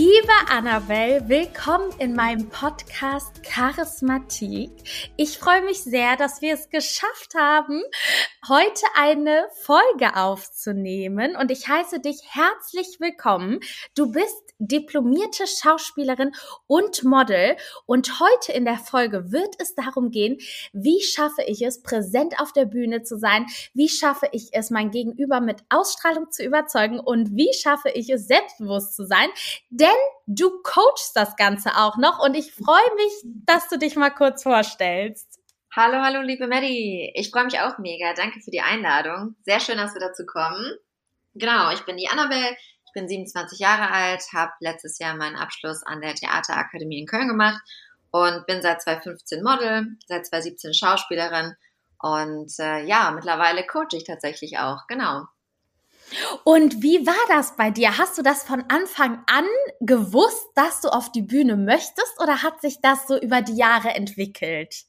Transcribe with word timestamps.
Liebe 0.00 0.32
Annabelle, 0.48 1.28
willkommen 1.28 1.90
in 1.98 2.14
meinem 2.14 2.48
Podcast 2.50 3.42
Charismatik. 3.42 4.70
Ich 5.16 5.38
freue 5.38 5.62
mich 5.62 5.82
sehr, 5.82 6.14
dass 6.14 6.40
wir 6.40 6.54
es 6.54 6.70
geschafft 6.70 7.34
haben, 7.36 7.82
heute 8.48 8.86
eine 8.94 9.48
Folge 9.64 10.14
aufzunehmen 10.14 11.34
und 11.34 11.50
ich 11.50 11.66
heiße 11.66 11.98
dich 11.98 12.20
herzlich 12.30 13.00
willkommen. 13.00 13.58
Du 13.96 14.12
bist 14.12 14.47
diplomierte 14.58 15.46
Schauspielerin 15.46 16.32
und 16.66 17.04
Model. 17.04 17.56
Und 17.86 18.20
heute 18.20 18.52
in 18.52 18.64
der 18.64 18.78
Folge 18.78 19.32
wird 19.32 19.54
es 19.58 19.74
darum 19.74 20.10
gehen, 20.10 20.38
wie 20.72 21.02
schaffe 21.02 21.42
ich 21.46 21.62
es, 21.62 21.82
präsent 21.82 22.40
auf 22.40 22.52
der 22.52 22.66
Bühne 22.66 23.02
zu 23.02 23.18
sein? 23.18 23.46
Wie 23.74 23.88
schaffe 23.88 24.28
ich 24.32 24.48
es, 24.52 24.70
mein 24.70 24.90
Gegenüber 24.90 25.40
mit 25.40 25.62
Ausstrahlung 25.68 26.30
zu 26.30 26.44
überzeugen? 26.44 27.00
Und 27.00 27.36
wie 27.36 27.52
schaffe 27.54 27.90
ich 27.90 28.10
es, 28.10 28.26
selbstbewusst 28.26 28.94
zu 28.96 29.06
sein? 29.06 29.28
Denn 29.70 29.88
du 30.26 30.50
coachst 30.62 31.16
das 31.16 31.36
Ganze 31.36 31.76
auch 31.76 31.96
noch 31.96 32.22
und 32.22 32.34
ich 32.34 32.52
freue 32.52 32.94
mich, 32.96 33.12
dass 33.46 33.68
du 33.68 33.78
dich 33.78 33.96
mal 33.96 34.10
kurz 34.10 34.42
vorstellst. 34.42 35.38
Hallo, 35.74 36.02
hallo, 36.02 36.22
liebe 36.22 36.48
Maddie. 36.48 37.12
Ich 37.14 37.30
freue 37.30 37.44
mich 37.44 37.60
auch 37.60 37.78
mega. 37.78 38.14
Danke 38.14 38.40
für 38.40 38.50
die 38.50 38.62
Einladung. 38.62 39.36
Sehr 39.42 39.60
schön, 39.60 39.76
dass 39.76 39.94
wir 39.94 40.00
dazu 40.00 40.24
kommen. 40.26 40.72
Genau, 41.34 41.70
ich 41.72 41.82
bin 41.82 41.96
die 41.96 42.08
Annabelle. 42.08 42.56
Ich 42.88 42.92
bin 42.94 43.06
27 43.06 43.58
Jahre 43.58 43.90
alt, 43.90 44.22
habe 44.32 44.52
letztes 44.60 44.98
Jahr 44.98 45.14
meinen 45.14 45.36
Abschluss 45.36 45.82
an 45.82 46.00
der 46.00 46.14
Theaterakademie 46.14 47.00
in 47.00 47.06
Köln 47.06 47.28
gemacht 47.28 47.60
und 48.10 48.46
bin 48.46 48.62
seit 48.62 48.80
2015 48.80 49.42
Model, 49.42 49.88
seit 50.06 50.26
2017 50.26 50.72
Schauspielerin 50.72 51.54
und 52.00 52.50
äh, 52.58 52.84
ja, 52.84 53.10
mittlerweile 53.10 53.66
coache 53.66 53.94
ich 53.96 54.04
tatsächlich 54.04 54.58
auch, 54.58 54.86
genau. 54.86 55.24
Und 56.44 56.82
wie 56.82 57.06
war 57.06 57.28
das 57.28 57.56
bei 57.56 57.70
dir? 57.70 57.98
Hast 57.98 58.16
du 58.16 58.22
das 58.22 58.42
von 58.42 58.64
Anfang 58.68 59.22
an 59.26 59.44
gewusst, 59.80 60.48
dass 60.54 60.80
du 60.80 60.88
auf 60.88 61.12
die 61.12 61.20
Bühne 61.20 61.56
möchtest 61.56 62.18
oder 62.22 62.42
hat 62.42 62.62
sich 62.62 62.80
das 62.80 63.06
so 63.06 63.20
über 63.20 63.42
die 63.42 63.56
Jahre 63.56 63.90
entwickelt? 63.90 64.84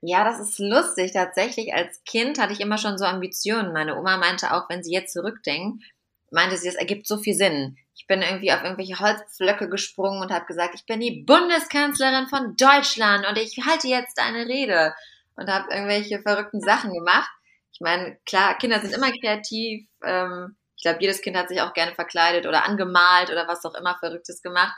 Ja, 0.00 0.24
das 0.24 0.40
ist 0.40 0.58
lustig. 0.58 1.12
Tatsächlich 1.12 1.74
als 1.74 2.02
Kind 2.04 2.38
hatte 2.38 2.54
ich 2.54 2.60
immer 2.60 2.78
schon 2.78 2.96
so 2.96 3.04
Ambitionen. 3.04 3.74
Meine 3.74 3.98
Oma 3.98 4.16
meinte 4.16 4.54
auch, 4.54 4.70
wenn 4.70 4.82
sie 4.82 4.92
jetzt 4.92 5.12
zurückdenkt, 5.12 5.84
meinte 6.30 6.56
sie, 6.56 6.68
es 6.68 6.74
ergibt 6.74 7.06
so 7.06 7.18
viel 7.18 7.34
Sinn. 7.34 7.76
Ich 7.94 8.06
bin 8.06 8.22
irgendwie 8.22 8.52
auf 8.52 8.62
irgendwelche 8.62 8.98
Holzpflöcke 8.98 9.68
gesprungen 9.68 10.20
und 10.20 10.30
habe 10.30 10.46
gesagt, 10.46 10.74
ich 10.74 10.86
bin 10.86 11.00
die 11.00 11.22
Bundeskanzlerin 11.26 12.28
von 12.28 12.56
Deutschland 12.56 13.26
und 13.26 13.36
ich 13.38 13.58
halte 13.66 13.88
jetzt 13.88 14.20
eine 14.20 14.46
Rede 14.46 14.94
und 15.36 15.48
habe 15.48 15.72
irgendwelche 15.72 16.20
verrückten 16.20 16.60
Sachen 16.60 16.92
gemacht. 16.92 17.30
Ich 17.72 17.80
meine, 17.80 18.18
klar, 18.26 18.56
Kinder 18.58 18.80
sind 18.80 18.94
immer 18.94 19.10
kreativ. 19.12 19.88
Ähm, 20.04 20.56
ich 20.76 20.82
glaube, 20.82 20.98
jedes 21.00 21.22
Kind 21.22 21.36
hat 21.36 21.48
sich 21.48 21.60
auch 21.60 21.74
gerne 21.74 21.94
verkleidet 21.94 22.46
oder 22.46 22.64
angemalt 22.64 23.30
oder 23.30 23.48
was 23.48 23.64
auch 23.64 23.74
immer 23.74 23.96
Verrücktes 23.98 24.42
gemacht. 24.42 24.74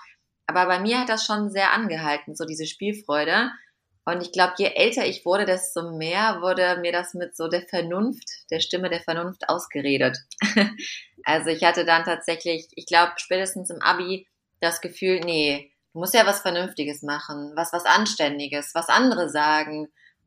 Aber 0.46 0.66
bei 0.66 0.80
mir 0.80 1.00
hat 1.00 1.08
das 1.08 1.24
schon 1.24 1.50
sehr 1.50 1.72
angehalten, 1.72 2.34
so 2.34 2.44
diese 2.44 2.66
Spielfreude. 2.66 3.50
Und 4.10 4.22
ich 4.22 4.32
glaube, 4.32 4.54
je 4.58 4.72
älter 4.74 5.06
ich 5.06 5.24
wurde, 5.24 5.44
desto 5.44 5.92
mehr 5.92 6.40
wurde 6.40 6.78
mir 6.80 6.90
das 6.90 7.14
mit 7.14 7.36
so 7.36 7.46
der 7.46 7.62
Vernunft, 7.62 8.28
der 8.50 8.58
Stimme 8.58 8.90
der 8.90 9.00
Vernunft 9.00 9.48
ausgeredet. 9.48 10.18
also 11.24 11.50
ich 11.50 11.62
hatte 11.62 11.84
dann 11.84 12.02
tatsächlich, 12.02 12.66
ich 12.74 12.86
glaube, 12.86 13.12
spätestens 13.18 13.70
im 13.70 13.80
Abi 13.80 14.26
das 14.60 14.80
Gefühl, 14.80 15.20
nee, 15.20 15.72
du 15.92 16.00
musst 16.00 16.14
ja 16.14 16.26
was 16.26 16.40
Vernünftiges 16.40 17.02
machen, 17.02 17.52
was 17.54 17.72
was 17.72 17.84
Anständiges, 17.84 18.74
was 18.74 18.88
andere 18.88 19.30
sagen. 19.30 19.86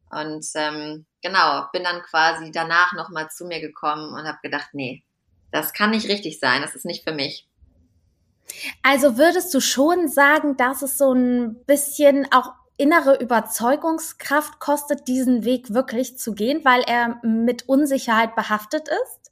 Und 0.10 0.46
ähm, 0.56 1.06
genau, 1.22 1.66
bin 1.74 1.84
dann 1.84 2.02
quasi 2.04 2.52
danach 2.52 2.94
nochmal 2.94 3.30
zu 3.32 3.46
mir 3.46 3.60
gekommen 3.60 4.14
und 4.14 4.26
habe 4.26 4.40
gedacht, 4.42 4.70
nee, 4.72 5.04
das 5.52 5.74
kann 5.74 5.90
nicht 5.90 6.08
richtig 6.08 6.40
sein, 6.40 6.62
das 6.62 6.74
ist 6.74 6.86
nicht 6.86 7.04
für 7.04 7.14
mich. 7.14 7.50
Also 8.82 9.18
würdest 9.18 9.54
du 9.54 9.60
schon 9.60 10.08
sagen, 10.08 10.56
dass 10.56 10.82
es 10.82 10.98
so 10.98 11.12
ein 11.12 11.64
bisschen 11.66 12.32
auch 12.32 12.52
innere 12.84 13.16
Überzeugungskraft 13.16 14.60
kostet, 14.60 15.08
diesen 15.08 15.46
Weg 15.46 15.74
wirklich 15.74 16.18
zu 16.18 16.34
gehen, 16.34 16.66
weil 16.66 16.82
er 16.82 17.18
mit 17.24 17.70
Unsicherheit 17.70 18.36
behaftet 18.36 18.90
ist? 18.90 19.32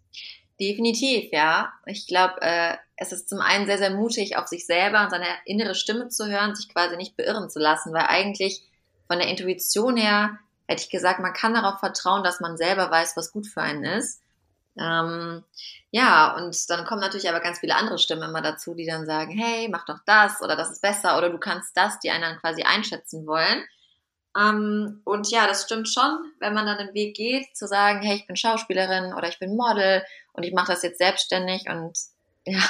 Definitiv, 0.57 1.33
ja. 1.33 1.73
Ich 1.85 2.07
glaube, 2.07 2.41
äh, 2.41 2.77
es 2.95 3.11
ist 3.11 3.27
zum 3.27 3.41
einen 3.41 3.65
sehr, 3.65 3.77
sehr 3.77 3.89
mutig, 3.89 4.37
auf 4.37 4.47
sich 4.47 4.65
selber 4.65 5.03
und 5.03 5.09
seine 5.09 5.25
innere 5.43 5.75
Stimme 5.75 6.07
zu 6.07 6.27
hören, 6.27 6.55
sich 6.55 6.69
quasi 6.69 6.95
nicht 6.95 7.17
beirren 7.17 7.49
zu 7.49 7.59
lassen, 7.59 7.91
weil 7.93 8.05
eigentlich 8.07 8.63
von 9.07 9.19
der 9.19 9.27
Intuition 9.27 9.97
her 9.97 10.39
hätte 10.67 10.83
ich 10.83 10.89
gesagt, 10.89 11.19
man 11.19 11.33
kann 11.33 11.53
darauf 11.53 11.81
vertrauen, 11.81 12.23
dass 12.23 12.39
man 12.39 12.55
selber 12.55 12.89
weiß, 12.89 13.17
was 13.17 13.33
gut 13.33 13.47
für 13.47 13.61
einen 13.61 13.83
ist. 13.83 14.21
Ähm, 14.79 15.43
ja, 15.91 16.35
und 16.35 16.69
dann 16.69 16.85
kommen 16.85 17.01
natürlich 17.01 17.29
aber 17.29 17.41
ganz 17.41 17.59
viele 17.59 17.75
andere 17.75 17.97
Stimmen 17.97 18.23
immer 18.23 18.41
dazu, 18.41 18.73
die 18.73 18.85
dann 18.85 19.05
sagen, 19.05 19.31
hey, 19.31 19.67
mach 19.69 19.85
doch 19.85 19.99
das 20.05 20.41
oder 20.41 20.55
das 20.55 20.71
ist 20.71 20.81
besser 20.81 21.17
oder 21.17 21.29
du 21.29 21.37
kannst 21.37 21.75
das, 21.75 21.99
die 21.99 22.09
einen 22.09 22.21
dann 22.21 22.39
quasi 22.39 22.63
einschätzen 22.63 23.27
wollen. 23.27 23.65
Ähm, 24.37 25.01
und 25.03 25.29
ja, 25.29 25.45
das 25.47 25.63
stimmt 25.63 25.89
schon, 25.89 26.31
wenn 26.39 26.53
man 26.53 26.65
dann 26.65 26.77
den 26.77 26.93
Weg 26.93 27.15
geht, 27.15 27.55
zu 27.55 27.67
sagen, 27.67 28.01
hey, 28.01 28.15
ich 28.15 28.27
bin 28.27 28.37
Schauspielerin 28.37 29.13
oder 29.13 29.27
ich 29.27 29.39
bin 29.39 29.57
Model 29.57 30.03
und 30.33 30.43
ich 30.43 30.53
mache 30.53 30.71
das 30.71 30.83
jetzt 30.83 30.99
selbstständig 30.99 31.67
und 31.69 31.97
ja, 32.45 32.61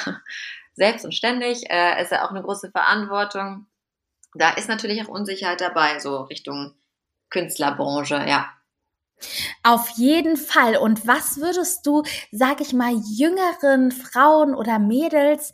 selbst 0.74 1.04
und 1.04 1.12
ständig, 1.14 1.70
äh, 1.70 2.02
ist 2.02 2.12
ja 2.12 2.24
auch 2.26 2.30
eine 2.30 2.42
große 2.42 2.70
Verantwortung. 2.70 3.66
Da 4.34 4.50
ist 4.50 4.68
natürlich 4.68 5.02
auch 5.02 5.08
Unsicherheit 5.08 5.60
dabei, 5.60 5.98
so 5.98 6.22
Richtung 6.22 6.74
Künstlerbranche, 7.30 8.24
ja. 8.26 8.50
Auf 9.62 9.90
jeden 9.96 10.36
Fall. 10.36 10.76
Und 10.76 11.06
was 11.06 11.38
würdest 11.38 11.86
du, 11.86 12.02
sag 12.30 12.60
ich 12.60 12.72
mal, 12.72 12.94
jüngeren 12.94 13.92
Frauen 13.92 14.54
oder 14.54 14.78
Mädels 14.78 15.52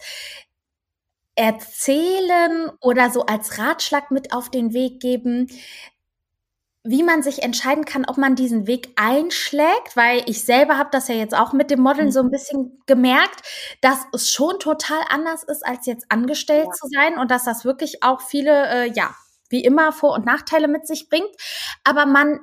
erzählen 1.34 2.71
oder 2.81 3.11
so 3.11 3.27
als 3.27 3.59
Ratschlag 3.59 4.11
mit 4.11 4.33
auf 4.33 4.51
den 4.51 4.73
Weg 4.73 5.01
geben, 5.01 5.49
wie 6.84 7.03
man 7.03 7.23
sich 7.23 7.43
entscheiden 7.43 7.84
kann, 7.84 8.07
ob 8.07 8.17
man 8.17 8.34
diesen 8.34 8.67
Weg 8.67 8.93
einschlägt, 8.97 9.95
weil 9.95 10.23
ich 10.27 10.45
selber 10.45 10.78
habe 10.78 10.89
das 10.91 11.09
ja 11.09 11.15
jetzt 11.15 11.37
auch 11.37 11.53
mit 11.53 11.71
dem 11.71 11.81
Modeln 11.81 12.11
so 12.11 12.21
ein 12.21 12.31
bisschen 12.31 12.81
gemerkt, 12.87 13.43
dass 13.83 13.99
es 14.12 14.33
schon 14.33 14.59
total 14.59 15.01
anders 15.11 15.43
ist, 15.43 15.67
als 15.67 15.87
jetzt 15.87 16.07
angestellt 16.09 16.67
ja. 16.67 16.73
zu 16.73 16.89
sein 16.89 17.19
und 17.19 17.31
dass 17.31 17.45
das 17.45 17.65
wirklich 17.65 18.03
auch 18.03 18.21
viele, 18.21 18.69
äh, 18.69 18.93
ja, 18.93 19.15
wie 19.51 19.62
immer 19.62 19.93
Vor- 19.93 20.15
und 20.15 20.25
Nachteile 20.25 20.67
mit 20.67 20.87
sich 20.87 21.09
bringt. 21.09 21.31
Aber 21.84 22.07
man 22.07 22.41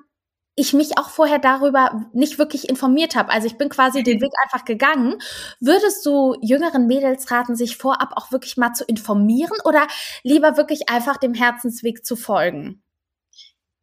ich 0.55 0.73
mich 0.73 0.97
auch 0.97 1.09
vorher 1.09 1.39
darüber 1.39 2.07
nicht 2.13 2.39
wirklich 2.39 2.69
informiert 2.69 3.15
habe. 3.15 3.31
Also 3.31 3.47
ich 3.47 3.57
bin 3.57 3.69
quasi 3.69 4.03
den 4.03 4.21
Weg 4.21 4.31
einfach 4.43 4.65
gegangen. 4.65 5.17
Würdest 5.59 6.05
du 6.05 6.35
jüngeren 6.41 6.87
Mädels 6.87 7.29
raten, 7.29 7.55
sich 7.55 7.77
vorab 7.77 8.13
auch 8.15 8.31
wirklich 8.31 8.55
mal 8.55 8.73
zu 8.73 8.85
informieren 8.85 9.57
oder 9.65 9.87
lieber 10.23 10.55
wirklich 10.55 10.89
einfach 10.89 11.17
dem 11.17 11.33
Herzensweg 11.33 12.05
zu 12.05 12.15
folgen? 12.15 12.81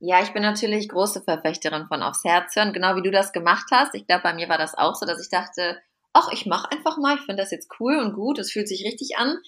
Ja, 0.00 0.20
ich 0.22 0.32
bin 0.32 0.42
natürlich 0.42 0.88
große 0.88 1.22
Verfechterin 1.22 1.86
von 1.86 2.02
aufs 2.02 2.24
Herz 2.24 2.56
hören, 2.56 2.72
genau 2.72 2.96
wie 2.96 3.02
du 3.02 3.12
das 3.12 3.32
gemacht 3.32 3.66
hast. 3.70 3.94
Ich 3.94 4.06
glaube, 4.06 4.24
bei 4.24 4.34
mir 4.34 4.48
war 4.48 4.58
das 4.58 4.76
auch 4.76 4.96
so, 4.96 5.06
dass 5.06 5.22
ich 5.22 5.28
dachte, 5.28 5.80
ach, 6.12 6.28
ich 6.32 6.46
mache 6.46 6.72
einfach 6.72 6.96
mal, 6.98 7.14
ich 7.14 7.22
finde 7.22 7.42
das 7.42 7.52
jetzt 7.52 7.68
cool 7.78 7.98
und 7.98 8.14
gut, 8.14 8.38
es 8.38 8.50
fühlt 8.50 8.66
sich 8.66 8.84
richtig 8.84 9.16
an. 9.16 9.38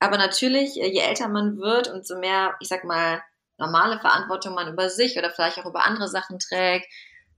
Aber 0.00 0.16
natürlich, 0.16 0.74
je 0.74 0.98
älter 0.98 1.28
man 1.28 1.58
wird 1.58 1.88
und 1.88 2.06
so 2.06 2.18
mehr, 2.18 2.56
ich 2.58 2.68
sag 2.68 2.84
mal, 2.84 3.22
normale 3.60 4.00
Verantwortung 4.00 4.54
man 4.54 4.72
über 4.72 4.88
sich 4.90 5.16
oder 5.16 5.30
vielleicht 5.30 5.58
auch 5.58 5.66
über 5.66 5.84
andere 5.84 6.08
Sachen 6.08 6.38
trägt. 6.38 6.86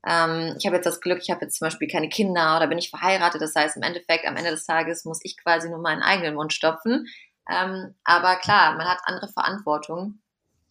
Ähm, 0.07 0.55
ich 0.59 0.67
habe 0.67 0.77
jetzt 0.77 0.87
das 0.87 1.01
Glück, 1.01 1.21
ich 1.23 1.31
habe 1.31 1.43
jetzt 1.43 1.59
zum 1.59 1.67
Beispiel 1.67 1.89
keine 1.89 2.09
Kinder 2.09 2.57
oder 2.57 2.67
bin 2.67 2.79
ich 2.79 2.91
verheiratet. 2.91 3.43
Das 3.43 3.55
heißt, 3.55 3.77
im 3.77 3.83
Endeffekt, 3.83 4.27
am 4.27 4.37
Ende 4.37 4.51
des 4.51 4.65
Tages 4.65 5.05
muss 5.05 5.21
ich 5.23 5.37
quasi 5.37 5.69
nur 5.69 5.79
meinen 5.79 6.03
eigenen 6.03 6.35
Mund 6.35 6.53
stopfen. 6.53 7.07
Ähm, 7.51 7.95
aber 8.05 8.37
klar, 8.37 8.77
man 8.77 8.89
hat 8.89 9.01
andere 9.05 9.29
Verantwortung 9.29 10.21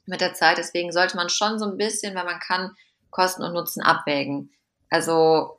mit 0.05 0.21
der 0.21 0.33
Zeit. 0.33 0.57
Deswegen 0.57 0.91
sollte 0.91 1.15
man 1.15 1.29
schon 1.29 1.59
so 1.59 1.65
ein 1.65 1.77
bisschen, 1.77 2.15
wenn 2.15 2.25
man 2.25 2.39
kann, 2.39 2.75
Kosten 3.09 3.43
und 3.43 3.53
Nutzen 3.53 3.83
abwägen. 3.83 4.51
Also, 4.89 5.57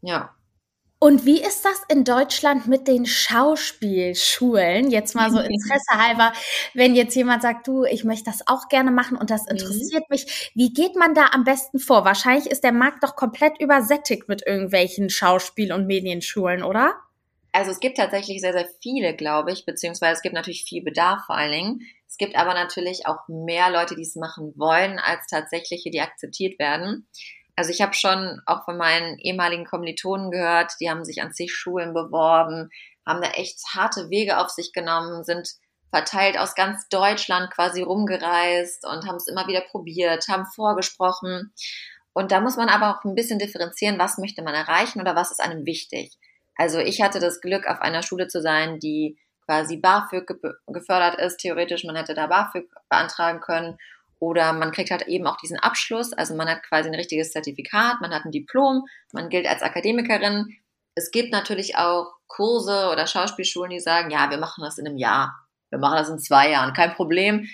ja. 0.00 0.34
Und 1.00 1.24
wie 1.24 1.40
ist 1.40 1.64
das 1.64 1.80
in 1.88 2.02
Deutschland 2.02 2.66
mit 2.66 2.88
den 2.88 3.06
Schauspielschulen? 3.06 4.90
Jetzt 4.90 5.14
mal 5.14 5.30
so 5.30 5.38
Interesse 5.38 5.92
halber, 5.92 6.32
wenn 6.74 6.96
jetzt 6.96 7.14
jemand 7.14 7.42
sagt, 7.42 7.68
du, 7.68 7.84
ich 7.84 8.02
möchte 8.02 8.24
das 8.24 8.48
auch 8.48 8.68
gerne 8.68 8.90
machen 8.90 9.16
und 9.16 9.30
das 9.30 9.44
mhm. 9.44 9.52
interessiert 9.52 10.02
mhm. 10.08 10.14
mich. 10.14 10.50
Wie 10.54 10.72
geht 10.72 10.96
man 10.96 11.14
da 11.14 11.26
am 11.32 11.44
besten 11.44 11.78
vor? 11.78 12.04
Wahrscheinlich 12.04 12.50
ist 12.50 12.64
der 12.64 12.72
Markt 12.72 13.04
doch 13.04 13.14
komplett 13.14 13.60
übersättigt 13.60 14.28
mit 14.28 14.44
irgendwelchen 14.44 15.08
Schauspiel- 15.08 15.72
und 15.72 15.86
Medienschulen, 15.86 16.64
oder? 16.64 16.94
Also 17.52 17.70
es 17.70 17.80
gibt 17.80 17.96
tatsächlich 17.96 18.40
sehr, 18.40 18.52
sehr 18.52 18.68
viele, 18.82 19.14
glaube 19.14 19.52
ich, 19.52 19.64
beziehungsweise 19.64 20.14
es 20.14 20.22
gibt 20.22 20.34
natürlich 20.34 20.64
viel 20.64 20.82
Bedarf 20.82 21.26
vor 21.26 21.36
allen 21.36 21.52
Dingen. 21.52 21.80
Es 22.08 22.16
gibt 22.16 22.36
aber 22.36 22.54
natürlich 22.54 23.06
auch 23.06 23.26
mehr 23.28 23.70
Leute, 23.70 23.94
die 23.94 24.02
es 24.02 24.16
machen 24.16 24.52
wollen, 24.56 24.98
als 24.98 25.26
tatsächliche, 25.28 25.90
die 25.90 26.00
akzeptiert 26.00 26.58
werden. 26.58 27.06
Also 27.58 27.72
ich 27.72 27.80
habe 27.80 27.92
schon 27.92 28.40
auch 28.46 28.64
von 28.64 28.76
meinen 28.76 29.18
ehemaligen 29.18 29.64
Kommilitonen 29.64 30.30
gehört, 30.30 30.74
die 30.80 30.88
haben 30.88 31.04
sich 31.04 31.22
an 31.22 31.32
zig 31.32 31.52
Schulen 31.52 31.92
beworben, 31.92 32.70
haben 33.04 33.20
da 33.20 33.30
echt 33.30 33.58
harte 33.74 34.10
Wege 34.10 34.38
auf 34.38 34.48
sich 34.48 34.72
genommen, 34.72 35.24
sind 35.24 35.48
verteilt 35.90 36.38
aus 36.38 36.54
ganz 36.54 36.88
Deutschland 36.88 37.50
quasi 37.50 37.82
rumgereist 37.82 38.86
und 38.86 39.08
haben 39.08 39.16
es 39.16 39.26
immer 39.26 39.48
wieder 39.48 39.62
probiert, 39.62 40.28
haben 40.28 40.46
vorgesprochen. 40.46 41.52
Und 42.12 42.30
da 42.30 42.38
muss 42.38 42.56
man 42.56 42.68
aber 42.68 42.96
auch 42.96 43.04
ein 43.04 43.16
bisschen 43.16 43.40
differenzieren, 43.40 43.98
was 43.98 44.18
möchte 44.18 44.42
man 44.42 44.54
erreichen 44.54 45.00
oder 45.00 45.16
was 45.16 45.32
ist 45.32 45.40
einem 45.40 45.66
wichtig. 45.66 46.16
Also 46.54 46.78
ich 46.78 47.02
hatte 47.02 47.18
das 47.18 47.40
Glück, 47.40 47.66
auf 47.66 47.80
einer 47.80 48.04
Schule 48.04 48.28
zu 48.28 48.40
sein, 48.40 48.78
die 48.78 49.18
quasi 49.46 49.78
BAföG 49.78 50.30
gefördert 50.68 51.18
ist. 51.18 51.38
Theoretisch, 51.38 51.82
man 51.82 51.96
hätte 51.96 52.14
da 52.14 52.28
BAföG 52.28 52.68
beantragen 52.88 53.40
können 53.40 53.78
oder 54.20 54.52
man 54.52 54.72
kriegt 54.72 54.90
halt 54.90 55.02
eben 55.02 55.26
auch 55.26 55.36
diesen 55.36 55.58
Abschluss, 55.58 56.12
also 56.12 56.34
man 56.34 56.48
hat 56.48 56.62
quasi 56.62 56.88
ein 56.88 56.94
richtiges 56.94 57.32
Zertifikat, 57.32 58.00
man 58.00 58.12
hat 58.12 58.24
ein 58.24 58.32
Diplom, 58.32 58.84
man 59.12 59.28
gilt 59.28 59.46
als 59.46 59.62
Akademikerin. 59.62 60.56
Es 60.94 61.10
gibt 61.10 61.32
natürlich 61.32 61.76
auch 61.76 62.12
Kurse 62.26 62.90
oder 62.90 63.06
Schauspielschulen, 63.06 63.70
die 63.70 63.80
sagen, 63.80 64.10
ja, 64.10 64.30
wir 64.30 64.38
machen 64.38 64.64
das 64.64 64.78
in 64.78 64.86
einem 64.86 64.98
Jahr, 64.98 65.34
wir 65.70 65.78
machen 65.78 65.96
das 65.96 66.08
in 66.08 66.18
zwei 66.18 66.50
Jahren, 66.50 66.74
kein 66.74 66.94
Problem. 66.94 67.48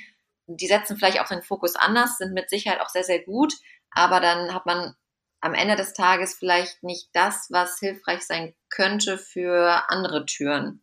Die 0.47 0.67
setzen 0.67 0.97
vielleicht 0.97 1.21
auch 1.21 1.29
den 1.29 1.43
Fokus 1.43 1.77
anders, 1.77 2.19
sind 2.19 2.33
mit 2.33 2.51
Sicherheit 2.51 2.81
auch 2.81 2.89
sehr, 2.89 3.05
sehr 3.05 3.23
gut, 3.23 3.55
aber 3.91 4.21
dann 4.21 4.55
hat 4.55 4.67
man 4.67 4.95
am 5.41 5.53
Ende 5.55 5.77
des 5.77 5.93
Tages 5.93 6.35
vielleicht 6.35 6.83
nicht 6.83 7.11
das, 7.13 7.49
was 7.51 7.79
hilfreich 7.79 8.23
sein 8.23 8.55
könnte 8.71 9.19
für 9.19 9.91
andere 9.91 10.25
Türen. 10.25 10.83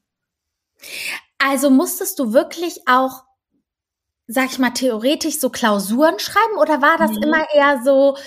Also 1.40 1.72
musstest 1.72 2.20
du 2.20 2.34
wirklich 2.34 2.82
auch 2.88 3.24
sag 4.32 4.52
ich 4.52 4.60
mal, 4.60 4.72
theoretisch 4.72 5.40
so 5.40 5.50
Klausuren 5.50 6.18
schreiben 6.20 6.58
oder 6.58 6.82
war 6.82 6.98
das 6.98 7.12
mhm. 7.12 7.24
immer 7.24 7.46
eher 7.54 7.82
so 7.84 8.18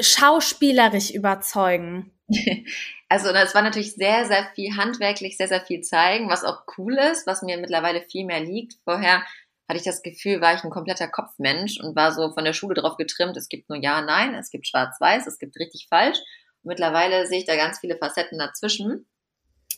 schauspielerisch 0.00 1.10
überzeugen? 1.10 2.12
Also 3.10 3.28
es 3.28 3.54
war 3.54 3.62
natürlich 3.62 3.94
sehr, 3.94 4.24
sehr 4.24 4.48
viel 4.56 4.76
handwerklich, 4.76 5.36
sehr, 5.36 5.46
sehr 5.46 5.60
viel 5.60 5.82
zeigen, 5.82 6.30
was 6.30 6.42
auch 6.42 6.64
cool 6.76 6.94
ist, 6.94 7.28
was 7.28 7.42
mir 7.42 7.58
mittlerweile 7.58 8.00
viel 8.00 8.24
mehr 8.24 8.40
liegt. 8.40 8.74
Vorher 8.82 9.22
hatte 9.68 9.78
ich 9.78 9.84
das 9.84 10.02
Gefühl, 10.02 10.40
war 10.40 10.54
ich 10.54 10.64
ein 10.64 10.70
kompletter 10.70 11.06
Kopfmensch 11.06 11.78
und 11.80 11.94
war 11.94 12.10
so 12.10 12.32
von 12.32 12.44
der 12.44 12.54
Schule 12.54 12.74
drauf 12.74 12.96
getrimmt, 12.96 13.36
es 13.36 13.48
gibt 13.48 13.68
nur 13.68 13.78
Ja, 13.78 14.00
Nein, 14.00 14.34
es 14.34 14.50
gibt 14.50 14.66
Schwarz-Weiß, 14.66 15.28
es 15.28 15.38
gibt 15.38 15.56
richtig 15.60 15.86
falsch. 15.88 16.18
Und 16.62 16.70
mittlerweile 16.70 17.26
sehe 17.28 17.38
ich 17.38 17.44
da 17.44 17.54
ganz 17.54 17.78
viele 17.78 17.98
Facetten 17.98 18.38
dazwischen. 18.38 19.06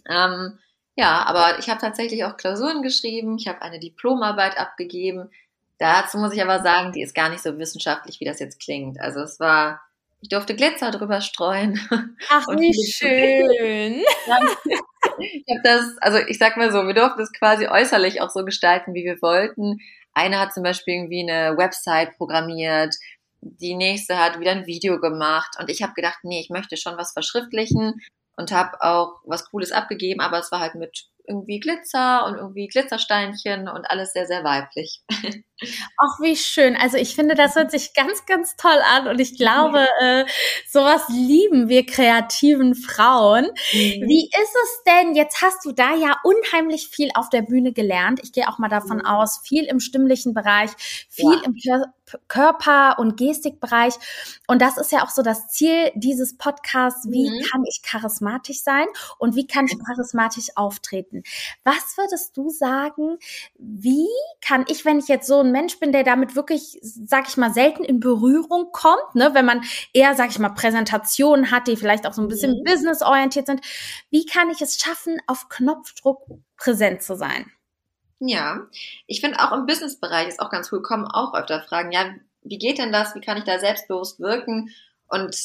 Ähm, 0.09 0.59
ja, 0.97 1.25
aber 1.27 1.59
ich 1.59 1.69
habe 1.69 1.81
tatsächlich 1.81 2.25
auch 2.25 2.39
Klausuren 2.39 2.81
geschrieben, 2.81 3.37
ich 3.39 3.49
habe 3.49 3.61
eine 3.61 3.79
Diplomarbeit 3.79 4.57
abgegeben. 4.57 5.31
Dazu 5.79 6.19
muss 6.19 6.33
ich 6.33 6.43
aber 6.43 6.63
sagen, 6.63 6.93
die 6.93 7.03
ist 7.03 7.15
gar 7.15 7.29
nicht 7.29 7.43
so 7.43 7.59
wissenschaftlich, 7.59 8.21
wie 8.21 8.25
das 8.25 8.41
jetzt 8.41 8.61
klingt. 8.61 9.01
Also 9.01 9.21
es 9.21 9.39
war, 9.39 9.83
ich 10.21 10.29
durfte 10.29 10.57
Glitzer 10.57 10.91
drüber 10.91 11.21
streuen. 11.21 11.79
Ach, 12.31 12.47
wie 12.49 12.73
schön. 12.93 14.03
ich 15.19 15.45
habe 15.51 15.63
das, 15.63 15.99
also 16.01 16.19
ich 16.19 16.39
sag 16.39 16.57
mal 16.57 16.73
so, 16.73 16.87
wir 16.87 16.95
durften 16.95 17.21
es 17.21 17.33
quasi 17.33 17.67
äußerlich 17.69 18.21
auch 18.23 18.31
so 18.31 18.45
gestalten, 18.45 18.95
wie 18.95 19.05
wir 19.05 19.21
wollten. 19.21 19.79
Eine 20.15 20.41
hat 20.41 20.55
zum 20.55 20.63
Beispiel 20.63 20.95
irgendwie 20.95 21.31
eine 21.31 21.59
Website 21.59 22.17
programmiert, 22.17 22.95
die 23.43 23.75
nächste 23.75 24.19
hat 24.19 24.41
wieder 24.41 24.53
ein 24.53 24.67
Video 24.67 24.99
gemacht 25.01 25.57
und 25.59 25.71
ich 25.71 25.83
habe 25.83 25.95
gedacht, 25.95 26.19
nee, 26.23 26.41
ich 26.41 26.51
möchte 26.51 26.77
schon 26.77 26.97
was 26.97 27.13
verschriftlichen 27.13 28.01
und 28.37 28.53
habe 28.53 28.81
auch 28.83 29.21
was 29.25 29.51
Cooles 29.51 29.73
abgegeben, 29.73 30.21
aber 30.21 30.39
es 30.39 30.51
war 30.51 30.61
halt 30.61 30.75
mit 30.75 31.07
irgendwie 31.27 31.61
Glitzer 31.61 32.25
und 32.27 32.37
irgendwie 32.37 32.69
Glitzersteinchen 32.69 33.69
und 33.69 33.91
alles 33.91 34.13
sehr, 34.13 34.27
sehr 34.27 34.45
weiblich. 34.45 35.03
Ach, 35.63 36.21
wie 36.21 36.37
schön. 36.37 36.77
Also 36.77 36.99
ich 36.99 37.15
finde, 37.15 37.35
das 37.35 37.57
hört 37.57 37.71
sich 37.71 37.95
ganz, 37.95 38.27
ganz 38.27 38.57
toll 38.57 38.79
an 38.95 39.09
und 39.09 39.21
ich 39.21 39.39
glaube, 39.39 39.87
äh, 40.03 40.25
sowas 40.69 41.03
lieben 41.09 41.69
wir 41.69 41.87
kreativen 41.87 42.75
Frauen. 42.75 43.45
Mhm. 43.73 44.07
Wie 44.07 44.27
ist 44.27 44.57
es 44.65 44.83
denn, 44.87 45.15
jetzt 45.15 45.41
hast 45.41 45.65
du 45.65 45.73
da 45.73 45.95
ja 45.95 46.17
unheimlich 46.25 46.89
viel 46.89 47.11
auf 47.15 47.31
der 47.31 47.43
Bühne 47.43 47.73
gelernt. 47.73 48.21
Ich 48.23 48.33
gehe 48.33 48.49
auch 48.49 48.59
mal 48.59 48.69
davon 48.69 48.99
mhm. 48.99 49.07
aus, 49.07 49.41
viel 49.45 49.65
im 49.65 49.81
stimmlichen 49.81 50.35
Bereich, 50.35 50.71
viel 51.09 51.33
ja. 51.33 51.43
im 51.45 51.55
Körper- 52.29 52.99
und 52.99 53.17
Gestikbereich. 53.17 53.95
Und 54.47 54.63
das 54.63 54.77
ist 54.77 54.93
ja 54.93 55.05
auch 55.05 55.11
so 55.11 55.23
das 55.23 55.49
Ziel 55.49 55.91
dieses 55.95 56.37
Podcasts. 56.37 57.07
Wie 57.11 57.31
mhm. 57.31 57.43
kann 57.51 57.65
ich 57.65 57.83
charismatisch 57.83 58.63
sein 58.63 58.87
und 59.19 59.35
wie 59.35 59.47
kann 59.47 59.67
ich 59.67 59.77
charismatisch 59.85 60.49
auftreten? 60.55 61.23
Was 61.65 61.97
würdest 61.97 62.37
du 62.37 62.51
sagen, 62.51 63.19
wie 63.59 64.09
kann 64.41 64.65
ich, 64.69 64.85
wenn 64.85 64.99
ich 64.99 65.09
jetzt 65.09 65.27
so 65.27 65.43
ein 65.47 65.53
Mensch 65.53 65.79
bin, 65.79 65.93
der 65.93 66.05
damit 66.05 66.37
wirklich, 66.37 66.79
sag 66.83 67.29
ich 67.29 67.37
mal, 67.37 67.53
selten 67.53 67.85
in 67.85 68.01
Berührung 68.01 68.71
kommt, 68.73 69.15
ne, 69.15 69.31
wenn 69.35 69.47
man 69.47 69.63
eher, 69.93 70.15
sag 70.15 70.31
ich 70.31 70.39
mal, 70.39 70.51
Präsentationen 70.51 71.51
hat, 71.51 71.69
die 71.69 71.77
vielleicht 71.77 72.07
auch 72.07 72.13
so 72.13 72.23
ein 72.23 72.29
bisschen 72.29 72.59
mhm. 72.59 72.65
businessorientiert 72.65 73.47
sind, 73.47 73.61
wie 74.11 74.27
kann 74.27 74.51
ich 74.51 74.61
es 74.61 74.79
schaffen, 74.79 75.19
auf 75.27 75.49
Knopfdruck 75.49 76.27
präsent 76.57 77.03
zu 77.03 77.17
sein? 77.17 77.51
Ja, 78.19 78.67
ich 79.07 79.21
finde 79.21 79.41
auch 79.41 79.53
im 79.53 79.67
Businessbereich 79.67 80.29
ist 80.29 80.41
auch 80.41 80.51
ganz 80.51 80.73
cool, 80.73 80.83
kommen 80.83 81.07
auch 81.07 81.35
öfter 81.35 81.63
Fragen, 81.63 81.93
ja, 81.93 82.15
wie 82.43 82.59
geht 82.59 82.79
denn 82.79 82.93
das? 82.93 83.15
Wie 83.15 83.21
kann 83.21 83.37
ich 83.37 83.45
da 83.45 83.59
selbstbewusst 83.59 84.21
wirken? 84.21 84.71
Und 85.09 85.37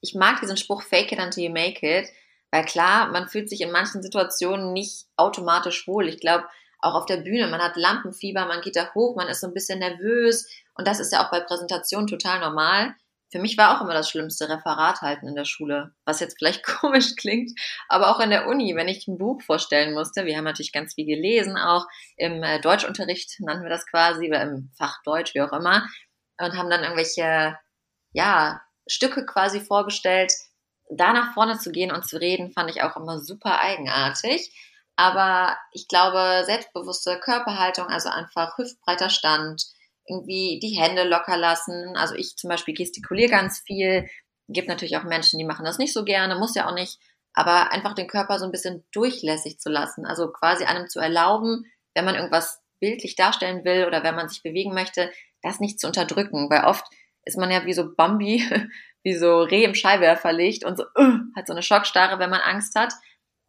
ich 0.00 0.14
mag 0.14 0.40
diesen 0.40 0.56
Spruch, 0.56 0.82
fake 0.82 1.12
it 1.12 1.20
until 1.20 1.44
you 1.44 1.52
make 1.52 1.86
it, 1.86 2.08
weil 2.50 2.64
klar, 2.64 3.10
man 3.12 3.28
fühlt 3.28 3.48
sich 3.48 3.60
in 3.60 3.70
manchen 3.70 4.02
Situationen 4.02 4.72
nicht 4.72 5.06
automatisch 5.16 5.86
wohl. 5.86 6.08
Ich 6.08 6.20
glaube, 6.20 6.44
auch 6.82 6.94
auf 6.94 7.06
der 7.06 7.18
Bühne, 7.18 7.46
man 7.46 7.62
hat 7.62 7.76
Lampenfieber, 7.76 8.46
man 8.46 8.60
geht 8.60 8.76
da 8.76 8.92
hoch, 8.94 9.16
man 9.16 9.28
ist 9.28 9.40
so 9.40 9.46
ein 9.46 9.54
bisschen 9.54 9.78
nervös 9.78 10.48
und 10.74 10.86
das 10.86 11.00
ist 11.00 11.12
ja 11.12 11.24
auch 11.24 11.30
bei 11.30 11.40
Präsentationen 11.40 12.06
total 12.06 12.40
normal. 12.40 12.94
Für 13.30 13.38
mich 13.38 13.56
war 13.56 13.74
auch 13.74 13.82
immer 13.82 13.94
das 13.94 14.10
Schlimmste 14.10 14.50
Referat 14.50 15.00
halten 15.00 15.26
in 15.26 15.34
der 15.34 15.46
Schule, 15.46 15.94
was 16.04 16.20
jetzt 16.20 16.36
vielleicht 16.38 16.62
komisch 16.80 17.16
klingt, 17.16 17.52
aber 17.88 18.10
auch 18.10 18.20
in 18.20 18.28
der 18.28 18.46
Uni, 18.46 18.76
wenn 18.76 18.88
ich 18.88 19.08
ein 19.08 19.16
Buch 19.16 19.40
vorstellen 19.40 19.94
musste. 19.94 20.26
Wir 20.26 20.36
haben 20.36 20.44
natürlich 20.44 20.72
ganz 20.72 20.94
viel 20.94 21.06
gelesen, 21.06 21.56
auch 21.56 21.86
im 22.16 22.42
äh, 22.42 22.60
Deutschunterricht 22.60 23.40
nannten 23.40 23.62
wir 23.62 23.70
das 23.70 23.86
quasi, 23.86 24.28
oder 24.28 24.42
im 24.42 24.70
Fach 24.76 25.02
Deutsch, 25.04 25.34
wie 25.34 25.40
auch 25.40 25.52
immer, 25.52 25.88
und 26.38 26.56
haben 26.58 26.68
dann 26.68 26.82
irgendwelche, 26.82 27.56
ja, 28.12 28.60
Stücke 28.86 29.24
quasi 29.24 29.60
vorgestellt. 29.60 30.32
Da 30.90 31.12
nach 31.12 31.32
vorne 31.34 31.58
zu 31.58 31.70
gehen 31.70 31.92
und 31.92 32.06
zu 32.06 32.20
reden, 32.20 32.52
fand 32.52 32.70
ich 32.70 32.82
auch 32.82 32.96
immer 32.96 33.18
super 33.18 33.60
eigenartig. 33.60 34.52
Aber 34.96 35.56
ich 35.72 35.88
glaube, 35.88 36.42
selbstbewusste 36.44 37.18
Körperhaltung, 37.18 37.86
also 37.86 38.08
einfach 38.08 38.58
hüftbreiter 38.58 39.10
Stand, 39.10 39.64
irgendwie 40.06 40.58
die 40.60 40.78
Hände 40.78 41.04
locker 41.04 41.36
lassen. 41.36 41.96
Also 41.96 42.14
ich 42.14 42.36
zum 42.36 42.50
Beispiel 42.50 42.74
gestikuliere 42.74 43.30
ganz 43.30 43.60
viel. 43.60 44.08
Gibt 44.48 44.68
natürlich 44.68 44.96
auch 44.96 45.04
Menschen, 45.04 45.38
die 45.38 45.44
machen 45.44 45.64
das 45.64 45.78
nicht 45.78 45.92
so 45.92 46.04
gerne, 46.04 46.36
muss 46.36 46.54
ja 46.54 46.68
auch 46.68 46.74
nicht. 46.74 46.98
Aber 47.34 47.72
einfach 47.72 47.94
den 47.94 48.08
Körper 48.08 48.38
so 48.38 48.44
ein 48.44 48.50
bisschen 48.50 48.84
durchlässig 48.92 49.58
zu 49.58 49.70
lassen. 49.70 50.04
Also 50.04 50.30
quasi 50.30 50.64
einem 50.64 50.88
zu 50.88 51.00
erlauben, 51.00 51.64
wenn 51.94 52.04
man 52.04 52.14
irgendwas 52.14 52.60
bildlich 52.80 53.16
darstellen 53.16 53.64
will 53.64 53.86
oder 53.86 54.02
wenn 54.02 54.16
man 54.16 54.28
sich 54.28 54.42
bewegen 54.42 54.74
möchte, 54.74 55.10
das 55.40 55.60
nicht 55.60 55.80
zu 55.80 55.86
unterdrücken. 55.86 56.50
Weil 56.50 56.64
oft 56.64 56.84
ist 57.24 57.38
man 57.38 57.50
ja 57.50 57.64
wie 57.64 57.72
so 57.72 57.94
Bambi, 57.94 58.44
wie 59.02 59.14
so 59.14 59.40
Reh 59.42 59.64
im 59.64 59.74
Scheinwerfer 59.74 60.32
liegt 60.32 60.64
und 60.64 60.76
so, 60.76 60.84
uh, 60.98 61.18
hat 61.34 61.46
so 61.46 61.52
eine 61.52 61.62
Schockstarre, 61.62 62.18
wenn 62.18 62.30
man 62.30 62.40
Angst 62.40 62.74
hat. 62.74 62.92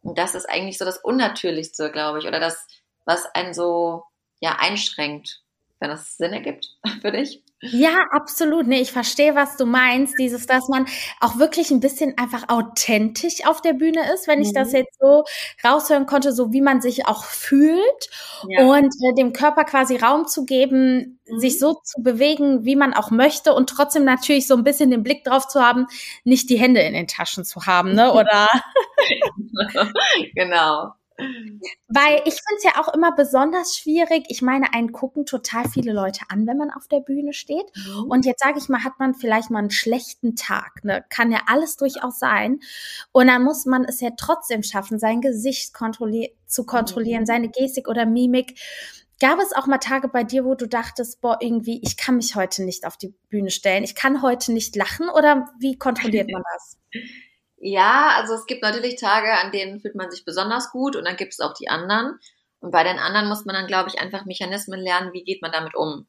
Und 0.04 0.18
das 0.18 0.34
ist 0.34 0.48
eigentlich 0.48 0.78
so 0.78 0.84
das 0.84 0.98
Unnatürlichste, 0.98 1.90
glaube 1.90 2.18
ich, 2.20 2.26
oder 2.26 2.40
das, 2.40 2.66
was 3.06 3.26
einen 3.34 3.54
so, 3.54 4.04
ja, 4.40 4.56
einschränkt 4.60 5.43
wenn 5.84 5.90
das 5.90 6.16
Sinn 6.16 6.32
ergibt 6.32 6.78
für 7.02 7.12
dich. 7.12 7.42
Ja, 7.60 8.06
absolut. 8.10 8.66
Nee, 8.66 8.80
ich 8.80 8.90
verstehe, 8.92 9.34
was 9.34 9.56
du 9.56 9.66
meinst. 9.66 10.14
Dieses, 10.18 10.46
dass 10.46 10.68
man 10.68 10.86
auch 11.20 11.38
wirklich 11.38 11.70
ein 11.70 11.80
bisschen 11.80 12.16
einfach 12.16 12.48
authentisch 12.48 13.46
auf 13.46 13.60
der 13.60 13.74
Bühne 13.74 14.12
ist, 14.12 14.26
wenn 14.26 14.38
mhm. 14.38 14.46
ich 14.46 14.52
das 14.52 14.72
mhm. 14.72 14.78
jetzt 14.78 14.98
so 14.98 15.24
raushören 15.62 16.06
konnte, 16.06 16.32
so 16.32 16.52
wie 16.52 16.62
man 16.62 16.80
sich 16.80 17.06
auch 17.06 17.24
fühlt 17.24 18.10
ja. 18.48 18.64
und 18.64 18.86
äh, 18.86 19.14
dem 19.16 19.32
Körper 19.32 19.64
quasi 19.64 19.96
Raum 19.96 20.26
zu 20.26 20.46
geben, 20.46 21.20
mhm. 21.26 21.38
sich 21.38 21.58
so 21.58 21.74
zu 21.84 22.02
bewegen, 22.02 22.64
wie 22.64 22.76
man 22.76 22.94
auch 22.94 23.10
möchte 23.10 23.54
und 23.54 23.68
trotzdem 23.68 24.04
natürlich 24.04 24.46
so 24.46 24.54
ein 24.56 24.64
bisschen 24.64 24.90
den 24.90 25.02
Blick 25.02 25.24
drauf 25.24 25.48
zu 25.48 25.60
haben, 25.60 25.86
nicht 26.24 26.48
die 26.48 26.58
Hände 26.58 26.80
in 26.80 26.94
den 26.94 27.08
Taschen 27.08 27.44
zu 27.44 27.66
haben, 27.66 27.94
ne? 27.94 28.12
Oder? 28.14 28.48
genau. 30.34 30.92
Weil 31.16 32.22
ich 32.24 32.34
finde 32.34 32.56
es 32.58 32.64
ja 32.64 32.80
auch 32.80 32.92
immer 32.92 33.14
besonders 33.14 33.76
schwierig. 33.76 34.24
Ich 34.28 34.42
meine, 34.42 34.74
einen 34.74 34.92
gucken 34.92 35.26
total 35.26 35.68
viele 35.68 35.92
Leute 35.92 36.20
an, 36.28 36.46
wenn 36.46 36.56
man 36.56 36.70
auf 36.70 36.88
der 36.88 37.00
Bühne 37.00 37.32
steht. 37.32 37.66
Mhm. 37.76 38.10
Und 38.10 38.26
jetzt 38.26 38.42
sage 38.42 38.58
ich 38.58 38.68
mal, 38.68 38.82
hat 38.82 38.98
man 38.98 39.14
vielleicht 39.14 39.50
mal 39.50 39.60
einen 39.60 39.70
schlechten 39.70 40.34
Tag. 40.34 40.82
Ne? 40.84 41.04
Kann 41.10 41.30
ja 41.30 41.42
alles 41.46 41.76
durchaus 41.76 42.18
sein. 42.18 42.60
Und 43.12 43.28
dann 43.28 43.44
muss 43.44 43.64
man 43.64 43.84
es 43.84 44.00
ja 44.00 44.10
trotzdem 44.16 44.62
schaffen, 44.62 44.98
sein 44.98 45.20
Gesicht 45.20 45.72
kontrolli 45.72 46.34
zu 46.46 46.66
kontrollieren, 46.66 47.22
mhm. 47.22 47.26
seine 47.26 47.48
Gestik 47.48 47.88
oder 47.88 48.06
Mimik. 48.06 48.58
Gab 49.20 49.38
es 49.38 49.52
auch 49.52 49.66
mal 49.66 49.78
Tage 49.78 50.08
bei 50.08 50.24
dir, 50.24 50.44
wo 50.44 50.56
du 50.56 50.66
dachtest, 50.66 51.20
boah, 51.20 51.38
irgendwie, 51.40 51.80
ich 51.84 51.96
kann 51.96 52.16
mich 52.16 52.34
heute 52.34 52.64
nicht 52.64 52.84
auf 52.84 52.96
die 52.96 53.14
Bühne 53.30 53.50
stellen, 53.50 53.84
ich 53.84 53.94
kann 53.94 54.22
heute 54.22 54.52
nicht 54.52 54.74
lachen 54.74 55.08
oder 55.08 55.48
wie 55.60 55.78
kontrolliert 55.78 56.30
man 56.30 56.42
das? 56.52 56.78
Ja, 57.66 58.10
also 58.18 58.34
es 58.34 58.44
gibt 58.44 58.62
natürlich 58.62 58.96
Tage, 58.96 59.32
an 59.32 59.50
denen 59.50 59.80
fühlt 59.80 59.94
man 59.94 60.10
sich 60.10 60.26
besonders 60.26 60.70
gut 60.70 60.96
und 60.96 61.06
dann 61.06 61.16
gibt 61.16 61.32
es 61.32 61.40
auch 61.40 61.54
die 61.54 61.68
anderen. 61.68 62.18
Und 62.60 62.72
bei 62.72 62.84
den 62.84 62.98
anderen 62.98 63.26
muss 63.26 63.46
man 63.46 63.54
dann, 63.54 63.66
glaube 63.66 63.88
ich, 63.88 63.98
einfach 63.98 64.26
Mechanismen 64.26 64.78
lernen, 64.78 65.14
wie 65.14 65.24
geht 65.24 65.40
man 65.40 65.50
damit 65.50 65.74
um. 65.74 66.06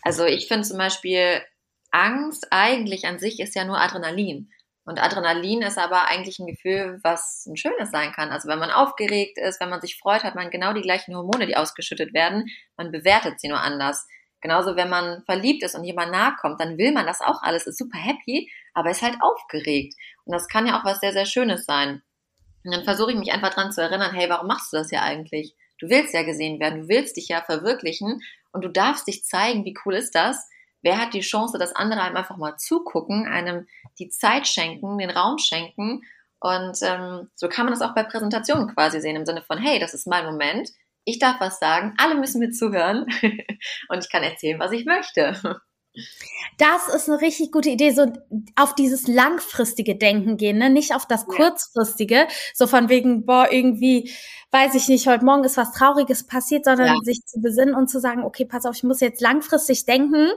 Also 0.00 0.24
ich 0.24 0.48
finde 0.48 0.66
zum 0.66 0.78
Beispiel, 0.78 1.42
Angst 1.90 2.46
eigentlich 2.52 3.06
an 3.06 3.18
sich 3.18 3.38
ist 3.38 3.54
ja 3.54 3.66
nur 3.66 3.78
Adrenalin. 3.78 4.50
Und 4.86 4.98
Adrenalin 4.98 5.60
ist 5.60 5.76
aber 5.76 6.08
eigentlich 6.08 6.38
ein 6.38 6.46
Gefühl, 6.46 6.98
was 7.02 7.44
ein 7.46 7.58
schönes 7.58 7.90
sein 7.90 8.12
kann. 8.12 8.30
Also 8.30 8.48
wenn 8.48 8.58
man 8.58 8.70
aufgeregt 8.70 9.36
ist, 9.36 9.60
wenn 9.60 9.68
man 9.68 9.82
sich 9.82 9.98
freut, 9.98 10.24
hat 10.24 10.34
man 10.34 10.48
genau 10.48 10.72
die 10.72 10.80
gleichen 10.80 11.14
Hormone, 11.14 11.46
die 11.46 11.58
ausgeschüttet 11.58 12.14
werden. 12.14 12.46
Man 12.78 12.92
bewertet 12.92 13.40
sie 13.40 13.48
nur 13.48 13.60
anders. 13.60 14.06
Genauso, 14.44 14.76
wenn 14.76 14.90
man 14.90 15.22
verliebt 15.24 15.62
ist 15.62 15.74
und 15.74 15.84
jemand 15.84 16.12
nahe 16.12 16.34
kommt, 16.38 16.60
dann 16.60 16.76
will 16.76 16.92
man 16.92 17.06
das 17.06 17.22
auch 17.22 17.40
alles, 17.40 17.66
ist 17.66 17.78
super 17.78 17.96
happy, 17.96 18.52
aber 18.74 18.90
ist 18.90 19.00
halt 19.00 19.16
aufgeregt. 19.22 19.94
Und 20.26 20.34
das 20.34 20.48
kann 20.48 20.66
ja 20.66 20.78
auch 20.78 20.84
was 20.84 21.00
sehr, 21.00 21.14
sehr 21.14 21.24
Schönes 21.24 21.64
sein. 21.64 22.02
Und 22.62 22.74
dann 22.74 22.84
versuche 22.84 23.12
ich 23.12 23.16
mich 23.16 23.32
einfach 23.32 23.54
dran 23.54 23.72
zu 23.72 23.80
erinnern, 23.80 24.12
hey, 24.12 24.28
warum 24.28 24.46
machst 24.46 24.70
du 24.70 24.76
das 24.76 24.90
ja 24.90 25.00
eigentlich? 25.00 25.54
Du 25.78 25.88
willst 25.88 26.12
ja 26.12 26.24
gesehen 26.24 26.60
werden, 26.60 26.82
du 26.82 26.88
willst 26.88 27.16
dich 27.16 27.28
ja 27.28 27.40
verwirklichen 27.40 28.20
und 28.52 28.62
du 28.62 28.68
darfst 28.68 29.08
dich 29.08 29.24
zeigen, 29.24 29.64
wie 29.64 29.78
cool 29.86 29.94
ist 29.94 30.14
das? 30.14 30.46
Wer 30.82 31.00
hat 31.00 31.14
die 31.14 31.20
Chance, 31.20 31.56
dass 31.56 31.74
andere 31.74 32.02
einem 32.02 32.16
einfach 32.18 32.36
mal 32.36 32.58
zugucken, 32.58 33.26
einem 33.26 33.66
die 33.98 34.10
Zeit 34.10 34.46
schenken, 34.46 34.98
den 34.98 35.08
Raum 35.08 35.38
schenken? 35.38 36.02
Und 36.38 36.76
ähm, 36.82 37.30
so 37.34 37.48
kann 37.48 37.64
man 37.64 37.72
das 37.72 37.80
auch 37.80 37.94
bei 37.94 38.02
Präsentationen 38.02 38.74
quasi 38.74 39.00
sehen, 39.00 39.16
im 39.16 39.24
Sinne 39.24 39.40
von, 39.40 39.56
hey, 39.56 39.78
das 39.78 39.94
ist 39.94 40.06
mein 40.06 40.26
Moment, 40.26 40.68
ich 41.04 41.18
darf 41.18 41.40
was 41.40 41.58
sagen, 41.58 41.94
alle 41.98 42.14
müssen 42.16 42.40
mir 42.40 42.50
zuhören 42.50 43.06
und 43.88 44.04
ich 44.04 44.10
kann 44.10 44.22
erzählen, 44.22 44.58
was 44.58 44.72
ich 44.72 44.84
möchte. 44.84 45.60
Das 46.58 46.92
ist 46.92 47.08
eine 47.08 47.20
richtig 47.20 47.52
gute 47.52 47.70
Idee, 47.70 47.92
so 47.92 48.12
auf 48.56 48.74
dieses 48.74 49.06
langfristige 49.06 49.94
Denken 49.94 50.36
gehen, 50.36 50.58
ne? 50.58 50.68
nicht 50.68 50.94
auf 50.94 51.06
das 51.06 51.26
kurzfristige, 51.26 52.26
so 52.52 52.66
von 52.66 52.88
wegen, 52.88 53.24
boah, 53.24 53.48
irgendwie, 53.50 54.12
weiß 54.50 54.74
ich 54.74 54.88
nicht, 54.88 55.06
heute 55.06 55.24
Morgen 55.24 55.44
ist 55.44 55.56
was 55.56 55.72
Trauriges 55.72 56.26
passiert, 56.26 56.64
sondern 56.64 56.88
ja. 56.88 56.96
sich 57.02 57.20
zu 57.26 57.40
besinnen 57.40 57.74
und 57.74 57.88
zu 57.88 58.00
sagen, 58.00 58.24
okay, 58.24 58.44
pass 58.44 58.66
auf, 58.66 58.74
ich 58.74 58.82
muss 58.82 59.00
jetzt 59.00 59.20
langfristig 59.20 59.84
denken, 59.84 60.30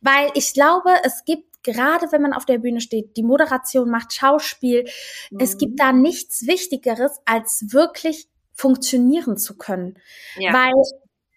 weil 0.00 0.30
ich 0.34 0.52
glaube, 0.52 0.90
es 1.04 1.24
gibt 1.24 1.48
gerade 1.64 2.10
wenn 2.12 2.22
man 2.22 2.32
auf 2.32 2.46
der 2.46 2.58
Bühne 2.58 2.80
steht, 2.80 3.16
die 3.16 3.22
Moderation 3.22 3.90
macht 3.90 4.14
Schauspiel, 4.14 4.88
mhm. 5.30 5.40
es 5.40 5.58
gibt 5.58 5.80
da 5.80 5.92
nichts 5.92 6.46
Wichtigeres, 6.46 7.20
als 7.24 7.72
wirklich 7.72 8.28
funktionieren 8.58 9.36
zu 9.36 9.56
können. 9.56 9.98
Ja. 10.36 10.52
Weil 10.52 10.72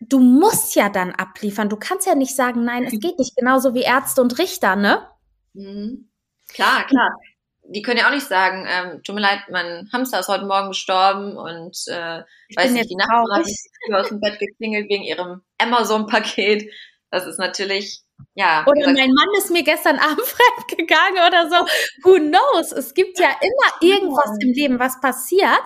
du 0.01 0.19
musst 0.19 0.75
ja 0.75 0.89
dann 0.89 1.11
abliefern. 1.11 1.69
Du 1.69 1.77
kannst 1.77 2.07
ja 2.07 2.15
nicht 2.15 2.35
sagen, 2.35 2.65
nein, 2.65 2.85
es 2.85 2.99
geht 2.99 3.19
nicht. 3.19 3.35
Genauso 3.37 3.75
wie 3.75 3.83
Ärzte 3.83 4.21
und 4.21 4.39
Richter, 4.39 4.75
ne? 4.75 5.07
Mhm. 5.53 6.09
Klar, 6.49 6.85
klar. 6.87 7.15
Die 7.63 7.83
können 7.83 7.99
ja 7.99 8.07
auch 8.07 8.13
nicht 8.13 8.27
sagen, 8.27 8.67
ähm, 8.67 9.03
tut 9.03 9.15
mir 9.15 9.21
leid, 9.21 9.41
mein 9.49 9.87
Hamster 9.93 10.19
ist 10.19 10.27
heute 10.27 10.45
Morgen 10.45 10.69
gestorben 10.69 11.37
und 11.37 11.77
äh, 11.87 12.23
ich 12.49 12.57
weiß 12.57 12.71
nicht, 12.71 12.89
die 12.89 12.95
Nachbarin 12.95 13.45
hat 13.45 14.01
aus 14.01 14.09
dem 14.09 14.19
Bett 14.19 14.39
geklingelt 14.39 14.89
wegen 14.89 15.03
ihrem 15.03 15.41
Amazon-Paket. 15.59 16.69
Das 17.11 17.27
ist 17.27 17.37
natürlich 17.37 18.01
ja. 18.33 18.65
Oder 18.65 18.93
mein 18.93 19.11
Mann 19.11 19.27
ist 19.37 19.51
mir 19.51 19.63
gestern 19.63 19.99
Abend 19.99 20.21
fremdgegangen 20.21 21.19
oder 21.27 21.49
so. 21.49 21.65
Who 22.03 22.15
knows? 22.17 22.71
Es 22.71 22.93
gibt 22.93 23.19
ja 23.19 23.29
immer 23.29 23.91
irgendwas 23.93 24.31
im 24.39 24.53
Leben, 24.53 24.79
was 24.79 24.99
passiert. 25.01 25.61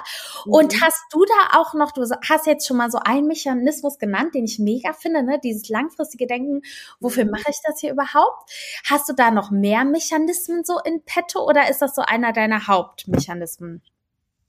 Und 0.45 0.73
mhm. 0.73 0.81
hast 0.81 1.03
du 1.11 1.25
da 1.25 1.59
auch 1.59 1.73
noch, 1.73 1.91
du 1.91 2.01
hast 2.01 2.47
jetzt 2.47 2.67
schon 2.67 2.77
mal 2.77 2.89
so 2.91 2.99
einen 2.99 3.27
Mechanismus 3.27 3.97
genannt, 3.97 4.35
den 4.35 4.45
ich 4.45 4.59
mega 4.59 4.93
finde, 4.93 5.23
ne? 5.23 5.39
Dieses 5.43 5.69
langfristige 5.69 6.27
Denken. 6.27 6.61
Wofür 6.99 7.25
mhm. 7.25 7.31
mache 7.31 7.49
ich 7.49 7.59
das 7.63 7.79
hier 7.79 7.91
überhaupt? 7.91 8.51
Hast 8.89 9.07
du 9.09 9.13
da 9.13 9.31
noch 9.31 9.51
mehr 9.51 9.85
Mechanismen 9.85 10.63
so 10.63 10.79
in 10.83 11.03
petto 11.03 11.47
oder 11.47 11.69
ist 11.69 11.81
das 11.81 11.95
so 11.95 12.01
einer 12.01 12.33
deiner 12.33 12.67
Hauptmechanismen? 12.67 13.81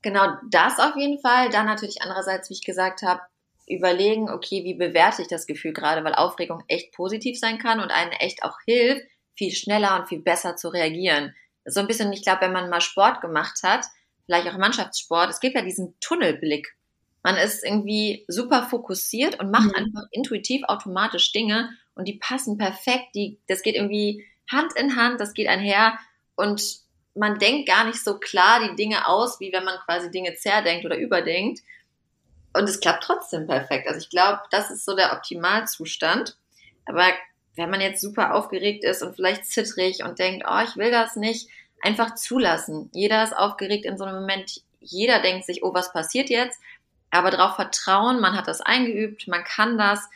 Genau, 0.03 0.29
das 0.51 0.79
auf 0.79 0.97
jeden 0.97 1.19
Fall. 1.19 1.51
Dann 1.51 1.67
natürlich 1.67 2.01
andererseits, 2.03 2.49
wie 2.49 2.55
ich 2.55 2.65
gesagt 2.65 3.03
habe, 3.03 3.23
überlegen, 3.66 4.30
okay, 4.30 4.64
wie 4.64 4.75
bewerte 4.75 5.23
ich 5.23 5.28
das 5.28 5.46
Gefühl 5.46 5.73
gerade, 5.73 6.04
weil 6.04 6.14
Aufregung 6.14 6.62
echt 6.68 6.92
positiv 6.92 7.38
sein 7.38 7.58
kann 7.58 7.80
und 7.80 7.90
einen 7.90 8.12
echt 8.12 8.42
auch 8.44 8.58
hilft, 8.64 9.06
viel 9.35 9.52
schneller 9.52 9.99
und 9.99 10.08
viel 10.08 10.20
besser 10.20 10.56
zu 10.56 10.68
reagieren. 10.68 11.35
So 11.64 11.80
ein 11.80 11.87
bisschen, 11.87 12.12
ich 12.12 12.23
glaube, 12.23 12.42
wenn 12.42 12.52
man 12.52 12.70
mal 12.70 12.80
Sport 12.80 13.20
gemacht 13.20 13.58
hat, 13.62 13.85
vielleicht 14.25 14.49
auch 14.49 14.56
Mannschaftssport, 14.56 15.30
es 15.30 15.40
gibt 15.40 15.56
ja 15.56 15.62
diesen 15.62 15.94
Tunnelblick. 16.00 16.75
Man 17.23 17.37
ist 17.37 17.64
irgendwie 17.64 18.25
super 18.28 18.62
fokussiert 18.62 19.40
und 19.40 19.50
macht 19.50 19.68
mhm. 19.68 19.75
einfach 19.75 20.04
intuitiv 20.12 20.62
automatisch 20.68 21.32
Dinge 21.32 21.70
und 21.96 22.06
die 22.06 22.18
passen 22.18 22.56
perfekt. 22.56 23.14
Die, 23.16 23.40
das 23.49 23.62
geht 23.62 23.75
irgendwie 23.75 24.25
Hand 24.50 24.73
in 24.76 24.94
Hand, 24.94 25.20
das 25.20 25.35
geht 25.35 25.49
einher 25.49 25.99
und 26.37 26.62
man 27.16 27.38
denkt 27.38 27.66
gar 27.66 27.85
nicht 27.85 28.02
so 28.02 28.18
klar 28.18 28.68
die 28.68 28.76
Dinge 28.76 29.08
aus, 29.08 29.40
wie 29.40 29.52
wenn 29.52 29.64
man 29.64 29.78
quasi 29.85 30.11
Dinge 30.11 30.35
zerdenkt 30.35 30.85
oder 30.85 30.99
überdenkt. 30.99 31.61
Und 32.57 32.69
es 32.69 32.81
klappt 32.81 33.05
trotzdem 33.05 33.47
perfekt. 33.47 33.87
Also 33.87 34.01
ich 34.01 34.11
glaube, 34.11 34.41
das 34.51 34.71
ist 34.71 34.85
so 34.85 34.97
der 34.97 35.13
Optimalzustand. 35.13 36.37
Aber 36.87 37.05
wenn 37.57 37.71
man 37.71 37.81
jetzt 37.81 38.01
super 38.01 38.35
aufgeregt 38.35 38.85
ist 38.85 39.03
und 39.03 39.15
vielleicht 39.15 39.47
zittrig 39.47 40.03
und 40.05 40.19
denkt, 40.19 40.47
oh, 40.49 40.61
ich 40.65 40.77
will 40.77 40.91
das 40.91 41.17
nicht, 41.17 41.49
einfach 41.83 42.15
zulassen. 42.15 42.91
Jeder 42.93 43.23
ist 43.23 43.37
aufgeregt 43.37 43.85
in 43.85 43.99
so 43.99 44.05
einem 44.05 44.21
Moment. 44.21 44.63
Jeder 44.81 45.21
denkt 45.21 45.45
sich, 45.47 45.63
oh, 45.63 45.75
was 45.75 45.93
passiert 45.93 46.31
jetzt? 46.31 46.59
Aber 47.11 47.31
darauf 47.31 47.57
vertrauen, 47.57 48.21
man 48.21 48.37
hat 48.37 48.49
das 48.49 48.61
eingeübt, 48.61 49.29
man 49.29 49.45
kann 49.45 49.79
das 49.79 50.09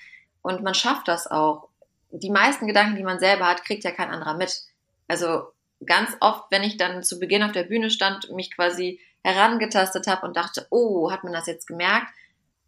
und 0.42 0.62
man 0.62 0.74
schafft 0.74 1.08
das 1.08 1.26
auch. 1.26 1.68
Die 2.10 2.30
meisten 2.30 2.66
Gedanken, 2.66 2.96
die 2.96 3.02
man 3.02 3.20
selber 3.20 3.46
hat, 3.46 3.64
kriegt 3.64 3.84
ja 3.84 3.90
kein 3.90 4.10
anderer 4.10 4.34
mit. 4.34 4.62
Also 5.08 5.52
ganz 5.84 6.16
oft, 6.20 6.50
wenn 6.50 6.62
ich 6.62 6.76
dann 6.76 7.02
zu 7.02 7.18
Beginn 7.18 7.42
auf 7.42 7.52
der 7.52 7.64
Bühne 7.64 7.90
stand, 7.90 8.30
mich 8.32 8.54
quasi 8.54 9.00
herangetastet 9.22 10.06
habe 10.06 10.26
und 10.26 10.36
dachte, 10.36 10.66
oh, 10.70 11.10
hat 11.10 11.24
man 11.24 11.32
das 11.32 11.46
jetzt 11.46 11.66
gemerkt? 11.66 12.08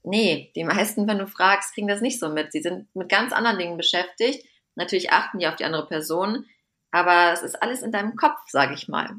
Nee, 0.03 0.51
die 0.57 0.65
meisten, 0.65 1.07
wenn 1.07 1.19
du 1.19 1.27
fragst, 1.27 1.75
kriegen 1.75 1.89
das 1.89 2.01
nicht 2.01 2.19
so 2.19 2.29
mit. 2.29 2.53
Sie 2.53 2.63
sind 2.63 2.95
mit 2.95 3.09
ganz 3.09 3.33
anderen 3.33 3.59
Dingen 3.59 3.77
beschäftigt. 3.77 4.45
Natürlich 4.75 5.13
achten 5.13 5.39
die 5.39 5.47
auf 5.47 5.57
die 5.57 5.65
andere 5.65 5.87
Person, 5.87 6.47
aber 6.91 7.33
es 7.33 7.43
ist 7.43 7.63
alles 7.63 7.83
in 7.83 7.93
deinem 7.93 8.17
Kopf, 8.17 8.39
sage 8.49 8.75
ich 8.75 8.89
mal. 8.89 9.17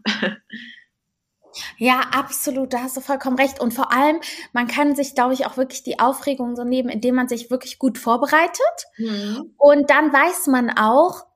Ja, 1.78 2.02
absolut, 2.12 2.74
da 2.74 2.80
hast 2.80 2.98
du 2.98 3.02
vollkommen 3.02 3.38
recht. 3.38 3.60
Und 3.60 3.74
vor 3.74 3.92
allem, 3.94 4.20
man 4.54 4.68
kann 4.68 4.96
sich, 4.96 5.14
glaube 5.14 5.34
ich, 5.34 5.46
auch 5.46 5.58
wirklich 5.58 5.84
die 5.84 6.00
Aufregung 6.00 6.56
so 6.56 6.64
nehmen, 6.64 6.90
indem 6.90 7.16
man 7.16 7.28
sich 7.28 7.52
wirklich 7.52 7.78
gut 7.80 7.98
vorbereitet. 7.98 8.88
Mhm. 8.98 9.54
Und 9.58 9.90
dann 9.90 10.12
weiß 10.12 10.48
man 10.48 10.72
auch, 10.72 11.28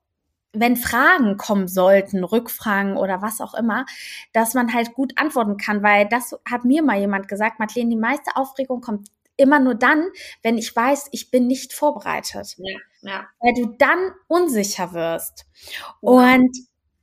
wenn 0.52 0.76
Fragen 0.76 1.36
kommen 1.36 1.68
sollten, 1.68 2.24
Rückfragen 2.24 2.96
oder 2.96 3.22
was 3.22 3.40
auch 3.40 3.54
immer, 3.54 3.84
dass 4.32 4.54
man 4.54 4.72
halt 4.72 4.94
gut 4.94 5.12
antworten 5.16 5.56
kann, 5.56 5.82
weil 5.82 6.08
das 6.08 6.34
hat 6.48 6.64
mir 6.64 6.82
mal 6.82 6.98
jemand 6.98 7.28
gesagt, 7.28 7.58
Madeleine, 7.58 7.90
die 7.90 7.96
meiste 7.96 8.34
Aufregung 8.34 8.80
kommt 8.80 9.08
immer 9.38 9.58
nur 9.60 9.74
dann, 9.74 10.08
wenn 10.42 10.58
ich 10.58 10.74
weiß, 10.74 11.08
ich 11.12 11.30
bin 11.30 11.46
nicht 11.46 11.72
vorbereitet. 11.72 12.56
Ja, 12.58 12.78
ja. 13.02 13.26
Weil 13.40 13.54
du 13.54 13.74
dann 13.78 14.12
unsicher 14.26 14.92
wirst. 14.92 15.46
Ja. 15.70 15.94
Und 16.00 16.56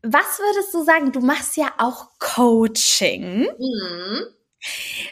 was 0.03 0.39
würdest 0.39 0.73
du 0.73 0.83
sagen? 0.83 1.11
Du 1.11 1.21
machst 1.21 1.57
ja 1.57 1.73
auch 1.79 2.09
Coaching. 2.19 3.49
Mhm. 3.57 4.25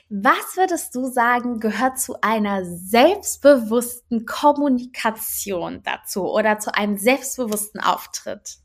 Was 0.09 0.55
würdest 0.55 0.95
du 0.95 1.05
sagen, 1.05 1.59
gehört 1.59 1.99
zu 1.99 2.21
einer 2.21 2.65
selbstbewussten 2.65 4.25
Kommunikation 4.25 5.81
dazu 5.83 6.23
oder 6.31 6.59
zu 6.59 6.73
einem 6.73 6.97
selbstbewussten 6.97 7.81
Auftritt? 7.81 8.57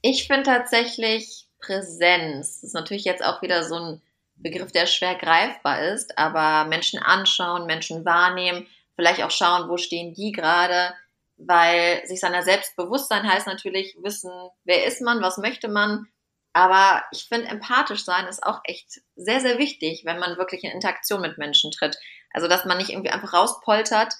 Ich 0.00 0.26
finde 0.26 0.44
tatsächlich 0.44 1.48
Präsenz. 1.60 2.60
Das 2.60 2.68
ist 2.68 2.74
natürlich 2.74 3.04
jetzt 3.04 3.24
auch 3.24 3.42
wieder 3.42 3.64
so 3.64 3.76
ein 3.76 4.02
Begriff, 4.42 4.72
der 4.72 4.86
schwer 4.86 5.14
greifbar 5.14 5.82
ist, 5.82 6.18
aber 6.18 6.68
Menschen 6.68 6.98
anschauen, 6.98 7.66
Menschen 7.66 8.04
wahrnehmen, 8.04 8.66
vielleicht 8.96 9.22
auch 9.22 9.30
schauen, 9.30 9.68
wo 9.68 9.76
stehen 9.76 10.14
die 10.14 10.32
gerade, 10.32 10.94
weil 11.36 12.06
sich 12.06 12.20
seiner 12.20 12.42
Selbstbewusstsein 12.42 13.28
heißt 13.28 13.46
natürlich 13.46 13.96
wissen, 14.02 14.32
wer 14.64 14.84
ist 14.84 15.00
man, 15.00 15.22
was 15.22 15.38
möchte 15.38 15.68
man, 15.68 16.06
aber 16.52 17.02
ich 17.12 17.24
finde, 17.24 17.48
empathisch 17.48 18.04
sein 18.04 18.26
ist 18.26 18.42
auch 18.42 18.60
echt 18.64 19.00
sehr, 19.16 19.40
sehr 19.40 19.58
wichtig, 19.58 20.02
wenn 20.04 20.18
man 20.18 20.36
wirklich 20.36 20.64
in 20.64 20.70
Interaktion 20.70 21.22
mit 21.22 21.38
Menschen 21.38 21.70
tritt. 21.70 21.96
Also, 22.32 22.46
dass 22.46 22.64
man 22.64 22.78
nicht 22.78 22.90
irgendwie 22.90 23.10
einfach 23.10 23.32
rauspoltert. 23.32 24.12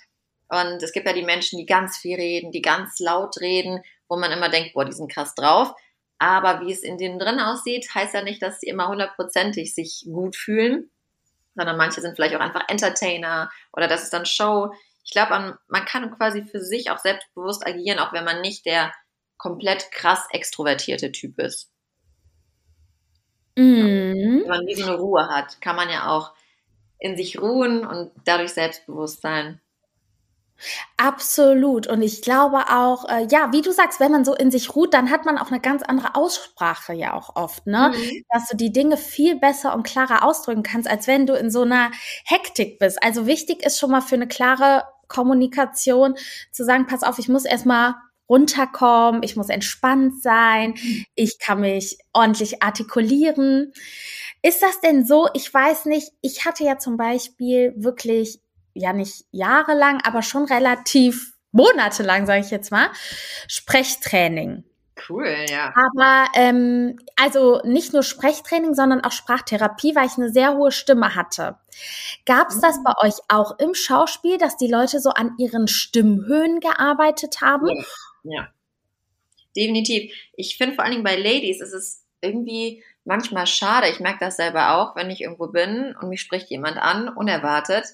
Und 0.49 0.83
es 0.83 0.93
gibt 0.93 1.07
ja 1.07 1.13
die 1.13 1.25
Menschen, 1.25 1.59
die 1.59 1.67
ganz 1.67 1.99
viel 1.99 2.17
reden, 2.17 2.51
die 2.51 2.63
ganz 2.63 2.99
laut 3.01 3.39
reden, 3.41 3.83
wo 4.09 4.17
man 4.17 4.33
immer 4.33 4.49
denkt, 4.49 4.73
boah, 4.75 4.85
die 4.85 4.93
sind 4.93 5.13
krass 5.13 5.35
drauf. 5.35 5.75
Aber 6.23 6.61
wie 6.61 6.71
es 6.71 6.85
in 6.85 6.99
denen 6.99 7.19
drin 7.19 7.41
aussieht, 7.41 7.93
heißt 7.93 8.15
ja 8.15 8.23
nicht, 8.23 8.41
dass 8.41 8.61
sie 8.61 8.69
immer 8.69 8.87
hundertprozentig 8.87 9.75
sich 9.75 10.05
gut 10.07 10.37
fühlen, 10.37 10.89
sondern 11.57 11.77
manche 11.77 12.01
sind 12.01 12.15
vielleicht 12.15 12.37
auch 12.37 12.41
einfach 12.41 12.69
Entertainer 12.69 13.51
oder 13.73 13.89
das 13.89 14.05
ist 14.05 14.13
dann 14.13 14.25
Show. 14.25 14.73
Ich 15.03 15.11
glaube, 15.11 15.59
man 15.67 15.85
kann 15.85 16.17
quasi 16.17 16.45
für 16.45 16.61
sich 16.61 16.93
auch 16.93 16.99
selbstbewusst 16.99 17.67
agieren, 17.67 17.99
auch 17.99 18.13
wenn 18.13 18.25
man 18.25 18.41
nicht 18.41 18.67
der 18.67 18.93
komplett 19.37 19.91
krass 19.91 20.25
extrovertierte 20.31 21.11
Typ 21.11 21.41
ist. 21.41 21.73
Mhm. 23.57 24.43
Wenn 24.43 24.49
man 24.49 24.67
wie 24.69 24.75
so 24.75 24.87
eine 24.87 24.99
Ruhe 24.99 25.27
hat, 25.27 25.61
kann 25.61 25.75
man 25.75 25.91
ja 25.91 26.07
auch 26.07 26.35
in 27.01 27.17
sich 27.17 27.41
ruhen 27.41 27.85
und 27.85 28.13
dadurch 28.25 28.53
selbstbewusst 28.53 29.23
sein. 29.23 29.61
Absolut. 30.97 31.87
Und 31.87 32.03
ich 32.03 32.23
glaube 32.23 32.65
auch, 32.71 33.09
äh, 33.09 33.27
ja, 33.31 33.53
wie 33.53 33.63
du 33.63 33.73
sagst, 33.73 34.01
wenn 34.01 34.13
man 34.13 34.25
so 34.25 34.35
in 34.35 34.51
sich 34.51 34.75
ruht, 34.75 34.95
dann 34.95 35.11
hat 35.11 35.25
man 35.25 35.39
auch 35.39 35.51
eine 35.51 35.61
ganz 35.61 35.83
andere 35.83 36.15
Aussprache 36.15 36.93
ja 36.93 37.15
auch 37.15 37.37
oft, 37.37 37.67
ne? 37.67 37.93
Mhm. 37.95 38.25
Dass 38.31 38.49
du 38.49 38.57
die 38.57 38.73
Dinge 38.73 38.97
viel 38.97 39.37
besser 39.39 39.75
und 39.75 39.83
klarer 39.85 40.25
ausdrücken 40.25 40.63
kannst, 40.63 40.89
als 40.89 41.07
wenn 41.07 41.27
du 41.27 41.35
in 41.35 41.51
so 41.51 41.63
einer 41.63 41.91
Hektik 42.25 42.79
bist. 42.79 43.03
Also 43.03 43.27
wichtig 43.27 43.65
ist 43.65 43.79
schon 43.79 43.91
mal 43.91 44.01
für 44.03 44.15
eine 44.15 44.29
klare 44.29 44.85
Kommunikation 45.09 46.15
zu 46.53 46.65
sagen, 46.65 46.87
pass 46.87 47.03
auf, 47.03 47.19
ich 47.19 47.29
muss 47.29 47.45
erstmal 47.45 47.95
runterkommen, 48.29 49.23
ich 49.23 49.37
muss 49.37 49.51
entspannt 49.51 50.23
sein, 50.23 50.75
ich 51.15 51.39
kann 51.39 51.61
mich 51.61 51.99
ordentlich 52.15 52.63
artikulieren. 52.63 53.73
Ist 54.43 54.63
das 54.63 54.81
denn 54.81 55.05
so? 55.07 55.29
Ich 55.35 55.53
weiß 55.53 55.85
nicht. 55.87 56.13
Ich 56.23 56.45
hatte 56.45 56.65
ja 56.65 56.79
zum 56.79 56.97
Beispiel 56.97 57.75
wirklich 57.77 58.41
ja 58.75 58.93
nicht 58.93 59.25
jahrelang, 59.31 60.01
aber 60.05 60.23
schon 60.23 60.45
relativ 60.45 61.33
monatelang, 61.53 62.27
sage 62.27 62.41
ich 62.41 62.51
jetzt 62.51 62.71
mal, 62.71 62.89
Sprechtraining. 63.49 64.65
Cool, 65.09 65.47
ja. 65.49 65.73
Aber 65.75 66.29
ähm, 66.35 66.99
also 67.17 67.61
nicht 67.65 67.93
nur 67.93 68.03
Sprechtraining, 68.03 68.75
sondern 68.75 69.03
auch 69.03 69.13
Sprachtherapie, 69.13 69.95
weil 69.95 70.07
ich 70.07 70.17
eine 70.17 70.31
sehr 70.31 70.55
hohe 70.55 70.71
Stimme 70.71 71.15
hatte. 71.15 71.57
Gab 72.27 72.51
es 72.51 72.61
das 72.61 72.79
mhm. 72.79 72.85
bei 72.85 72.93
euch 73.07 73.15
auch 73.29 73.59
im 73.59 73.75
Schauspiel, 73.75 74.39
dass 74.39 74.57
die 74.57 74.71
Leute 74.71 75.01
so 75.01 75.11
an 75.11 75.33
ihren 75.39 75.67
Stimmhöhen 75.67 76.61
gearbeitet 76.61 77.41
haben? 77.41 77.69
Ja, 77.69 77.85
ja. 78.25 78.49
definitiv. 79.57 80.13
Ich 80.37 80.57
finde 80.57 80.75
vor 80.75 80.85
allen 80.85 80.93
Dingen 80.93 81.05
bei 81.05 81.17
Ladies 81.17 81.61
ist 81.61 81.73
es 81.73 82.05
irgendwie 82.21 82.85
manchmal 83.05 83.47
schade. 83.47 83.89
Ich 83.89 83.99
merke 83.99 84.21
das 84.21 84.37
selber 84.37 84.77
auch, 84.77 84.95
wenn 84.95 85.11
ich 85.11 85.23
irgendwo 85.23 85.49
bin 85.49 85.97
und 86.01 86.09
mich 86.09 86.21
spricht 86.21 86.51
jemand 86.51 86.77
an, 86.77 87.09
unerwartet 87.09 87.87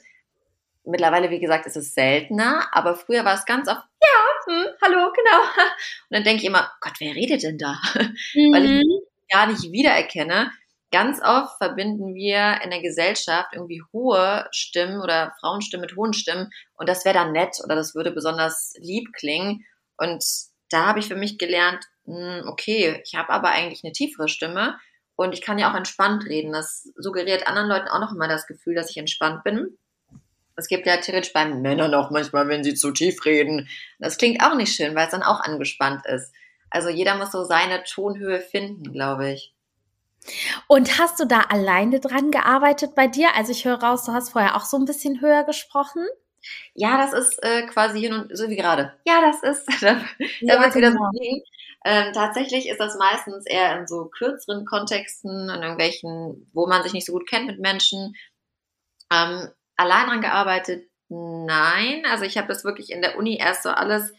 mittlerweile, 0.89 1.31
wie 1.31 1.41
gesagt, 1.41 1.67
ist 1.67 1.77
es 1.77 1.95
seltener, 1.95 2.69
aber 2.73 2.97
früher 2.97 3.25
war 3.25 3.35
es 3.35 3.45
ganz 3.45 3.69
oft, 3.69 3.83
ja, 4.03 4.53
hm, 4.53 4.67
hallo, 4.83 5.13
genau. 5.13 5.41
Und 6.11 6.11
dann 6.11 6.25
denke 6.25 6.43
ich 6.43 6.49
immer, 6.49 6.71
Gott, 6.81 6.95
wer 6.99 7.15
redet 7.15 7.43
denn 7.43 7.59
da? 7.59 7.79
Mhm. 8.35 8.53
Weil 8.53 8.65
ich 8.65 8.71
mhm. 8.71 9.01
gar 9.31 9.47
nicht 9.47 9.71
wiedererkenne. 9.71 10.51
Ganz 10.91 11.21
oft 11.23 11.59
verbinden 11.59 12.15
wir 12.15 12.63
in 12.65 12.71
der 12.71 12.81
Gesellschaft 12.81 13.51
irgendwie 13.53 13.83
hohe 13.93 14.49
Stimmen 14.53 15.03
oder 15.03 15.35
Frauenstimmen 15.41 15.83
mit 15.83 15.97
hohen 15.97 16.15
Stimmen 16.15 16.51
und 16.77 16.89
das 16.89 17.05
wäre 17.05 17.15
dann 17.15 17.33
nett 17.33 17.59
oder 17.63 17.75
das 17.75 17.95
würde 17.95 18.11
besonders 18.11 18.73
lieb 18.79 19.13
klingen. 19.13 19.67
Und 19.99 20.25
da 20.71 20.87
habe 20.87 20.99
ich 21.01 21.09
für 21.09 21.17
mich 21.17 21.37
gelernt, 21.37 21.85
hm, 22.07 22.45
okay, 22.47 23.03
ich 23.05 23.17
habe 23.17 23.29
aber 23.31 23.51
eigentlich 23.51 23.85
eine 23.85 23.93
tiefere 23.93 24.29
Stimme 24.29 24.79
und 25.15 25.35
ich 25.35 25.43
kann 25.43 25.59
ja 25.59 25.71
auch 25.71 25.77
entspannt 25.77 26.25
reden. 26.25 26.53
Das 26.53 26.91
suggeriert 26.97 27.47
anderen 27.47 27.69
Leuten 27.69 27.89
auch 27.89 28.01
noch 28.01 28.15
immer 28.15 28.29
das 28.29 28.47
Gefühl, 28.47 28.75
dass 28.75 28.89
ich 28.89 28.97
entspannt 28.97 29.45
bin. 29.45 29.77
Es 30.59 30.67
gibt 30.67 30.87
ja 30.87 30.97
theoretisch 30.97 31.33
bei 31.33 31.45
Männern 31.47 31.95
auch 31.95 32.11
manchmal, 32.11 32.49
wenn 32.49 32.65
sie 32.65 32.75
zu 32.75 32.91
tief 32.91 33.25
reden. 33.25 33.69
Das 34.01 34.19
klingt 34.19 34.43
auch 34.43 34.57
nicht 34.57 34.75
schön, 34.75 34.95
weil 34.97 35.05
es 35.05 35.13
dann 35.13 35.23
auch 35.23 35.41
angespannt 35.41 36.05
ist. 36.07 36.33
Also 36.69 36.89
jeder 36.89 37.15
muss 37.15 37.31
so 37.31 37.45
seine 37.45 37.85
Tonhöhe 37.85 38.41
finden, 38.41 38.93
glaube 38.93 39.31
ich. 39.31 39.55
Und 40.67 40.99
hast 40.99 41.21
du 41.21 41.27
da 41.27 41.43
alleine 41.49 42.01
dran 42.01 42.33
gearbeitet 42.33 42.95
bei 42.97 43.07
dir? 43.07 43.29
Also 43.37 43.53
ich 43.53 43.65
höre 43.65 43.81
raus, 43.81 44.05
du 44.05 44.13
hast 44.13 44.31
vorher 44.31 44.57
auch 44.57 44.65
so 44.65 44.77
ein 44.77 44.85
bisschen 44.85 45.21
höher 45.21 45.45
gesprochen. 45.45 46.05
Ja, 46.75 46.99
das 46.99 47.13
ist 47.13 47.43
äh, 47.43 47.67
quasi 47.67 48.01
hin 48.01 48.13
und 48.13 48.37
so 48.37 48.49
wie 48.49 48.57
gerade. 48.57 48.95
Ja, 49.07 49.21
das 49.21 49.43
ist. 49.43 49.67
da 49.81 50.01
ja, 50.41 50.61
wird 50.61 50.75
wieder 50.75 50.93
so 50.93 50.99
genau. 50.99 51.43
Ähm, 51.85 52.13
tatsächlich 52.13 52.69
ist 52.69 52.81
das 52.81 52.99
meistens 52.99 53.47
eher 53.47 53.79
in 53.79 53.87
so 53.87 54.07
kürzeren 54.07 54.65
Kontexten, 54.65 55.49
in 55.49 55.63
irgendwelchen, 55.63 56.51
wo 56.53 56.67
man 56.67 56.83
sich 56.83 56.93
nicht 56.93 57.07
so 57.07 57.13
gut 57.13 57.29
kennt 57.29 57.47
mit 57.47 57.61
Menschen. 57.61 58.17
Ähm, 59.13 59.49
allein 59.79 60.07
dran 60.07 60.21
gearbeitet? 60.21 60.89
Nein. 61.09 62.05
Also 62.11 62.25
ich 62.25 62.37
habe 62.37 62.49
das 62.49 62.65
wirklich 62.65 62.91
in 62.91 63.01
der 63.01 63.17
Uni 63.17 63.39
erst 63.39 63.63
so 63.63 63.71
alles 63.71 64.13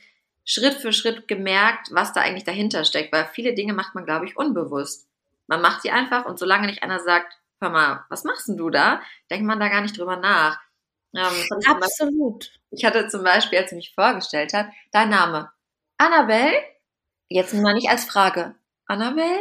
Schritt 0.46 0.74
für 0.76 0.92
Schritt 0.92 1.28
gemerkt, 1.28 1.90
was 1.92 2.14
da 2.14 2.22
eigentlich 2.22 2.44
dahinter 2.44 2.84
steckt, 2.86 3.14
weil 3.14 3.30
viele 3.34 3.54
Dinge 3.54 3.74
macht 3.74 3.94
man, 3.94 4.06
glaube 4.06 4.26
ich, 4.26 4.36
unbewusst. 4.36 5.08
Man 5.46 5.62
macht 5.62 5.84
sie 5.84 5.92
einfach 5.92 6.26
und 6.26 6.40
solange 6.40 6.66
nicht 6.66 6.82
einer 6.82 7.00
sagt, 7.00 7.38
hör 7.62 7.70
mal, 7.70 8.06
was 8.10 8.24
machst 8.24 8.48
denn 8.48 8.58
du 8.58 8.70
da, 8.70 9.02
denkt 9.30 9.46
man 9.46 9.60
da 9.60 9.68
gar 9.68 9.82
nicht 9.82 9.98
drüber 9.98 10.16
nach. 10.16 10.60
Ähm, 11.16 11.24
Absolut. 11.66 12.46
Beispiel, 12.46 12.60
ich 12.72 12.86
hatte 12.86 13.08
zum 13.08 13.24
Beispiel, 13.24 13.60
als 13.60 13.70
sie 13.70 13.76
mich 13.76 13.94
vorgestellt 13.94 14.54
hat, 14.54 14.70
dein 14.92 15.10
Name. 15.10 15.52
Annabelle? 15.98 16.54
Jetzt 17.28 17.54
mal 17.54 17.74
nicht 17.74 17.90
als 17.90 18.06
Frage. 18.06 18.56
Annabelle? 18.86 19.40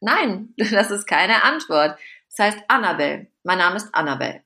Nein, 0.00 0.54
das 0.56 0.90
ist 0.90 1.06
keine 1.06 1.44
Antwort. 1.44 1.98
Das 2.30 2.46
heißt 2.46 2.64
Annabelle. 2.68 3.26
Mein 3.42 3.58
Name 3.58 3.76
ist 3.76 3.94
Annabelle. 3.94 4.42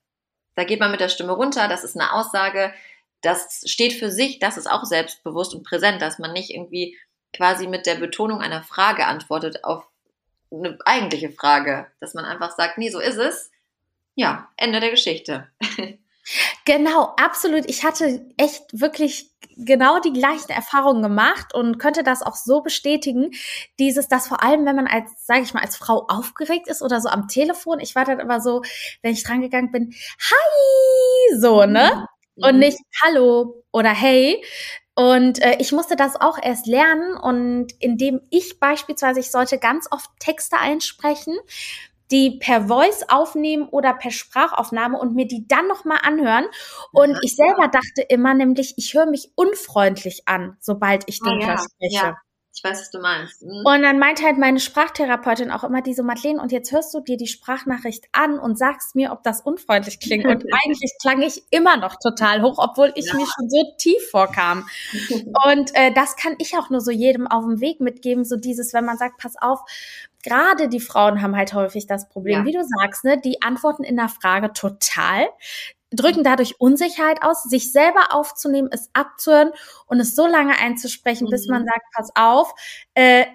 Da 0.54 0.64
geht 0.64 0.80
man 0.80 0.90
mit 0.90 1.00
der 1.00 1.08
Stimme 1.08 1.32
runter, 1.32 1.68
das 1.68 1.84
ist 1.84 1.98
eine 1.98 2.12
Aussage, 2.12 2.72
das 3.22 3.62
steht 3.66 3.92
für 3.92 4.10
sich, 4.10 4.38
das 4.38 4.56
ist 4.56 4.70
auch 4.70 4.84
selbstbewusst 4.84 5.54
und 5.54 5.62
präsent, 5.64 6.02
dass 6.02 6.18
man 6.18 6.32
nicht 6.32 6.50
irgendwie 6.50 6.98
quasi 7.32 7.66
mit 7.66 7.86
der 7.86 7.94
Betonung 7.94 8.40
einer 8.40 8.62
Frage 8.62 9.06
antwortet 9.06 9.64
auf 9.64 9.86
eine 10.50 10.78
eigentliche 10.84 11.30
Frage, 11.30 11.86
dass 12.00 12.14
man 12.14 12.24
einfach 12.24 12.54
sagt, 12.54 12.76
nee, 12.76 12.90
so 12.90 13.00
ist 13.00 13.16
es. 13.16 13.50
Ja, 14.14 14.50
Ende 14.56 14.80
der 14.80 14.90
Geschichte. 14.90 15.48
Genau, 16.64 17.14
absolut. 17.16 17.68
Ich 17.68 17.82
hatte 17.82 18.24
echt 18.36 18.62
wirklich 18.72 19.31
genau 19.64 20.00
die 20.00 20.12
gleichen 20.12 20.50
Erfahrungen 20.50 21.02
gemacht 21.02 21.54
und 21.54 21.78
könnte 21.78 22.02
das 22.02 22.22
auch 22.22 22.36
so 22.36 22.62
bestätigen. 22.62 23.30
Dieses, 23.78 24.08
dass 24.08 24.28
vor 24.28 24.42
allem, 24.42 24.64
wenn 24.66 24.76
man 24.76 24.86
als, 24.86 25.10
sage 25.26 25.42
ich 25.42 25.54
mal, 25.54 25.62
als 25.62 25.76
Frau 25.76 26.06
aufgeregt 26.08 26.68
ist 26.68 26.82
oder 26.82 27.00
so 27.00 27.08
am 27.08 27.28
Telefon, 27.28 27.80
ich 27.80 27.94
war 27.94 28.04
dann 28.04 28.20
immer 28.20 28.40
so, 28.40 28.62
wenn 29.02 29.12
ich 29.12 29.24
drangegangen 29.24 29.70
bin, 29.70 29.94
hi, 30.18 31.38
so, 31.38 31.64
ne? 31.64 32.08
Mhm. 32.36 32.44
Und 32.44 32.58
nicht 32.58 32.78
hallo 33.02 33.62
oder 33.72 33.90
hey. 33.90 34.42
Und 34.94 35.40
äh, 35.40 35.56
ich 35.58 35.72
musste 35.72 35.96
das 35.96 36.20
auch 36.20 36.38
erst 36.40 36.66
lernen 36.66 37.16
und 37.16 37.72
indem 37.80 38.20
ich 38.30 38.60
beispielsweise, 38.60 39.20
ich 39.20 39.30
sollte 39.30 39.58
ganz 39.58 39.88
oft 39.90 40.10
Texte 40.18 40.58
einsprechen, 40.58 41.38
die 42.12 42.38
per 42.38 42.68
Voice 42.68 43.04
aufnehmen 43.08 43.68
oder 43.68 43.94
per 43.94 44.10
Sprachaufnahme 44.10 44.98
und 44.98 45.14
mir 45.14 45.26
die 45.26 45.48
dann 45.48 45.66
nochmal 45.66 45.98
anhören. 46.02 46.44
Und 46.92 47.12
ja. 47.12 47.18
ich 47.22 47.34
selber 47.34 47.68
dachte 47.68 48.02
immer 48.08 48.34
nämlich, 48.34 48.74
ich 48.76 48.94
höre 48.94 49.06
mich 49.06 49.32
unfreundlich 49.34 50.22
an, 50.26 50.56
sobald 50.60 51.04
ich 51.08 51.18
den 51.20 51.38
oh, 51.38 51.40
ja. 51.40 51.56
spreche. 51.58 52.16
Ich 52.54 52.62
weiß, 52.62 52.80
was 52.80 52.90
du 52.90 53.00
meinst. 53.00 53.42
Mhm. 53.42 53.64
Und 53.64 53.82
dann 53.82 53.98
meinte 53.98 54.24
halt 54.24 54.36
meine 54.36 54.60
Sprachtherapeutin 54.60 55.50
auch 55.50 55.64
immer 55.64 55.80
die 55.80 55.94
so, 55.94 56.02
Madeleine, 56.02 56.40
und 56.40 56.52
jetzt 56.52 56.70
hörst 56.70 56.92
du 56.92 57.00
dir 57.00 57.16
die 57.16 57.26
Sprachnachricht 57.26 58.04
an 58.12 58.38
und 58.38 58.58
sagst 58.58 58.94
mir, 58.94 59.12
ob 59.12 59.22
das 59.22 59.40
unfreundlich 59.40 60.00
klingt. 60.00 60.26
Und 60.26 60.44
eigentlich 60.64 60.92
klang 61.00 61.22
ich 61.22 61.42
immer 61.50 61.78
noch 61.78 61.96
total 61.96 62.42
hoch, 62.42 62.58
obwohl 62.58 62.92
ich 62.94 63.06
ja. 63.06 63.14
mir 63.14 63.26
schon 63.26 63.48
so 63.48 63.72
tief 63.78 64.10
vorkam. 64.10 64.68
und 65.46 65.74
äh, 65.74 65.92
das 65.94 66.16
kann 66.16 66.34
ich 66.38 66.56
auch 66.58 66.68
nur 66.68 66.82
so 66.82 66.90
jedem 66.90 67.26
auf 67.26 67.44
dem 67.44 67.60
Weg 67.60 67.80
mitgeben, 67.80 68.24
so 68.24 68.36
dieses, 68.36 68.74
wenn 68.74 68.84
man 68.84 68.98
sagt, 68.98 69.18
pass 69.18 69.34
auf, 69.40 69.60
gerade 70.22 70.68
die 70.68 70.80
Frauen 70.80 71.22
haben 71.22 71.34
halt 71.34 71.54
häufig 71.54 71.86
das 71.86 72.08
Problem, 72.10 72.40
ja. 72.40 72.44
wie 72.44 72.52
du 72.52 72.62
sagst, 72.64 73.04
ne, 73.04 73.18
die 73.18 73.40
antworten 73.40 73.82
in 73.82 73.96
der 73.96 74.08
Frage 74.08 74.52
total 74.52 75.26
drücken 75.92 76.24
dadurch 76.24 76.60
Unsicherheit 76.60 77.22
aus, 77.22 77.42
sich 77.42 77.72
selber 77.72 78.12
aufzunehmen, 78.12 78.68
es 78.72 78.90
abzuhören 78.92 79.52
und 79.86 80.00
es 80.00 80.14
so 80.14 80.26
lange 80.26 80.58
einzusprechen, 80.58 81.26
mhm. 81.26 81.30
bis 81.30 81.46
man 81.48 81.62
mhm. 81.62 81.66
sagt, 81.66 81.86
pass 81.94 82.10
auf, 82.14 82.54
äh, 82.94 83.26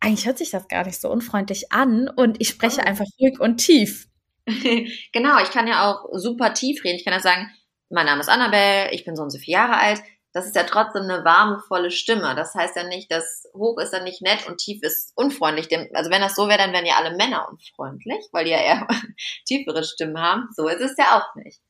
eigentlich 0.00 0.26
hört 0.26 0.38
sich 0.38 0.50
das 0.50 0.68
gar 0.68 0.84
nicht 0.84 1.00
so 1.00 1.08
unfreundlich 1.10 1.72
an 1.72 2.08
und 2.08 2.40
ich 2.40 2.48
spreche 2.48 2.80
oh. 2.80 2.88
einfach 2.88 3.06
ruhig 3.20 3.38
und 3.38 3.58
tief. 3.58 4.08
genau, 5.12 5.38
ich 5.42 5.50
kann 5.50 5.68
ja 5.68 5.88
auch 5.88 6.08
super 6.12 6.52
tief 6.54 6.82
reden. 6.84 6.96
Ich 6.96 7.04
kann 7.04 7.14
ja 7.14 7.20
sagen, 7.20 7.50
mein 7.88 8.06
Name 8.06 8.20
ist 8.20 8.28
Annabelle, 8.28 8.90
ich 8.92 9.04
bin 9.04 9.14
so 9.14 9.22
und 9.22 9.30
so 9.30 9.38
vier 9.38 9.54
Jahre 9.54 9.78
alt. 9.78 10.02
Das 10.32 10.46
ist 10.46 10.56
ja 10.56 10.64
trotzdem 10.64 11.02
eine 11.02 11.24
warme, 11.24 11.60
volle 11.68 11.90
Stimme. 11.90 12.34
Das 12.34 12.54
heißt 12.54 12.74
ja 12.74 12.84
nicht, 12.84 13.12
dass 13.12 13.44
hoch 13.54 13.78
ist 13.78 13.92
dann 13.92 14.04
nicht 14.04 14.22
nett 14.22 14.46
und 14.48 14.56
tief 14.56 14.82
ist 14.82 15.12
unfreundlich. 15.14 15.68
Also 15.94 16.10
wenn 16.10 16.22
das 16.22 16.34
so 16.34 16.48
wäre, 16.48 16.58
dann 16.58 16.72
wären 16.72 16.86
ja 16.86 16.96
alle 16.96 17.16
Männer 17.16 17.46
unfreundlich, 17.50 18.24
weil 18.32 18.46
die 18.46 18.50
ja 18.50 18.60
eher 18.60 18.88
tiefere 19.46 19.84
Stimmen 19.84 20.18
haben. 20.18 20.48
So 20.56 20.68
ist 20.68 20.80
es 20.80 20.96
ja 20.96 21.18
auch 21.18 21.34
nicht. 21.36 21.60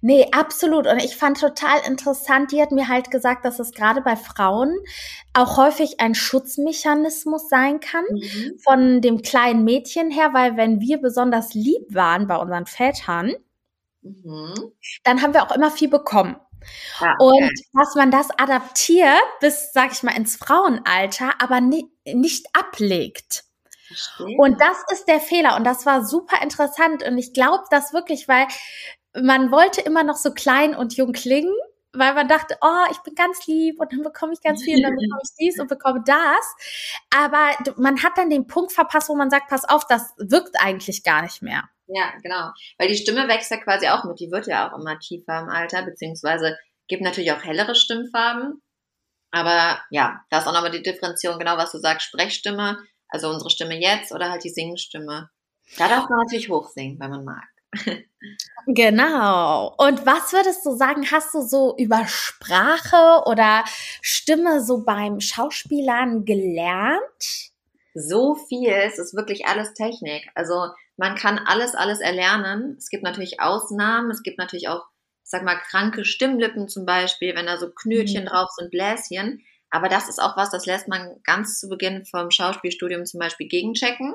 Nee, 0.00 0.28
absolut. 0.32 0.86
Und 0.86 1.02
ich 1.02 1.16
fand 1.16 1.40
total 1.40 1.78
interessant, 1.86 2.52
die 2.52 2.60
hat 2.60 2.72
mir 2.72 2.88
halt 2.88 3.10
gesagt, 3.10 3.44
dass 3.44 3.58
es 3.58 3.72
gerade 3.72 4.02
bei 4.02 4.16
Frauen 4.16 4.76
auch 5.32 5.56
häufig 5.56 6.00
ein 6.00 6.14
Schutzmechanismus 6.14 7.48
sein 7.48 7.80
kann 7.80 8.04
mhm. 8.10 8.58
von 8.62 9.00
dem 9.00 9.22
kleinen 9.22 9.64
Mädchen 9.64 10.10
her, 10.10 10.30
weil 10.32 10.56
wenn 10.56 10.80
wir 10.80 10.98
besonders 10.98 11.54
lieb 11.54 11.82
waren 11.88 12.26
bei 12.26 12.36
unseren 12.36 12.66
Vätern, 12.66 13.34
mhm. 14.02 14.54
dann 15.04 15.22
haben 15.22 15.34
wir 15.34 15.42
auch 15.42 15.54
immer 15.54 15.70
viel 15.70 15.88
bekommen. 15.88 16.36
Ja, 17.00 17.14
okay. 17.18 17.44
Und 17.44 17.60
dass 17.72 17.94
man 17.94 18.10
das 18.10 18.30
adaptiert 18.38 19.22
bis, 19.40 19.72
sag 19.72 19.92
ich 19.92 20.02
mal, 20.02 20.16
ins 20.16 20.36
Frauenalter, 20.36 21.32
aber 21.38 21.60
ni 21.60 21.90
nicht 22.06 22.46
ablegt. 22.52 23.44
Verstehe. 23.86 24.36
Und 24.38 24.60
das 24.60 24.76
ist 24.92 25.06
der 25.06 25.20
Fehler. 25.20 25.56
Und 25.56 25.64
das 25.64 25.86
war 25.86 26.04
super 26.04 26.42
interessant. 26.42 27.02
Und 27.02 27.18
ich 27.18 27.32
glaube 27.32 27.64
das 27.70 27.92
wirklich, 27.92 28.28
weil 28.28 28.46
man 29.20 29.50
wollte 29.50 29.80
immer 29.80 30.04
noch 30.04 30.16
so 30.16 30.32
klein 30.32 30.74
und 30.74 30.96
jung 30.96 31.12
klingen, 31.12 31.54
weil 31.92 32.14
man 32.14 32.26
dachte, 32.26 32.56
oh, 32.60 32.84
ich 32.90 32.98
bin 32.98 33.14
ganz 33.14 33.46
lieb 33.46 33.78
und 33.80 33.92
dann 33.92 34.02
bekomme 34.02 34.32
ich 34.32 34.40
ganz 34.40 34.62
viel 34.64 34.76
und 34.76 34.82
dann 34.82 34.96
bekomme 34.96 35.20
ich 35.22 35.30
dies 35.40 35.60
und 35.60 35.68
bekomme 35.68 36.02
das. 36.04 36.56
Aber 37.14 37.50
man 37.76 38.02
hat 38.02 38.12
dann 38.16 38.30
den 38.30 38.46
Punkt 38.46 38.72
verpasst, 38.72 39.08
wo 39.08 39.14
man 39.14 39.30
sagt, 39.30 39.48
pass 39.48 39.68
auf, 39.68 39.86
das 39.86 40.12
wirkt 40.18 40.56
eigentlich 40.58 41.04
gar 41.04 41.22
nicht 41.22 41.42
mehr. 41.42 41.64
Ja, 41.86 42.12
genau. 42.22 42.50
Weil 42.78 42.88
die 42.88 42.96
Stimme 42.96 43.28
wächst 43.28 43.50
ja 43.50 43.58
quasi 43.58 43.88
auch 43.88 44.04
mit. 44.04 44.18
Die 44.18 44.30
wird 44.30 44.46
ja 44.46 44.68
auch 44.72 44.78
immer 44.78 44.98
tiefer 44.98 45.40
im 45.40 45.50
Alter, 45.50 45.82
beziehungsweise 45.82 46.56
Gibt 46.88 47.02
natürlich 47.02 47.32
auch 47.32 47.42
hellere 47.42 47.74
Stimmfarben. 47.74 48.62
Aber 49.30 49.80
ja, 49.90 50.24
da 50.30 50.38
ist 50.38 50.46
auch 50.46 50.52
nochmal 50.52 50.70
die 50.70 50.82
Differenzierung, 50.82 51.38
genau 51.38 51.56
was 51.56 51.72
du 51.72 51.78
sagst, 51.78 52.06
Sprechstimme, 52.06 52.78
also 53.08 53.30
unsere 53.30 53.50
Stimme 53.50 53.78
jetzt 53.80 54.12
oder 54.12 54.30
halt 54.30 54.44
die 54.44 54.50
Singstimme. 54.50 55.30
Da 55.78 55.88
darf 55.88 56.08
man 56.08 56.20
natürlich 56.20 56.50
hochsingen, 56.50 57.00
wenn 57.00 57.10
man 57.10 57.24
mag. 57.24 57.48
Genau. 58.66 59.74
Und 59.76 60.06
was 60.06 60.32
würdest 60.32 60.64
du 60.64 60.74
sagen, 60.74 61.10
hast 61.10 61.34
du 61.34 61.42
so 61.42 61.76
über 61.76 62.06
Sprache 62.06 63.22
oder 63.26 63.64
Stimme 64.00 64.64
so 64.64 64.84
beim 64.84 65.20
Schauspielern 65.20 66.24
gelernt? 66.24 67.52
So 67.94 68.34
viel, 68.34 68.70
es 68.70 68.98
ist 68.98 69.14
wirklich 69.14 69.46
alles 69.46 69.74
Technik. 69.74 70.26
Also 70.34 70.68
man 70.96 71.14
kann 71.16 71.38
alles, 71.38 71.74
alles 71.74 72.00
erlernen. 72.00 72.76
Es 72.78 72.88
gibt 72.88 73.02
natürlich 73.02 73.40
Ausnahmen, 73.40 74.10
es 74.10 74.22
gibt 74.22 74.38
natürlich 74.38 74.68
auch, 74.68 74.82
ich 75.22 75.30
sag 75.30 75.42
mal, 75.44 75.56
kranke 75.56 76.04
Stimmlippen 76.04 76.68
zum 76.68 76.86
Beispiel, 76.86 77.34
wenn 77.36 77.46
da 77.46 77.58
so 77.58 77.70
Knötchen 77.70 78.24
mhm. 78.24 78.28
drauf 78.28 78.50
sind, 78.56 78.70
Bläschen. 78.70 79.44
Aber 79.70 79.88
das 79.88 80.08
ist 80.08 80.20
auch 80.20 80.36
was, 80.36 80.50
das 80.50 80.66
lässt 80.66 80.88
man 80.88 81.20
ganz 81.24 81.60
zu 81.60 81.68
Beginn 81.68 82.04
vom 82.06 82.30
Schauspielstudium 82.30 83.04
zum 83.04 83.20
Beispiel 83.20 83.48
gegenchecken 83.48 84.14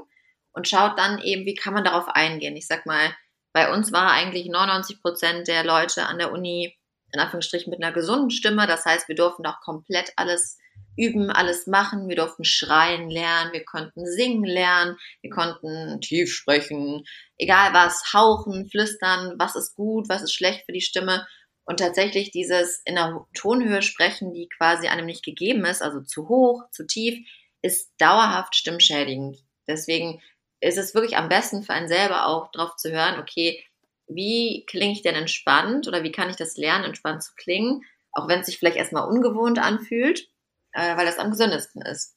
und 0.53 0.67
schaut 0.67 0.97
dann 0.97 1.19
eben, 1.19 1.45
wie 1.45 1.55
kann 1.55 1.73
man 1.73 1.83
darauf 1.83 2.07
eingehen. 2.07 2.55
Ich 2.55 2.67
sag 2.67 2.85
mal, 2.85 3.13
bei 3.53 3.73
uns 3.73 3.91
war 3.91 4.11
eigentlich 4.11 4.47
99 4.47 5.01
Prozent 5.01 5.47
der 5.47 5.63
Leute 5.63 6.05
an 6.05 6.19
der 6.19 6.31
Uni 6.31 6.75
in 7.11 7.19
Anführungsstrichen 7.19 7.71
mit 7.71 7.81
einer 7.81 7.93
gesunden 7.93 8.29
Stimme. 8.29 8.67
Das 8.67 8.85
heißt, 8.85 9.07
wir 9.07 9.15
durften 9.15 9.45
auch 9.45 9.61
komplett 9.61 10.13
alles 10.15 10.57
üben, 10.95 11.29
alles 11.29 11.65
machen. 11.65 12.07
Wir 12.07 12.15
durften 12.15 12.43
schreien 12.43 13.09
lernen, 13.09 13.53
wir 13.53 13.63
konnten 13.63 14.05
singen 14.05 14.43
lernen, 14.43 14.97
wir 15.21 15.29
konnten 15.29 16.01
tief 16.01 16.31
sprechen, 16.33 17.03
egal 17.37 17.73
was, 17.73 18.13
hauchen, 18.13 18.69
flüstern, 18.69 19.35
was 19.37 19.55
ist 19.55 19.75
gut, 19.75 20.09
was 20.09 20.21
ist 20.21 20.33
schlecht 20.33 20.65
für 20.65 20.73
die 20.73 20.81
Stimme. 20.81 21.25
Und 21.65 21.79
tatsächlich 21.79 22.31
dieses 22.31 22.81
in 22.85 22.95
der 22.95 23.25
Tonhöhe 23.33 23.81
sprechen, 23.81 24.33
die 24.33 24.49
quasi 24.49 24.87
einem 24.87 25.05
nicht 25.05 25.23
gegeben 25.23 25.65
ist, 25.65 25.81
also 25.81 26.01
zu 26.01 26.27
hoch, 26.27 26.63
zu 26.71 26.85
tief, 26.85 27.19
ist 27.61 27.91
dauerhaft 27.99 28.55
stimmschädigend. 28.55 29.37
Deswegen 29.67 30.21
ist 30.61 30.77
es 30.77 30.93
wirklich 30.93 31.17
am 31.17 31.29
besten 31.29 31.63
für 31.63 31.73
einen 31.73 31.87
selber 31.87 32.27
auch 32.27 32.51
drauf 32.51 32.75
zu 32.75 32.91
hören, 32.91 33.19
okay, 33.19 33.63
wie 34.07 34.65
klinge 34.67 34.93
ich 34.93 35.01
denn 35.01 35.15
entspannt 35.15 35.87
oder 35.87 36.03
wie 36.03 36.11
kann 36.11 36.29
ich 36.29 36.35
das 36.35 36.57
lernen, 36.57 36.85
entspannt 36.85 37.23
zu 37.23 37.33
klingen, 37.35 37.83
auch 38.11 38.27
wenn 38.27 38.39
es 38.39 38.47
sich 38.47 38.57
vielleicht 38.57 38.77
erstmal 38.77 39.07
ungewohnt 39.07 39.59
anfühlt, 39.59 40.27
äh, 40.73 40.97
weil 40.97 41.05
das 41.05 41.19
am 41.19 41.29
gesündesten 41.29 41.81
ist. 41.83 42.15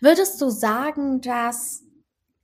Würdest 0.00 0.40
du 0.40 0.50
sagen, 0.50 1.20
dass 1.20 1.82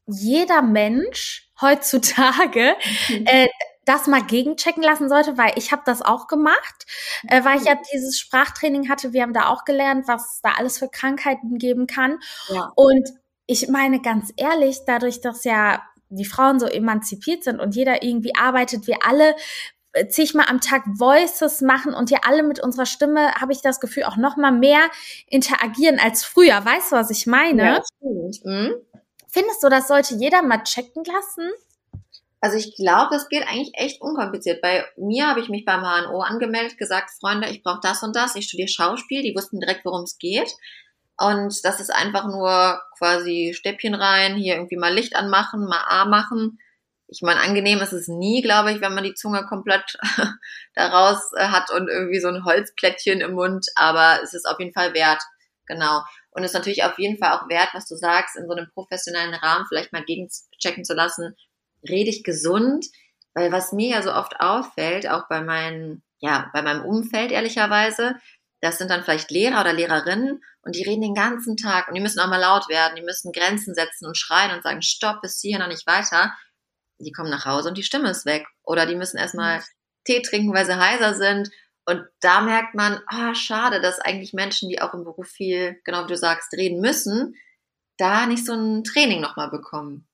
jeder 0.07 0.63
Mensch 0.63 1.51
heutzutage 1.61 2.77
mhm. 3.09 3.27
äh, 3.27 3.49
das 3.85 4.07
mal 4.07 4.23
gegenchecken 4.23 4.83
lassen 4.83 5.09
sollte, 5.09 5.37
weil 5.37 5.53
ich 5.57 5.71
habe 5.73 5.83
das 5.85 6.01
auch 6.01 6.27
gemacht, 6.27 6.87
äh, 7.29 7.45
weil 7.45 7.59
ich 7.59 7.65
ja 7.65 7.77
dieses 7.93 8.19
Sprachtraining 8.19 8.89
hatte. 8.89 9.13
Wir 9.13 9.23
haben 9.23 9.35
da 9.35 9.49
auch 9.49 9.65
gelernt, 9.65 10.09
was 10.09 10.41
da 10.43 10.53
alles 10.53 10.79
für 10.79 10.89
Krankheiten 10.89 11.59
geben 11.59 11.87
kann. 11.87 12.19
Ja. 12.49 12.73
Und 12.77 13.11
ich 13.47 13.69
meine 13.69 14.01
ganz 14.01 14.33
ehrlich, 14.37 14.79
dadurch, 14.87 15.21
dass 15.21 15.45
ja 15.45 15.83
die 16.09 16.25
Frauen 16.25 16.61
so 16.61 16.67
emanzipiert 16.67 17.45
sind 17.45 17.61
und 17.61 17.75
jeder 17.75 18.03
irgendwie 18.03 18.35
arbeitet, 18.35 18.87
wir 18.87 18.99
alle 19.07 19.35
äh, 19.93 20.09
zigmal 20.09 20.47
am 20.49 20.61
Tag 20.61 20.85
Voices 20.99 21.61
machen 21.61 21.95
und 21.95 22.11
wir 22.11 22.27
alle 22.27 22.43
mit 22.43 22.61
unserer 22.61 22.87
Stimme, 22.87 23.33
habe 23.35 23.53
ich 23.53 23.61
das 23.63 23.81
Gefühl, 23.81 24.05
auch 24.05 24.17
noch 24.17 24.37
mal 24.37 24.53
mehr 24.53 24.91
interagieren 25.29 25.99
als 25.99 26.25
früher. 26.25 26.65
Weißt 26.65 26.93
du, 26.93 26.97
was 26.97 27.11
ich 27.11 27.27
meine? 27.27 27.65
Ja, 27.65 27.83
mhm. 28.01 28.75
Findest 29.29 29.63
du, 29.65 29.69
das 29.69 29.89
sollte 29.89 30.15
jeder 30.15 30.43
mal 30.43 30.63
checken 30.63 31.03
lassen? 31.05 31.51
Also 32.41 32.59
ich 32.59 32.77
glaube, 32.77 33.09
das 33.11 33.29
geht 33.29 33.43
eigentlich 33.49 33.73
echt 33.75 34.03
unkompliziert. 34.03 34.61
Bei 34.61 34.85
mir 34.97 35.29
habe 35.29 35.41
ich 35.41 35.49
mich 35.49 35.65
beim 35.65 35.81
HNO 35.81 36.21
angemeldet, 36.21 36.77
gesagt, 36.77 37.11
Freunde, 37.19 37.49
ich 37.49 37.63
brauche 37.63 37.81
das 37.83 38.03
und 38.03 38.15
das, 38.15 38.37
ich 38.37 38.45
studiere 38.45 38.69
Schauspiel, 38.69 39.23
die 39.23 39.35
wussten 39.35 39.61
direkt, 39.61 39.85
worum 39.85 40.03
es 40.03 40.19
geht. 40.19 40.55
Und 41.19 41.65
das 41.65 41.81
ist 41.81 41.91
einfach 41.91 42.27
nur 42.27 42.81
quasi 42.99 43.53
Stäbchen 43.55 43.95
rein, 43.95 44.35
hier 44.35 44.57
irgendwie 44.57 44.77
mal 44.77 44.93
Licht 44.93 45.15
anmachen, 45.15 45.65
mal 45.67 45.85
A 45.87 46.05
machen. 46.05 46.59
Ich 47.07 47.21
meine, 47.23 47.41
angenehm 47.41 47.81
ist 47.81 47.93
es 47.93 48.09
nie, 48.09 48.43
glaube 48.43 48.73
ich, 48.73 48.81
wenn 48.81 48.95
man 48.95 49.05
die 49.05 49.15
Zunge 49.15 49.47
komplett 49.47 49.97
daraus 50.75 51.19
äh, 51.37 51.49
hat 51.49 51.71
und 51.71 51.89
irgendwie 51.89 52.19
so 52.19 52.29
ein 52.29 52.45
Holzplättchen 52.45 53.21
im 53.21 53.35
Mund, 53.35 53.67
aber 53.77 54.21
es 54.23 54.35
ist 54.35 54.47
auf 54.47 54.59
jeden 54.59 54.73
Fall 54.73 54.95
wert. 54.95 55.23
Genau. 55.67 56.03
Und 56.31 56.43
es 56.43 56.51
ist 56.51 56.55
natürlich 56.55 56.83
auf 56.85 56.99
jeden 56.99 57.19
Fall 57.19 57.33
auch 57.33 57.49
wert, 57.49 57.69
was 57.75 57.87
du 57.87 57.95
sagst, 57.95 58.37
in 58.37 58.47
so 58.49 58.55
einem 58.55 58.69
professionellen 58.75 59.35
Rahmen 59.35 59.67
vielleicht 59.69 59.93
mal 59.93 60.05
gegenchecken 60.05 60.85
zu 60.85 60.95
lassen. 60.95 61.37
Rede 61.89 62.11
ich 62.11 62.25
gesund? 62.25 62.87
Weil 63.35 63.53
was 63.53 63.73
mir 63.73 63.89
ja 63.89 64.03
so 64.03 64.13
oft 64.13 64.41
auffällt, 64.41 65.09
auch 65.09 65.29
bei 65.29 65.43
meinen, 65.43 66.03
ja, 66.19 66.51
bei 66.53 66.63
meinem 66.63 66.85
Umfeld 66.85 67.31
ehrlicherweise, 67.33 68.17
das 68.65 68.79
sind 68.79 68.91
dann 68.91 69.03
vielleicht 69.03 69.31
Lehrer 69.31 69.61
oder 69.61 69.73
Lehrerinnen 69.73 70.43
und 70.63 70.75
die 70.75 70.83
reden 70.83 71.03
den 71.03 71.15
ganzen 71.15 71.57
Tag 71.57 71.89
und 71.89 71.95
die 71.95 72.01
müssen 72.01 72.21
auch 72.21 72.29
mal 72.29 72.41
laut 72.41 72.69
werden, 72.69 72.97
die 72.97 73.03
müssen 73.03 73.33
Grenzen 73.33 73.75
setzen 73.75 74.07
und 74.07 74.17
schreien 74.17 74.53
und 74.53 74.63
sagen, 74.63 74.83
stopp, 74.83 75.21
bis 75.23 75.41
hierhin 75.41 75.61
noch 75.61 75.69
nicht 75.69 75.87
weiter. 75.87 76.33
Die 76.99 77.13
kommen 77.13 77.31
nach 77.31 77.45
Hause 77.45 77.69
und 77.69 77.79
die 77.79 77.83
Stimme 77.83 78.11
ist 78.11 78.25
weg. 78.25 78.47
Oder 78.63 78.87
die 78.87 78.95
müssen 78.95 79.19
erstmal. 79.19 79.63
Tee 80.05 80.23
trinken, 80.23 80.55
weil 80.55 80.67
sie 80.67 80.79
heiser 80.79 81.15
sind. 81.15 81.51
Und 81.87 82.07
da 82.21 82.41
merkt 82.41 82.75
man, 82.75 83.01
oh, 83.13 83.35
schade, 83.35 83.81
dass 83.81 84.01
eigentlich 84.01 84.33
Menschen, 84.33 84.69
die 84.69 84.81
auch 84.81 84.95
im 84.95 85.05
Beruf 85.05 85.29
viel, 85.29 85.81
genau 85.85 86.05
wie 86.05 86.09
du 86.09 86.17
sagst, 86.17 86.53
reden 86.55 86.81
müssen, 86.81 87.35
da 87.99 88.27
nicht 88.27 88.47
so 88.47 88.55
ein 88.55 88.85
Training 88.85 89.21
nochmal 89.21 89.51
bekommen. 89.51 90.09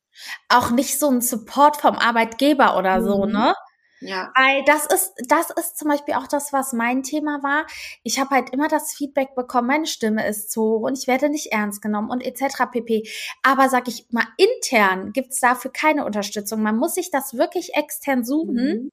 Auch 0.49 0.71
nicht 0.71 0.99
so 0.99 1.09
ein 1.09 1.21
Support 1.21 1.77
vom 1.77 1.97
Arbeitgeber 1.97 2.77
oder 2.77 3.01
mhm. 3.01 3.05
so, 3.05 3.27
ne? 3.27 3.55
Ja. 4.01 4.33
Weil 4.35 4.65
das 4.65 4.87
ist, 4.87 5.13
das 5.29 5.51
ist 5.51 5.79
zum 5.79 5.89
Beispiel 5.89 6.15
auch 6.15 6.27
das, 6.27 6.53
was 6.53 6.73
mein 6.73 7.03
Thema 7.03 7.43
war. 7.43 7.67
Ich 8.03 8.19
habe 8.19 8.31
halt 8.31 8.51
immer 8.51 8.69
das 8.69 8.95
Feedback 8.95 9.35
bekommen, 9.35 9.69
meine 9.69 9.87
Stimme 9.87 10.27
ist 10.27 10.51
zu 10.51 10.63
hoch 10.63 10.83
und 10.83 10.99
ich 10.99 11.07
werde 11.07 11.29
nicht 11.29 11.53
ernst 11.53 11.83
genommen 11.83 12.11
und 12.11 12.23
etc. 12.23 12.71
pp. 12.73 13.09
Aber 13.43 13.69
sag 13.69 13.89
ich 13.89 14.07
mal, 14.11 14.27
intern 14.37 15.13
gibt's 15.13 15.41
dafür 15.41 15.71
keine 15.73 16.05
Unterstützung. 16.05 16.63
Man 16.63 16.77
muss 16.77 16.95
sich 16.95 17.11
das 17.11 17.35
wirklich 17.35 17.75
extern 17.75 18.25
suchen. 18.25 18.55
Mhm. 18.55 18.91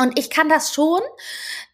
Und 0.00 0.16
ich 0.16 0.30
kann 0.30 0.48
das 0.48 0.72
schon 0.72 1.00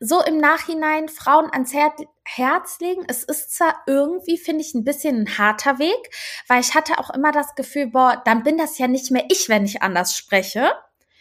so 0.01 0.23
im 0.23 0.39
Nachhinein 0.39 1.11
Frauen 1.11 1.51
ans 1.53 1.75
Herz 1.75 2.81
legen. 2.81 3.05
Es 3.07 3.23
ist 3.23 3.55
zwar 3.55 3.83
irgendwie, 3.87 4.39
finde 4.39 4.63
ich, 4.63 4.73
ein 4.75 4.85
bisschen 4.85 5.21
ein 5.21 5.39
harter 5.39 5.79
Weg, 5.79 6.11
weil 6.49 6.63
ich 6.63 6.75
hatte 6.75 6.99
auch 6.99 7.11
immer 7.11 7.33
das 7.33 7.55
Gefühl, 7.55 7.89
boah, 7.89 8.23
dann 8.25 8.43
bin 8.43 8.57
das 8.57 8.79
ja 8.79 8.89
nicht 8.89 9.11
mehr 9.11 9.27
ich, 9.31 9.51
wenn 9.51 9.67
ich 9.67 9.83
anders 9.83 10.17
spreche. 10.17 10.73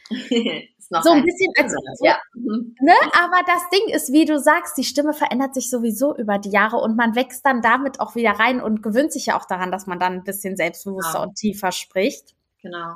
so 0.90 1.12
ein 1.12 1.24
bisschen 1.24 1.52
als 1.60 1.72
so, 1.72 2.06
ja. 2.06 2.18
ne? 2.34 2.94
Aber 3.14 3.42
das 3.46 3.70
Ding 3.70 3.94
ist, 3.94 4.12
wie 4.12 4.26
du 4.26 4.40
sagst, 4.40 4.78
die 4.78 4.84
Stimme 4.84 5.14
verändert 5.14 5.54
sich 5.54 5.70
sowieso 5.70 6.16
über 6.16 6.38
die 6.40 6.52
Jahre 6.52 6.78
und 6.78 6.96
man 6.96 7.16
wächst 7.16 7.46
dann 7.46 7.62
damit 7.62 8.00
auch 8.00 8.16
wieder 8.16 8.32
rein 8.32 8.62
und 8.62 8.84
gewöhnt 8.84 9.12
sich 9.12 9.28
ja 9.28 9.40
auch 9.40 9.46
daran, 9.46 9.72
dass 9.72 9.88
man 9.88 10.00
dann 10.00 10.14
ein 10.14 10.24
bisschen 10.24 10.58
selbstbewusster 10.58 11.14
genau. 11.14 11.24
und 11.24 11.36
tiefer 11.36 11.72
spricht. 11.72 12.36
Genau. 12.62 12.96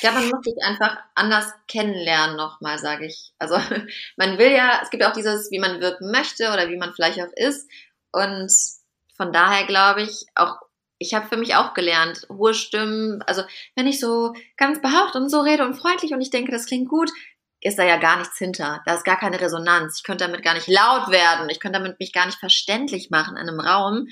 Ja, 0.00 0.12
man 0.12 0.28
muss 0.28 0.44
sich 0.44 0.54
einfach 0.62 0.96
anders 1.14 1.52
kennenlernen 1.68 2.36
nochmal, 2.36 2.78
sage 2.78 3.06
ich. 3.06 3.32
Also 3.38 3.56
man 4.16 4.38
will 4.38 4.52
ja, 4.52 4.80
es 4.82 4.90
gibt 4.90 5.02
ja 5.02 5.10
auch 5.10 5.14
dieses, 5.14 5.50
wie 5.50 5.58
man 5.58 5.80
wirken 5.80 6.10
möchte 6.10 6.52
oder 6.52 6.68
wie 6.70 6.76
man 6.76 6.92
vielleicht 6.94 7.20
auch 7.20 7.32
ist. 7.34 7.68
Und 8.12 8.52
von 9.16 9.32
daher 9.32 9.66
glaube 9.66 10.02
ich, 10.02 10.26
auch 10.34 10.56
ich 10.98 11.14
habe 11.14 11.26
für 11.28 11.36
mich 11.36 11.54
auch 11.54 11.74
gelernt, 11.74 12.26
hohe 12.28 12.54
Stimmen, 12.54 13.22
also 13.22 13.42
wenn 13.74 13.86
ich 13.86 14.00
so 14.00 14.32
ganz 14.56 14.80
behaucht 14.80 15.16
und 15.16 15.28
so 15.28 15.40
rede 15.40 15.64
und 15.64 15.74
freundlich 15.74 16.12
und 16.12 16.20
ich 16.20 16.30
denke, 16.30 16.52
das 16.52 16.66
klingt 16.66 16.88
gut, 16.88 17.10
ist 17.60 17.78
da 17.78 17.84
ja 17.84 17.96
gar 17.96 18.18
nichts 18.18 18.36
hinter. 18.36 18.82
Da 18.84 18.94
ist 18.94 19.04
gar 19.04 19.18
keine 19.18 19.40
Resonanz. 19.40 19.96
Ich 19.98 20.04
könnte 20.04 20.24
damit 20.24 20.42
gar 20.42 20.52
nicht 20.54 20.68
laut 20.68 21.10
werden. 21.10 21.48
Ich 21.48 21.60
könnte 21.60 21.78
damit 21.78 21.98
mich 21.98 22.12
gar 22.12 22.26
nicht 22.26 22.38
verständlich 22.38 23.08
machen 23.10 23.36
in 23.38 23.48
einem 23.48 23.58
Raum. 23.58 24.06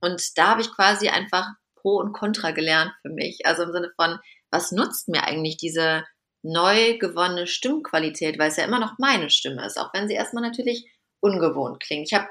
Und 0.00 0.36
da 0.36 0.48
habe 0.48 0.62
ich 0.62 0.72
quasi 0.72 1.08
einfach 1.08 1.46
Pro 1.76 1.96
und 1.98 2.12
Contra 2.12 2.50
gelernt 2.50 2.92
für 3.02 3.10
mich. 3.10 3.46
Also 3.46 3.62
im 3.62 3.72
Sinne 3.72 3.92
von, 3.94 4.18
was 4.50 4.72
nutzt 4.72 5.08
mir 5.08 5.22
eigentlich 5.24 5.56
diese 5.56 6.04
neu 6.42 6.98
gewonnene 6.98 7.46
Stimmqualität, 7.46 8.38
weil 8.38 8.50
es 8.50 8.56
ja 8.56 8.64
immer 8.64 8.80
noch 8.80 8.98
meine 8.98 9.30
Stimme 9.30 9.64
ist, 9.64 9.78
auch 9.78 9.92
wenn 9.94 10.08
sie 10.08 10.14
erstmal 10.14 10.42
natürlich 10.42 10.90
ungewohnt 11.20 11.80
klingt. 11.80 12.08
Ich 12.10 12.14
habe 12.14 12.28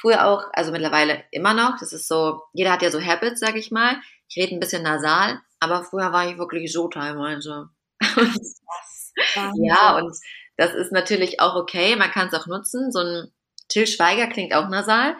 Früher 0.00 0.26
auch, 0.26 0.44
also 0.52 0.72
mittlerweile 0.72 1.24
immer 1.30 1.52
noch. 1.52 1.78
Das 1.78 1.92
ist 1.92 2.08
so, 2.08 2.40
jeder 2.52 2.72
hat 2.72 2.82
ja 2.82 2.90
so 2.90 3.00
Habits, 3.00 3.40
sag 3.40 3.56
ich 3.56 3.70
mal. 3.70 3.96
Ich 4.28 4.36
rede 4.36 4.54
ein 4.54 4.60
bisschen 4.60 4.82
nasal, 4.82 5.40
aber 5.58 5.82
früher 5.82 6.12
war 6.12 6.28
ich 6.28 6.38
wirklich 6.38 6.72
so 6.72 6.88
teilweise. 6.88 7.68
ja, 9.56 9.96
und 9.98 10.16
das 10.56 10.74
ist 10.74 10.92
natürlich 10.92 11.40
auch 11.40 11.54
okay. 11.54 11.96
Man 11.96 12.10
kann 12.10 12.28
es 12.28 12.34
auch 12.34 12.46
nutzen. 12.46 12.90
So 12.92 13.00
ein 13.00 13.32
Till 13.68 13.86
Schweiger 13.86 14.28
klingt 14.28 14.54
auch 14.54 14.68
nasal. 14.68 15.16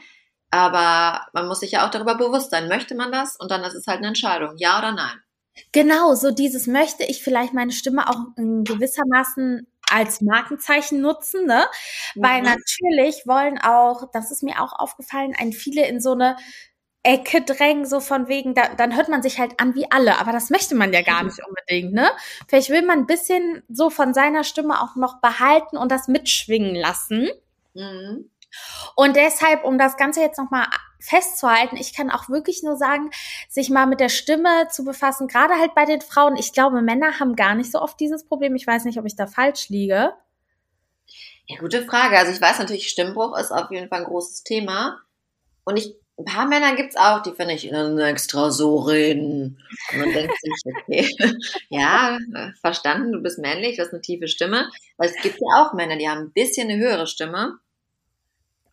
Aber 0.51 1.27
man 1.33 1.47
muss 1.47 1.61
sich 1.61 1.73
ja 1.73 1.87
auch 1.87 1.91
darüber 1.91 2.17
bewusst 2.17 2.51
sein, 2.51 2.69
möchte 2.69 2.95
man 2.95 3.13
das? 3.13 3.37
Und 3.37 3.51
dann 3.51 3.63
ist 3.63 3.75
es 3.75 3.87
halt 3.87 3.99
eine 3.99 4.09
Entscheidung, 4.09 4.57
ja 4.57 4.79
oder 4.79 4.93
nein. 4.93 5.21
Genau, 5.73 6.15
so 6.15 6.31
dieses 6.31 6.67
möchte 6.67 7.05
ich 7.05 7.23
vielleicht 7.23 7.53
meine 7.53 7.73
Stimme 7.73 8.09
auch 8.09 8.19
in 8.37 8.65
gewissermaßen 8.65 9.70
als 9.91 10.21
Markenzeichen 10.21 11.01
nutzen, 11.01 11.47
ne? 11.47 11.67
Mhm. 12.15 12.23
Weil 12.23 12.43
natürlich 12.43 13.27
wollen 13.27 13.59
auch, 13.59 14.11
das 14.13 14.31
ist 14.31 14.43
mir 14.43 14.63
auch 14.63 14.73
aufgefallen, 14.73 15.35
ein 15.39 15.53
viele 15.53 15.87
in 15.87 16.01
so 16.01 16.13
eine 16.13 16.37
Ecke 17.03 17.41
drängen, 17.41 17.87
so 17.87 18.01
von 18.01 18.29
wegen, 18.29 18.55
da, 18.55 18.75
dann 18.75 18.95
hört 18.95 19.09
man 19.09 19.23
sich 19.23 19.39
halt 19.39 19.59
an 19.59 19.75
wie 19.75 19.91
alle, 19.91 20.19
aber 20.19 20.33
das 20.33 20.51
möchte 20.51 20.75
man 20.75 20.93
ja 20.93 21.03
gar 21.03 21.23
mhm. 21.23 21.29
nicht 21.29 21.41
unbedingt, 21.47 21.95
ne? 21.95 22.11
Vielleicht 22.47 22.69
will 22.71 22.83
man 22.83 23.01
ein 23.01 23.07
bisschen 23.07 23.63
so 23.69 23.91
von 23.91 24.13
seiner 24.13 24.45
Stimme 24.45 24.83
auch 24.83 24.97
noch 24.97 25.21
behalten 25.21 25.77
und 25.77 25.91
das 25.91 26.09
mitschwingen 26.09 26.75
lassen. 26.75 27.31
Mhm. 27.75 28.31
Und 28.97 29.17
deshalb, 29.17 29.65
um 29.65 29.79
das 29.79 29.97
Ganze 29.97 30.21
jetzt 30.21 30.39
nochmal 30.39 30.67
festzuhalten, 30.99 31.77
ich 31.77 31.95
kann 31.95 32.11
auch 32.11 32.29
wirklich 32.29 32.63
nur 32.63 32.77
sagen, 32.77 33.11
sich 33.49 33.71
mal 33.71 33.87
mit 33.87 34.01
der 34.01 34.09
Stimme 34.09 34.69
zu 34.71 34.85
befassen, 34.85 35.29
gerade 35.29 35.55
halt 35.55 35.75
bei 35.75 35.85
den 35.85 36.01
Frauen. 36.01 36.37
Ich 36.37 36.53
glaube, 36.53 36.83
Männer 36.83 37.19
haben 37.21 37.37
gar 37.37 37.55
nicht 37.55 37.73
so 37.73 37.81
oft 37.81 37.99
dieses 37.99 38.27
Problem. 38.27 38.55
Ich 38.55 38.67
weiß 38.67 38.85
nicht, 38.85 38.99
ob 38.99 39.07
ich 39.07 39.17
da 39.17 39.27
falsch 39.27 39.69
liege. 39.69 40.13
Ja, 41.47 41.59
gute 41.59 41.85
Frage. 41.85 42.17
Also 42.17 42.33
ich 42.33 42.41
weiß 42.41 42.59
natürlich, 42.59 42.89
Stimmbruch 42.89 43.37
ist 43.37 43.51
auf 43.51 43.71
jeden 43.71 43.89
Fall 43.89 44.01
ein 44.01 44.07
großes 44.07 44.45
Thema. 44.45 45.01
Und 45.65 45.77
ich, 45.79 45.97
ein 46.19 46.25
paar 46.25 46.47
Männer 46.47 46.77
gibt's 46.77 46.97
auch, 46.97 47.23
die 47.23 47.33
finde 47.33 47.55
ich 47.55 47.73
extra 47.73 48.51
so 48.51 48.77
reden. 48.77 49.59
Und 49.93 49.99
man 49.99 50.13
denkt 50.13 50.35
sich, 50.41 50.75
okay, 50.77 51.09
ja, 51.71 52.19
verstanden, 52.61 53.13
du 53.13 53.21
bist 53.21 53.39
männlich, 53.39 53.77
du 53.77 53.83
hast 53.83 53.93
eine 53.93 54.03
tiefe 54.03 54.29
Stimme. 54.29 54.71
Weil 54.97 55.09
es 55.09 55.23
gibt 55.23 55.39
ja 55.41 55.63
auch 55.63 55.73
Männer, 55.73 55.97
die 55.97 56.09
haben 56.09 56.21
ein 56.21 56.33
bisschen 56.33 56.71
eine 56.71 56.79
höhere 56.79 57.07
Stimme. 57.07 57.59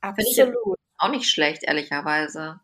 Absolut. 0.09 0.79
Auch 0.97 1.09
nicht 1.09 1.29
schlecht, 1.29 1.63
ehrlicherweise. 1.63 2.59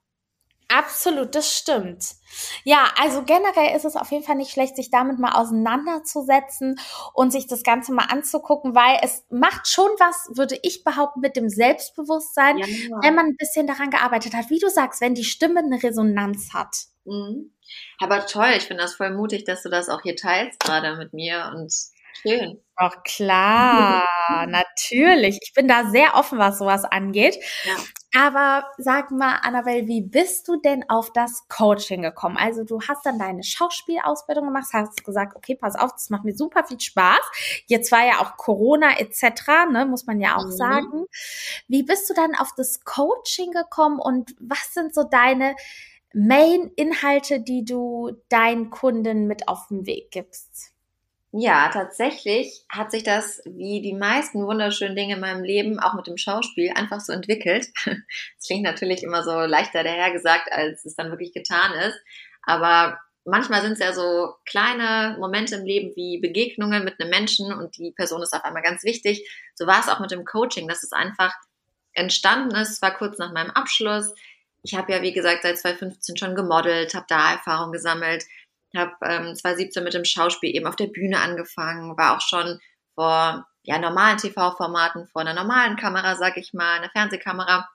Absolut, 0.69 1.36
das 1.36 1.56
stimmt. 1.56 2.15
Ja, 2.63 2.88
also 2.97 3.23
generell 3.23 3.75
ist 3.75 3.86
es 3.86 3.95
auf 3.95 4.10
jeden 4.12 4.23
Fall 4.23 4.36
nicht 4.36 4.51
schlecht, 4.51 4.75
sich 4.75 4.89
damit 4.89 5.19
mal 5.19 5.34
auseinanderzusetzen 5.34 6.79
und 7.13 7.32
sich 7.32 7.45
das 7.45 7.62
Ganze 7.62 7.93
mal 7.93 8.06
anzugucken, 8.06 8.73
weil 8.73 8.97
es 9.03 9.23
macht 9.29 9.67
schon 9.67 9.91
was, 9.99 10.29
würde 10.36 10.58
ich 10.63 10.84
behaupten, 10.84 11.19
mit 11.19 11.36
dem 11.36 11.47
Selbstbewusstsein, 11.47 12.58
ja. 12.58 12.65
wenn 13.01 13.13
man 13.13 13.27
ein 13.27 13.38
bisschen 13.38 13.67
daran 13.67 13.91
gearbeitet 13.91 14.34
hat. 14.34 14.49
Wie 14.49 14.60
du 14.60 14.69
sagst, 14.69 14.99
wenn 14.99 15.13
die 15.13 15.23
Stimme 15.23 15.60
eine 15.60 15.84
Resonanz 15.84 16.53
hat. 16.53 16.75
Mhm. 17.06 17.53
Aber 17.99 18.25
toll, 18.25 18.53
ich 18.58 18.63
finde 18.63 18.84
das 18.84 18.95
voll 18.95 19.12
mutig, 19.12 19.43
dass 19.43 19.62
du 19.63 19.69
das 19.69 19.89
auch 19.89 20.01
hier 20.01 20.15
teilst 20.15 20.60
gerade 20.60 20.95
mit 20.95 21.13
mir 21.13 21.51
und 21.56 21.71
schön. 22.21 22.60
Doch 22.80 23.04
klar, 23.04 24.08
natürlich. 24.47 25.38
Ich 25.41 25.54
bin 25.54 25.67
da 25.67 25.89
sehr 25.91 26.15
offen, 26.15 26.39
was 26.39 26.58
sowas 26.58 26.86
angeht. 26.86 27.38
Ja. 27.65 27.76
Aber 28.15 28.67
sag 28.78 29.10
mal, 29.10 29.38
Annabelle, 29.41 29.88
wie 29.88 30.02
bist 30.02 30.47
du 30.47 30.60
denn 30.62 30.88
auf 30.88 31.12
das 31.13 31.47
Coaching 31.49 32.04
gekommen? 32.04 32.38
Also 32.38 32.63
du 32.63 32.80
hast 32.82 33.06
dann 33.06 33.17
deine 33.17 33.43
Schauspielausbildung 33.43 34.45
gemacht, 34.45 34.67
hast 34.71 35.04
gesagt, 35.04 35.36
okay, 35.36 35.56
pass 35.56 35.76
auf, 35.76 35.93
das 35.93 36.12
macht 36.12 36.23
mir 36.23 36.36
super 36.36 36.63
viel 36.63 36.80
Spaß. 36.80 37.21
Jetzt 37.65 37.91
war 37.91 38.06
ja 38.06 38.19
auch 38.21 38.38
Corona 38.38 38.99
etc., 38.99 39.71
ne, 39.71 39.86
muss 39.88 40.06
man 40.06 40.19
ja 40.19 40.36
auch 40.36 40.45
mhm. 40.45 40.52
sagen. 40.52 41.06
Wie 41.67 41.84
bist 41.84 42.08
du 42.10 42.13
dann 42.13 42.36
auf 42.36 42.49
das 42.56 42.84
Coaching 42.84 43.52
gekommen 43.52 43.99
und 43.99 44.36
was 44.39 44.73
sind 44.73 44.93
so 44.93 45.04
deine 45.04 45.56
Main-Inhalte, 46.13 47.39
die 47.39 47.65
du 47.65 48.12
deinen 48.30 48.69
Kunden 48.69 49.26
mit 49.26 49.47
auf 49.47 49.67
den 49.69 49.88
Weg 49.88 50.12
gibst? 50.12 50.72
Ja, 51.35 51.69
tatsächlich 51.69 52.63
hat 52.69 52.91
sich 52.91 53.01
das, 53.01 53.41
wie 53.45 53.81
die 53.81 53.95
meisten 53.95 54.45
wunderschönen 54.45 54.95
Dinge 54.95 55.15
in 55.15 55.19
meinem 55.19 55.43
Leben, 55.43 55.79
auch 55.79 55.95
mit 55.95 56.05
dem 56.05 56.15
Schauspiel, 56.15 56.71
einfach 56.75 56.99
so 56.99 57.11
entwickelt. 57.11 57.69
Es 58.39 58.45
klingt 58.45 58.61
natürlich 58.63 59.01
immer 59.01 59.23
so 59.23 59.31
leichter 59.39 59.83
dahergesagt, 59.83 60.51
als 60.51 60.85
es 60.85 60.95
dann 60.95 61.09
wirklich 61.09 61.33
getan 61.33 61.73
ist. 61.73 61.99
Aber 62.43 62.99
manchmal 63.25 63.63
sind 63.63 63.73
es 63.73 63.79
ja 63.79 63.93
so 63.93 64.35
kleine 64.45 65.17
Momente 65.19 65.55
im 65.55 65.65
Leben 65.65 65.95
wie 65.95 66.19
Begegnungen 66.19 66.83
mit 66.83 66.99
einem 66.99 67.09
Menschen 67.09 67.51
und 67.51 67.77
die 67.79 67.93
Person 67.93 68.21
ist 68.21 68.33
auf 68.33 68.43
einmal 68.43 68.61
ganz 68.61 68.83
wichtig. 68.83 69.27
So 69.55 69.65
war 69.65 69.79
es 69.79 69.89
auch 69.89 69.99
mit 69.99 70.11
dem 70.11 70.25
Coaching, 70.25 70.67
dass 70.67 70.83
es 70.83 70.91
einfach 70.91 71.33
entstanden 71.93 72.53
ist. 72.55 72.69
Es 72.69 72.81
war 72.83 72.95
kurz 72.95 73.17
nach 73.17 73.33
meinem 73.33 73.49
Abschluss. 73.49 74.13
Ich 74.61 74.75
habe 74.75 74.91
ja, 74.93 75.01
wie 75.01 75.13
gesagt, 75.13 75.41
seit 75.41 75.57
2015 75.57 76.15
schon 76.15 76.35
gemodelt, 76.35 76.93
habe 76.93 77.07
da 77.09 77.31
Erfahrung 77.33 77.71
gesammelt 77.71 78.23
habe 78.75 78.93
ähm, 79.03 79.36
2017 79.36 79.83
mit 79.83 79.93
dem 79.93 80.05
Schauspiel 80.05 80.55
eben 80.55 80.67
auf 80.67 80.75
der 80.75 80.88
Bühne 80.88 81.19
angefangen, 81.19 81.97
war 81.97 82.17
auch 82.17 82.21
schon 82.21 82.59
vor 82.95 83.47
ja, 83.63 83.79
normalen 83.79 84.17
TV-Formaten, 84.17 85.07
vor 85.07 85.21
einer 85.21 85.33
normalen 85.33 85.77
Kamera, 85.77 86.15
sag 86.15 86.38
ich 86.38 86.53
mal, 86.53 86.77
einer 86.77 86.89
Fernsehkamera 86.89 87.69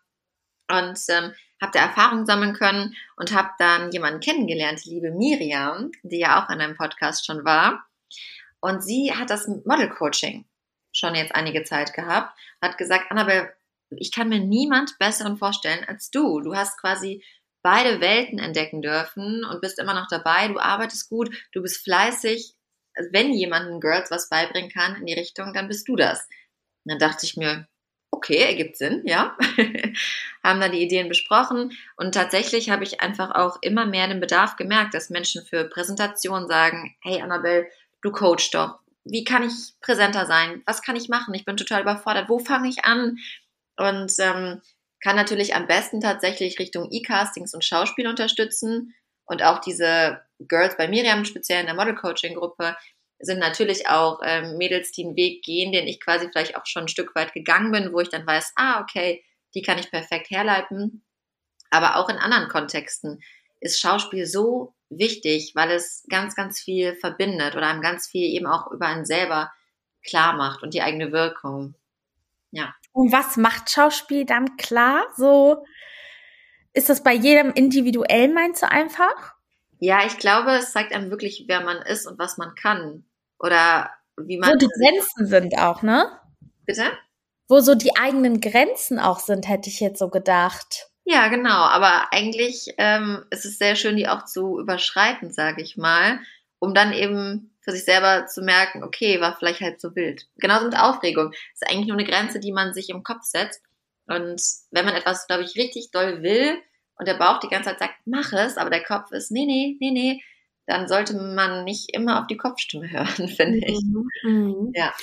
und 0.70 0.98
ähm, 1.08 1.32
habe 1.61 1.72
da 1.72 1.80
Erfahrung 1.80 2.26
sammeln 2.26 2.52
können 2.52 2.94
und 3.16 3.34
habe 3.34 3.50
dann 3.58 3.90
jemanden 3.90 4.20
kennengelernt, 4.20 4.84
die 4.84 4.90
liebe 4.90 5.11
Miriam, 5.11 5.90
die 6.02 6.20
ja 6.20 6.42
auch 6.42 6.48
an 6.48 6.61
einem 6.61 6.76
Podcast 6.76 7.26
schon 7.26 7.44
war. 7.44 7.84
Und 8.61 8.84
sie 8.84 9.12
hat 9.14 9.30
das 9.30 9.48
Model-Coaching 9.48 10.46
schon 10.92 11.14
jetzt 11.14 11.34
einige 11.34 11.64
Zeit 11.64 11.94
gehabt, 11.94 12.37
hat 12.61 12.78
gesagt, 12.78 13.11
Annabelle, 13.11 13.52
ich 13.90 14.12
kann 14.12 14.28
mir 14.28 14.40
niemand 14.40 14.98
besseren 14.98 15.38
vorstellen 15.38 15.84
als 15.87 16.11
du. 16.11 16.40
Du 16.40 16.54
hast 16.54 16.78
quasi 16.78 17.24
beide 17.68 18.00
Welten 18.00 18.38
entdecken 18.38 18.81
dürfen 18.81 19.44
und 19.44 19.61
bist 19.61 19.78
immer 19.78 19.92
noch 19.92 20.09
dabei. 20.09 20.48
Du 20.48 20.59
arbeitest 20.59 21.11
gut, 21.11 21.28
du 21.52 21.61
bist 21.61 21.85
fleißig. 21.85 22.54
Wenn 23.11 23.35
jemanden 23.35 23.78
Girls 23.78 24.11
was 24.11 24.31
beibringen 24.31 24.70
kann 24.70 24.96
in 24.96 25.04
die 25.04 25.12
Richtung, 25.12 25.52
dann 25.52 25.68
bist 25.68 25.87
du 25.87 25.94
das. 25.94 26.26
Und 26.85 26.92
dann 26.92 26.98
dachte 26.98 27.26
ich 27.26 27.37
mir, 27.37 27.68
okay, 28.11 28.38
ergibt 28.38 28.78
Sinn, 28.78 29.02
ja. 29.04 29.37
haben 30.42 30.61
da 30.61 30.70
die 30.70 30.83
Ideen 30.83 31.11
besprochen 31.11 31.76
und 31.96 32.14
tatsächlich 32.14 32.70
habe 32.70 32.85
ich 32.85 33.02
einfach 33.02 33.35
auch 33.35 33.59
immer 33.61 33.85
mehr 33.85 34.09
den 34.09 34.20
Bedarf 34.20 34.57
gemerkt, 34.57 34.94
dass 34.94 35.11
Menschen 35.11 35.44
für 35.44 35.64
Präsentationen 35.68 36.48
sagen, 36.48 36.96
hey 37.02 37.20
Annabelle, 37.20 37.66
du 38.00 38.11
coach 38.12 38.50
doch. 38.50 38.78
Wie 39.04 39.24
kann 39.24 39.42
ich 39.42 39.74
präsenter 39.83 40.24
sein? 40.24 40.62
Was 40.64 40.81
kann 40.81 40.96
ich 40.96 41.11
machen? 41.11 41.35
Ich 41.35 41.44
bin 41.44 41.59
total 41.59 41.83
überfordert. 41.83 42.31
Wo 42.31 42.38
fange 42.38 42.70
ich 42.70 42.87
an? 42.87 43.18
Und 43.76 44.12
ähm, 44.20 44.62
kann 45.00 45.16
natürlich 45.16 45.54
am 45.54 45.66
besten 45.66 46.00
tatsächlich 46.00 46.58
Richtung 46.58 46.88
E-Castings 46.90 47.54
und 47.54 47.64
Schauspiel 47.64 48.08
unterstützen. 48.08 48.94
Und 49.26 49.42
auch 49.42 49.61
diese 49.61 50.20
Girls 50.40 50.76
bei 50.76 50.88
Miriam, 50.88 51.24
speziell 51.24 51.61
in 51.61 51.66
der 51.66 51.74
Model-Coaching-Gruppe, 51.74 52.76
sind 53.20 53.38
natürlich 53.38 53.88
auch 53.88 54.20
ähm, 54.24 54.56
Mädels, 54.56 54.92
die 54.92 55.04
einen 55.04 55.16
Weg 55.16 55.42
gehen, 55.42 55.72
den 55.72 55.87
ich 55.87 56.00
quasi 56.00 56.28
vielleicht 56.30 56.56
auch 56.56 56.66
schon 56.66 56.84
ein 56.84 56.88
Stück 56.88 57.14
weit 57.14 57.32
gegangen 57.32 57.72
bin, 57.72 57.92
wo 57.92 58.00
ich 58.00 58.08
dann 58.08 58.26
weiß, 58.26 58.52
ah, 58.56 58.80
okay, 58.80 59.24
die 59.54 59.62
kann 59.62 59.78
ich 59.78 59.90
perfekt 59.90 60.30
herleiten. 60.30 61.04
Aber 61.70 61.96
auch 61.96 62.08
in 62.08 62.16
anderen 62.16 62.48
Kontexten 62.48 63.20
ist 63.61 63.80
Schauspiel 63.80 64.26
so 64.26 64.74
wichtig, 64.88 65.52
weil 65.54 65.70
es 65.70 66.04
ganz, 66.08 66.34
ganz 66.34 66.61
viel 66.61 66.94
verbindet 66.94 67.56
oder 67.56 67.66
einem 67.66 67.82
ganz 67.82 68.06
viel 68.06 68.32
eben 68.34 68.46
auch 68.46 68.70
über 68.70 68.87
einen 68.87 69.04
selber 69.04 69.52
klar 70.04 70.34
macht 70.34 70.62
und 70.62 70.74
die 70.74 70.82
eigene 70.82 71.12
Wirkung. 71.12 71.74
Ja. 72.50 72.74
Und 72.98 73.12
was 73.12 73.37
macht 73.37 73.70
Schauspiel 73.70 74.24
dann 74.24 74.56
klar? 74.56 75.06
So 75.16 75.64
ist 76.72 76.88
das 76.88 77.04
bei 77.04 77.12
jedem 77.12 77.52
individuell, 77.52 78.26
meinst 78.26 78.61
du 78.62 78.68
einfach? 78.68 79.34
Ja, 79.78 80.04
ich 80.04 80.18
glaube, 80.18 80.50
es 80.56 80.72
zeigt 80.72 80.92
einem 80.92 81.08
wirklich, 81.08 81.44
wer 81.46 81.61
man 81.61 81.76
ist 81.76 82.08
und 82.08 82.18
was 82.18 82.38
man 82.38 82.56
kann. 82.56 83.04
Oder 83.38 83.90
wie 84.16 84.37
man. 84.37 84.50
Wo 84.50 84.56
die 84.56 84.66
Grenzen 84.66 85.26
sind 85.28 85.56
auch, 85.58 85.82
ne? 85.82 86.11
Bitte? 86.66 86.90
Wo 87.46 87.61
so 87.61 87.76
die 87.76 87.96
eigenen 87.96 88.40
Grenzen 88.40 88.98
auch 88.98 89.20
sind, 89.20 89.48
hätte 89.48 89.70
ich 89.70 89.78
jetzt 89.78 90.00
so 90.00 90.08
gedacht. 90.08 90.88
Ja, 91.04 91.28
genau. 91.28 91.50
Aber 91.50 92.12
eigentlich 92.12 92.74
ähm, 92.78 93.24
ist 93.30 93.44
es 93.44 93.58
sehr 93.58 93.76
schön, 93.76 93.96
die 93.96 94.08
auch 94.08 94.24
zu 94.24 94.58
überschreiten, 94.58 95.30
sage 95.30 95.62
ich 95.62 95.76
mal, 95.76 96.18
um 96.58 96.74
dann 96.74 96.92
eben 96.92 97.56
für 97.68 97.72
sich 97.72 97.85
selber 97.85 98.26
zu 98.26 98.40
merken, 98.40 98.83
okay, 98.83 99.20
war 99.20 99.37
vielleicht 99.37 99.61
halt 99.61 99.78
so 99.78 99.94
wild. 99.94 100.26
Genauso 100.37 100.64
mit 100.64 100.78
Aufregung. 100.78 101.33
Das 101.33 101.61
ist 101.61 101.70
eigentlich 101.70 101.87
nur 101.87 101.98
eine 101.98 102.09
Grenze, 102.09 102.40
die 102.40 102.50
man 102.50 102.72
sich 102.72 102.88
im 102.88 103.02
Kopf 103.02 103.24
setzt. 103.24 103.61
Und 104.07 104.40
wenn 104.70 104.87
man 104.87 104.94
etwas, 104.94 105.26
glaube 105.26 105.42
ich, 105.42 105.54
richtig 105.54 105.90
doll 105.90 106.22
will 106.22 106.57
und 106.96 107.07
der 107.07 107.18
Bauch 107.18 107.40
die 107.40 107.48
ganze 107.48 107.68
Zeit 107.68 107.78
sagt, 107.78 107.94
mach 108.07 108.33
es, 108.33 108.57
aber 108.57 108.70
der 108.70 108.83
Kopf 108.83 109.12
ist, 109.12 109.31
nee, 109.31 109.44
nee, 109.44 109.76
nee, 109.81 109.90
nee, 109.90 110.22
dann 110.64 110.88
sollte 110.88 111.14
man 111.14 111.64
nicht 111.64 111.94
immer 111.94 112.20
auf 112.20 112.26
die 112.26 112.38
Kopfstimme 112.38 112.90
hören, 112.90 113.28
finde 113.28 113.59
ich. 113.59 113.83
Mhm. 113.83 114.09
mhm. 114.22 114.72
Ja. 114.74 114.94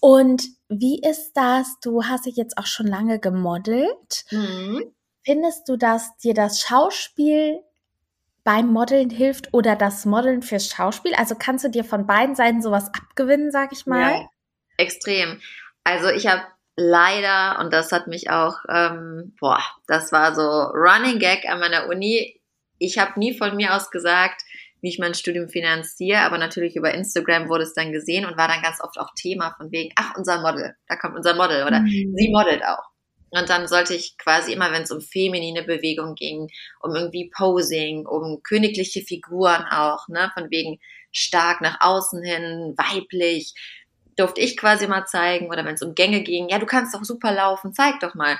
Und 0.00 0.44
wie 0.68 1.00
ist 1.00 1.32
das? 1.32 1.78
Du 1.82 2.04
hast 2.04 2.26
dich 2.26 2.36
jetzt 2.36 2.58
auch 2.58 2.66
schon 2.66 2.86
lange 2.86 3.18
gemodelt. 3.18 4.26
Mhm. 4.30 4.92
Findest 5.24 5.70
du, 5.70 5.78
dass 5.78 6.14
dir 6.18 6.34
das 6.34 6.60
Schauspiel 6.60 7.60
beim 8.44 8.68
Modeln 8.68 9.10
hilft 9.10 9.52
oder 9.52 9.74
das 9.74 10.04
Modeln 10.04 10.42
fürs 10.42 10.68
Schauspiel? 10.68 11.14
Also 11.14 11.34
kannst 11.36 11.64
du 11.64 11.70
dir 11.70 11.84
von 11.84 12.06
beiden 12.06 12.34
Seiten 12.34 12.62
sowas 12.62 12.88
abgewinnen, 12.94 13.50
sag 13.50 13.72
ich 13.72 13.86
mal? 13.86 14.12
Ja, 14.12 14.28
extrem. 14.76 15.40
Also 15.82 16.08
ich 16.10 16.26
habe 16.26 16.42
leider, 16.76 17.58
und 17.60 17.72
das 17.72 17.90
hat 17.90 18.06
mich 18.06 18.30
auch, 18.30 18.58
ähm, 18.68 19.34
boah, 19.40 19.62
das 19.86 20.12
war 20.12 20.34
so 20.34 20.42
Running 20.42 21.18
Gag 21.18 21.46
an 21.48 21.60
meiner 21.60 21.88
Uni. 21.88 22.40
Ich 22.78 22.98
habe 22.98 23.18
nie 23.18 23.36
von 23.36 23.56
mir 23.56 23.74
aus 23.74 23.90
gesagt, 23.90 24.42
wie 24.80 24.88
ich 24.88 24.98
mein 24.98 25.14
Studium 25.14 25.48
finanziere, 25.48 26.20
aber 26.20 26.36
natürlich 26.36 26.76
über 26.76 26.92
Instagram 26.92 27.48
wurde 27.48 27.64
es 27.64 27.72
dann 27.72 27.92
gesehen 27.92 28.26
und 28.26 28.36
war 28.36 28.48
dann 28.48 28.60
ganz 28.60 28.82
oft 28.82 28.98
auch 28.98 29.14
Thema 29.16 29.54
von 29.56 29.72
wegen, 29.72 29.94
ach, 29.96 30.14
unser 30.16 30.42
Model, 30.42 30.74
da 30.88 30.96
kommt 30.96 31.16
unser 31.16 31.34
Model 31.34 31.66
oder 31.66 31.80
mhm. 31.80 32.12
sie 32.14 32.28
modelt 32.30 32.62
auch. 32.62 32.93
Und 33.36 33.50
dann 33.50 33.66
sollte 33.66 33.94
ich 33.94 34.16
quasi 34.16 34.52
immer, 34.52 34.70
wenn 34.70 34.82
es 34.82 34.92
um 34.92 35.00
feminine 35.00 35.64
Bewegung 35.64 36.14
ging, 36.14 36.50
um 36.80 36.94
irgendwie 36.94 37.30
Posing, 37.36 38.06
um 38.06 38.42
königliche 38.42 39.02
Figuren 39.02 39.64
auch, 39.64 40.06
ne, 40.08 40.30
von 40.34 40.50
wegen 40.50 40.78
stark 41.10 41.60
nach 41.60 41.80
außen 41.80 42.22
hin, 42.22 42.74
weiblich, 42.76 43.54
durfte 44.16 44.40
ich 44.40 44.56
quasi 44.56 44.86
mal 44.86 45.06
zeigen. 45.06 45.48
Oder 45.48 45.64
wenn 45.64 45.74
es 45.74 45.82
um 45.82 45.94
Gänge 45.94 46.22
ging, 46.22 46.48
ja, 46.48 46.58
du 46.58 46.66
kannst 46.66 46.94
doch 46.94 47.04
super 47.04 47.32
laufen, 47.32 47.74
zeig 47.74 47.98
doch 48.00 48.14
mal. 48.14 48.38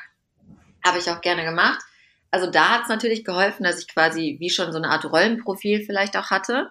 Habe 0.84 0.98
ich 0.98 1.10
auch 1.10 1.20
gerne 1.20 1.44
gemacht. 1.44 1.82
Also 2.30 2.50
da 2.50 2.70
hat 2.70 2.82
es 2.82 2.88
natürlich 2.88 3.24
geholfen, 3.24 3.64
dass 3.64 3.78
ich 3.78 3.88
quasi 3.88 4.36
wie 4.38 4.50
schon 4.50 4.72
so 4.72 4.78
eine 4.78 4.90
Art 4.90 5.04
Rollenprofil 5.04 5.84
vielleicht 5.84 6.16
auch 6.16 6.30
hatte. 6.30 6.70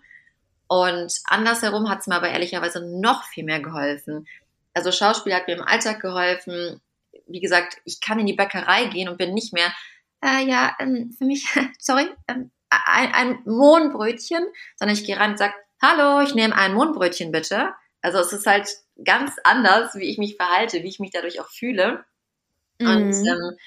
Und 0.67 1.13
andersherum 1.25 1.89
hat 1.89 1.99
es 1.99 2.07
mir 2.07 2.15
aber 2.15 2.29
ehrlicherweise 2.29 2.81
noch 2.81 3.25
viel 3.25 3.43
mehr 3.43 3.59
geholfen. 3.59 4.27
Also 4.73 4.91
Schauspiel 4.91 5.33
hat 5.33 5.47
mir 5.47 5.55
im 5.55 5.63
Alltag 5.63 5.99
geholfen, 6.01 6.81
wie 7.27 7.39
gesagt, 7.39 7.77
ich 7.86 8.01
kann 8.01 8.19
in 8.19 8.25
die 8.25 8.33
Bäckerei 8.33 8.86
gehen 8.86 9.09
und 9.09 9.17
bin 9.17 9.33
nicht 9.33 9.53
mehr, 9.53 9.73
äh, 10.23 10.45
ja, 10.45 10.75
ähm, 10.79 11.13
für 11.17 11.25
mich, 11.25 11.45
sorry, 11.79 12.09
ähm, 12.27 12.51
ein, 12.69 13.13
ein 13.13 13.39
Mohnbrötchen, 13.45 14.43
sondern 14.77 14.97
ich 14.97 15.05
gehe 15.05 15.17
rein 15.17 15.31
und 15.31 15.38
sage, 15.38 15.53
hallo, 15.81 16.21
ich 16.21 16.33
nehme 16.33 16.55
ein 16.55 16.73
Mohnbrötchen 16.73 17.31
bitte. 17.31 17.73
Also 18.01 18.19
es 18.19 18.33
ist 18.33 18.45
halt 18.45 18.67
ganz 19.03 19.36
anders, 19.43 19.95
wie 19.95 20.09
ich 20.09 20.17
mich 20.17 20.36
verhalte, 20.36 20.83
wie 20.83 20.88
ich 20.88 20.99
mich 20.99 21.12
dadurch 21.12 21.39
auch 21.39 21.49
fühle. 21.49 22.03
Mhm. 22.79 22.88
Und 22.88 23.13
ähm, 23.27 23.57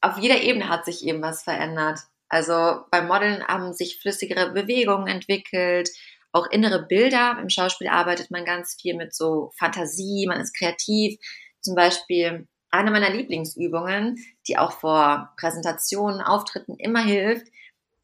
auf 0.00 0.18
jeder 0.18 0.40
Ebene 0.40 0.68
hat 0.68 0.84
sich 0.84 1.04
eben 1.04 1.22
was 1.22 1.42
verändert. 1.42 2.00
Also 2.28 2.84
beim 2.90 3.08
Modeln 3.08 3.46
haben 3.46 3.72
sich 3.72 4.00
flüssigere 4.00 4.52
Bewegungen 4.52 5.06
entwickelt, 5.06 5.90
auch 6.32 6.46
innere 6.50 6.86
Bilder. 6.86 7.38
Im 7.40 7.50
Schauspiel 7.50 7.88
arbeitet 7.88 8.30
man 8.30 8.44
ganz 8.44 8.76
viel 8.80 8.94
mit 8.96 9.14
so 9.14 9.52
Fantasie, 9.58 10.26
man 10.26 10.40
ist 10.40 10.56
kreativ. 10.56 11.18
Zum 11.60 11.74
Beispiel 11.74 12.48
eine 12.72 12.90
meiner 12.90 13.10
Lieblingsübungen, 13.10 14.18
die 14.48 14.58
auch 14.58 14.72
vor 14.72 15.32
Präsentationen, 15.36 16.20
Auftritten 16.20 16.76
immer 16.76 17.02
hilft, 17.02 17.46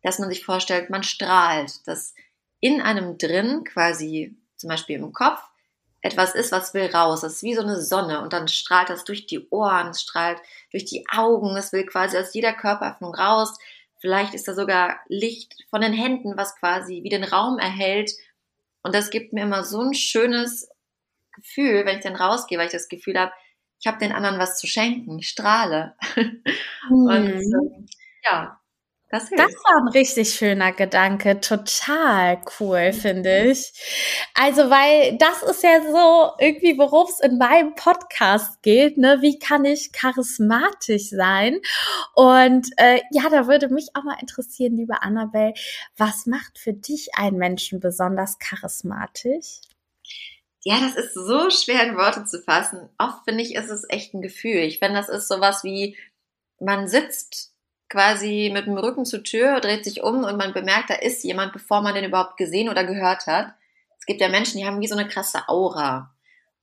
dass 0.03 0.19
man 0.19 0.29
sich 0.29 0.45
vorstellt, 0.45 0.91
man 0.91 1.03
strahlt, 1.03 1.87
dass 1.87 2.15
in 2.61 2.81
einem 2.81 3.19
drin 3.19 3.65
quasi 3.65 4.37
zum 4.57 4.69
Beispiel 4.69 4.97
im 4.97 5.13
Kopf 5.13 5.41
etwas 6.01 6.35
ist, 6.35 6.53
was 6.53 6.75
will 6.75 6.87
raus. 6.87 7.23
Das 7.23 7.37
ist 7.37 7.43
wie 7.43 7.55
so 7.55 7.63
eine 7.63 7.81
Sonne 7.81 8.21
und 8.23 8.33
dann 8.33 8.47
strahlt 8.47 8.91
das 8.91 9.05
durch 9.05 9.27
die 9.27 9.49
Ohren, 9.49 9.89
es 9.89 10.03
strahlt 10.03 10.41
durch 10.71 10.85
die 10.85 11.05
Augen, 11.11 11.57
es 11.57 11.73
will 11.73 11.87
quasi 11.87 12.19
aus 12.19 12.35
jeder 12.35 12.53
Körperöffnung 12.53 13.15
raus. 13.15 13.59
Vielleicht 14.01 14.35
ist 14.35 14.47
da 14.47 14.55
sogar 14.55 15.01
Licht 15.09 15.65
von 15.71 15.81
den 15.81 15.93
Händen, 15.93 16.37
was 16.37 16.57
quasi 16.57 17.03
wie 17.03 17.09
den 17.09 17.25
Raum 17.25 17.59
erhält. 17.59 18.13
Und 18.83 18.95
das 18.95 19.11
gibt 19.11 19.33
mir 19.33 19.43
immer 19.43 19.65
so 19.65 19.81
ein 19.81 19.95
schönes 19.95 20.69
Gefühl, 21.33 21.85
wenn 21.85 21.99
ich 21.99 22.05
dann 22.05 22.17
rausgehe, 22.17 22.59
weil 22.59 22.67
ich 22.67 22.73
das 22.73 22.89
Gefühl 22.89 23.19
habe, 23.19 23.33
ich 23.81 23.87
habe 23.87 23.99
den 23.99 24.13
anderen 24.13 24.39
was 24.39 24.59
zu 24.59 24.67
schenken, 24.67 25.19
ich 25.19 25.29
strahle. 25.29 25.95
Mhm. 26.91 27.07
Und 27.07 27.27
ähm, 27.27 27.87
ja, 28.25 28.59
das, 29.11 29.31
das, 29.31 29.53
war 29.65 29.83
ein 29.83 29.89
richtig 29.89 30.35
schöner 30.35 30.73
Gedanke, 30.73 31.41
total 31.41 32.41
cool, 32.59 32.93
finde 32.93 33.47
ich. 33.47 33.73
Also, 34.35 34.69
weil 34.69 35.17
das 35.19 35.43
ist 35.43 35.63
ja 35.63 35.81
so 35.81 36.33
irgendwie, 36.39 36.79
worum 36.79 37.07
es 37.09 37.21
in 37.21 37.39
meinem 37.39 37.75
Podcast 37.75 38.63
geht, 38.63 38.99
ne? 38.99 39.19
Wie 39.23 39.39
kann 39.39 39.65
ich 39.65 39.93
charismatisch 39.93 41.09
sein? 41.09 41.59
Und 42.15 42.69
äh, 42.77 43.01
ja, 43.11 43.31
da 43.31 43.47
würde 43.47 43.69
mich 43.69 43.89
auch 43.95 44.05
mal 44.05 44.19
interessieren, 44.21 44.77
liebe 44.77 45.03
Annabelle, 45.03 45.55
was 45.97 46.27
macht 46.27 46.59
für 46.59 46.75
dich 46.75 47.15
einen 47.15 47.39
Menschen 47.39 47.81
besonders 47.81 48.39
charismatisch? 48.39 49.61
Ja, 50.65 50.81
das 50.81 50.97
ist 50.97 51.15
so 51.15 51.51
schwer 51.51 51.85
in 51.85 51.97
Worte 51.97 52.25
zu 52.25 52.43
fassen. 52.43 52.89
Oft 52.99 53.25
finde 53.25 53.43
ich, 53.43 53.55
ist 53.55 53.71
es 53.71 53.85
echt 53.89 54.15
ein 54.15 54.23
Gefühl. 54.23 54.63
Ich 54.63 54.79
finde, 54.79 54.99
das 54.99 55.09
ist 55.09 55.29
sowas 55.29 55.63
wie, 55.65 55.97
man 56.61 56.89
sitzt 56.89 57.53
quasi 57.89 58.51
mit 58.53 58.67
dem 58.67 58.77
Rücken 58.77 59.05
zur 59.05 59.23
Tür, 59.23 59.61
dreht 59.61 59.85
sich 59.85 60.03
um 60.03 60.25
und 60.25 60.37
man 60.37 60.53
bemerkt, 60.53 60.91
da 60.91 60.95
ist 60.95 61.25
jemand, 61.25 61.53
bevor 61.53 61.81
man 61.81 61.95
den 61.95 62.05
überhaupt 62.05 62.37
gesehen 62.37 62.69
oder 62.69 62.85
gehört 62.85 63.27
hat. 63.27 63.55
Es 63.99 64.05
gibt 64.05 64.21
ja 64.21 64.29
Menschen, 64.29 64.59
die 64.59 64.67
haben 64.67 64.81
wie 64.81 64.89
so 64.89 64.97
eine 64.97 65.09
krasse 65.09 65.49
Aura. 65.49 66.15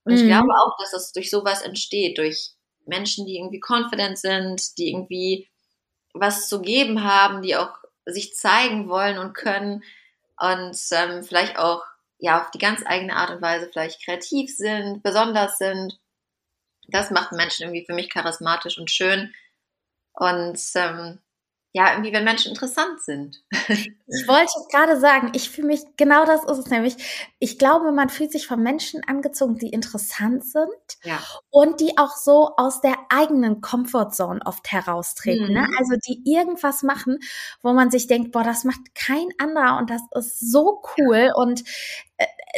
Und 0.04 0.12
mhm. 0.12 0.18
ich 0.18 0.26
glaube 0.26 0.52
auch, 0.52 0.76
dass 0.78 0.92
das 0.92 1.12
durch 1.12 1.30
sowas 1.30 1.62
entsteht, 1.62 2.18
durch 2.18 2.52
Menschen, 2.84 3.26
die 3.26 3.38
irgendwie 3.38 3.60
confident 3.60 4.18
sind, 4.18 4.78
die 4.78 4.90
irgendwie 4.90 5.48
was 6.14 6.48
zu 6.48 6.62
geben 6.62 7.02
haben, 7.02 7.42
die 7.42 7.56
auch 7.56 7.74
sich 8.04 8.34
zeigen 8.34 8.88
wollen 8.88 9.18
und 9.18 9.34
können 9.34 9.82
und 10.38 10.78
ähm, 10.92 11.24
vielleicht 11.24 11.58
auch 11.58 11.82
ja 12.18 12.42
auf 12.42 12.50
die 12.50 12.58
ganz 12.58 12.82
eigene 12.84 13.16
Art 13.16 13.30
und 13.30 13.42
Weise 13.42 13.68
vielleicht 13.70 14.04
kreativ 14.04 14.54
sind, 14.54 15.02
besonders 15.02 15.58
sind. 15.58 15.98
Das 16.88 17.10
macht 17.10 17.32
Menschen 17.32 17.64
irgendwie 17.64 17.84
für 17.84 17.94
mich 17.94 18.10
charismatisch 18.10 18.78
und 18.78 18.90
schön. 18.90 19.34
Und 20.12 20.58
ähm, 20.76 21.18
ja, 21.76 21.90
irgendwie, 21.92 22.10
wenn 22.14 22.24
Menschen 22.24 22.52
interessant 22.52 23.02
sind. 23.02 23.42
Ich 24.08 24.28
wollte 24.28 24.52
gerade 24.70 25.00
sagen, 25.00 25.32
ich 25.34 25.50
fühle 25.50 25.66
mich, 25.66 25.80
genau 25.96 26.24
das 26.24 26.44
ist 26.44 26.58
es 26.58 26.70
nämlich. 26.70 26.96
Ich 27.40 27.58
glaube, 27.58 27.90
man 27.90 28.08
fühlt 28.08 28.30
sich 28.30 28.46
von 28.46 28.62
Menschen 28.62 29.02
angezogen, 29.04 29.58
die 29.58 29.70
interessant 29.70 30.44
sind 30.44 30.68
ja. 31.02 31.18
und 31.50 31.80
die 31.80 31.98
auch 31.98 32.16
so 32.16 32.52
aus 32.56 32.80
der 32.80 32.94
eigenen 33.08 33.60
Comfortzone 33.62 34.38
oft 34.44 34.70
heraustreten. 34.70 35.52
Ne? 35.52 35.62
Mhm. 35.62 35.66
Ne? 35.66 35.76
Also 35.78 35.96
die 36.06 36.22
irgendwas 36.24 36.84
machen, 36.84 37.18
wo 37.62 37.72
man 37.72 37.90
sich 37.90 38.06
denkt, 38.06 38.30
boah, 38.30 38.44
das 38.44 38.62
macht 38.62 38.94
kein 38.94 39.26
anderer 39.38 39.76
und 39.78 39.90
das 39.90 40.02
ist 40.14 40.52
so 40.52 40.80
cool. 40.96 41.32
Und 41.34 41.64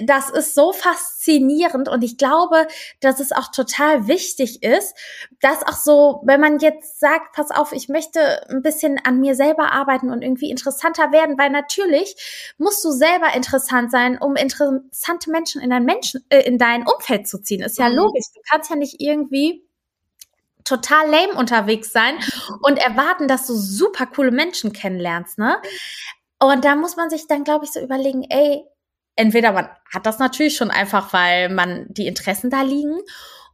das 0.02 0.30
ist 0.30 0.54
so 0.54 0.72
faszinierend 0.72 1.88
und 1.88 2.02
ich 2.02 2.16
glaube, 2.16 2.68
dass 3.00 3.20
es 3.20 3.32
auch 3.32 3.48
total 3.48 4.06
wichtig 4.06 4.62
ist, 4.62 4.94
dass 5.40 5.62
auch 5.64 5.76
so, 5.76 6.22
wenn 6.24 6.40
man 6.40 6.58
jetzt 6.58 7.00
sagt, 7.00 7.32
pass 7.34 7.50
auf, 7.50 7.72
ich 7.72 7.88
möchte 7.88 8.48
ein 8.48 8.62
bisschen 8.62 9.00
an 9.04 9.20
mir 9.20 9.34
selber 9.34 9.72
arbeiten 9.72 10.10
und 10.10 10.22
irgendwie 10.22 10.50
interessanter 10.50 11.10
werden, 11.10 11.36
weil 11.38 11.50
natürlich 11.50 12.54
musst 12.58 12.84
du 12.84 12.92
selber 12.92 13.34
interessant 13.34 13.90
sein, 13.90 14.18
um 14.18 14.36
interessante 14.36 15.30
Menschen 15.30 15.60
in 15.60 15.70
dein 15.70 15.84
Menschen 15.84 16.24
äh, 16.28 16.42
in 16.42 16.58
dein 16.58 16.86
Umfeld 16.86 17.26
zu 17.26 17.38
ziehen. 17.42 17.62
Ist 17.62 17.78
ja 17.78 17.88
mhm. 17.88 17.96
logisch. 17.96 18.26
Du 18.34 18.40
kannst 18.48 18.70
ja 18.70 18.76
nicht 18.76 19.00
irgendwie 19.00 19.64
total 20.64 21.10
lame 21.10 21.32
unterwegs 21.32 21.92
sein 21.92 22.18
und 22.62 22.78
erwarten, 22.78 23.26
dass 23.26 23.46
du 23.46 23.54
super 23.54 24.06
coole 24.06 24.30
Menschen 24.30 24.72
kennenlernst, 24.72 25.38
ne? 25.38 25.60
Und 26.40 26.64
da 26.64 26.76
muss 26.76 26.96
man 26.96 27.10
sich 27.10 27.26
dann, 27.26 27.42
glaube 27.42 27.64
ich, 27.64 27.72
so 27.72 27.80
überlegen, 27.80 28.22
ey, 28.28 28.64
entweder 29.18 29.52
man 29.52 29.68
hat 29.92 30.06
das 30.06 30.18
natürlich 30.18 30.56
schon 30.56 30.70
einfach, 30.70 31.12
weil 31.12 31.48
man 31.48 31.86
die 31.88 32.06
Interessen 32.06 32.50
da 32.50 32.62
liegen, 32.62 32.98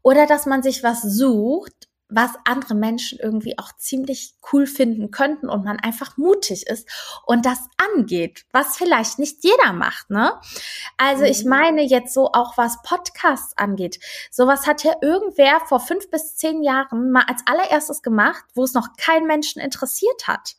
oder 0.02 0.26
dass 0.26 0.44
man 0.44 0.62
sich 0.62 0.82
was 0.82 1.00
sucht, 1.02 1.83
was 2.08 2.30
andere 2.44 2.74
Menschen 2.74 3.18
irgendwie 3.18 3.58
auch 3.58 3.72
ziemlich 3.76 4.34
cool 4.52 4.66
finden 4.66 5.10
könnten 5.10 5.48
und 5.48 5.64
man 5.64 5.80
einfach 5.80 6.16
mutig 6.16 6.66
ist 6.66 6.88
und 7.24 7.46
das 7.46 7.58
angeht, 7.94 8.44
was 8.52 8.76
vielleicht 8.76 9.18
nicht 9.18 9.42
jeder 9.42 9.72
macht, 9.72 10.10
ne? 10.10 10.38
Also 10.98 11.24
ich 11.24 11.44
mhm. 11.44 11.50
meine 11.50 11.82
jetzt 11.82 12.12
so 12.12 12.30
auch 12.32 12.56
was 12.58 12.82
Podcasts 12.82 13.56
angeht. 13.56 13.98
Sowas 14.30 14.66
hat 14.66 14.84
ja 14.84 14.92
irgendwer 15.00 15.60
vor 15.66 15.80
fünf 15.80 16.10
bis 16.10 16.36
zehn 16.36 16.62
Jahren 16.62 17.10
mal 17.10 17.24
als 17.26 17.42
allererstes 17.46 18.02
gemacht, 18.02 18.44
wo 18.54 18.64
es 18.64 18.74
noch 18.74 18.96
keinen 18.96 19.26
Menschen 19.26 19.60
interessiert 19.60 20.28
hat. 20.28 20.56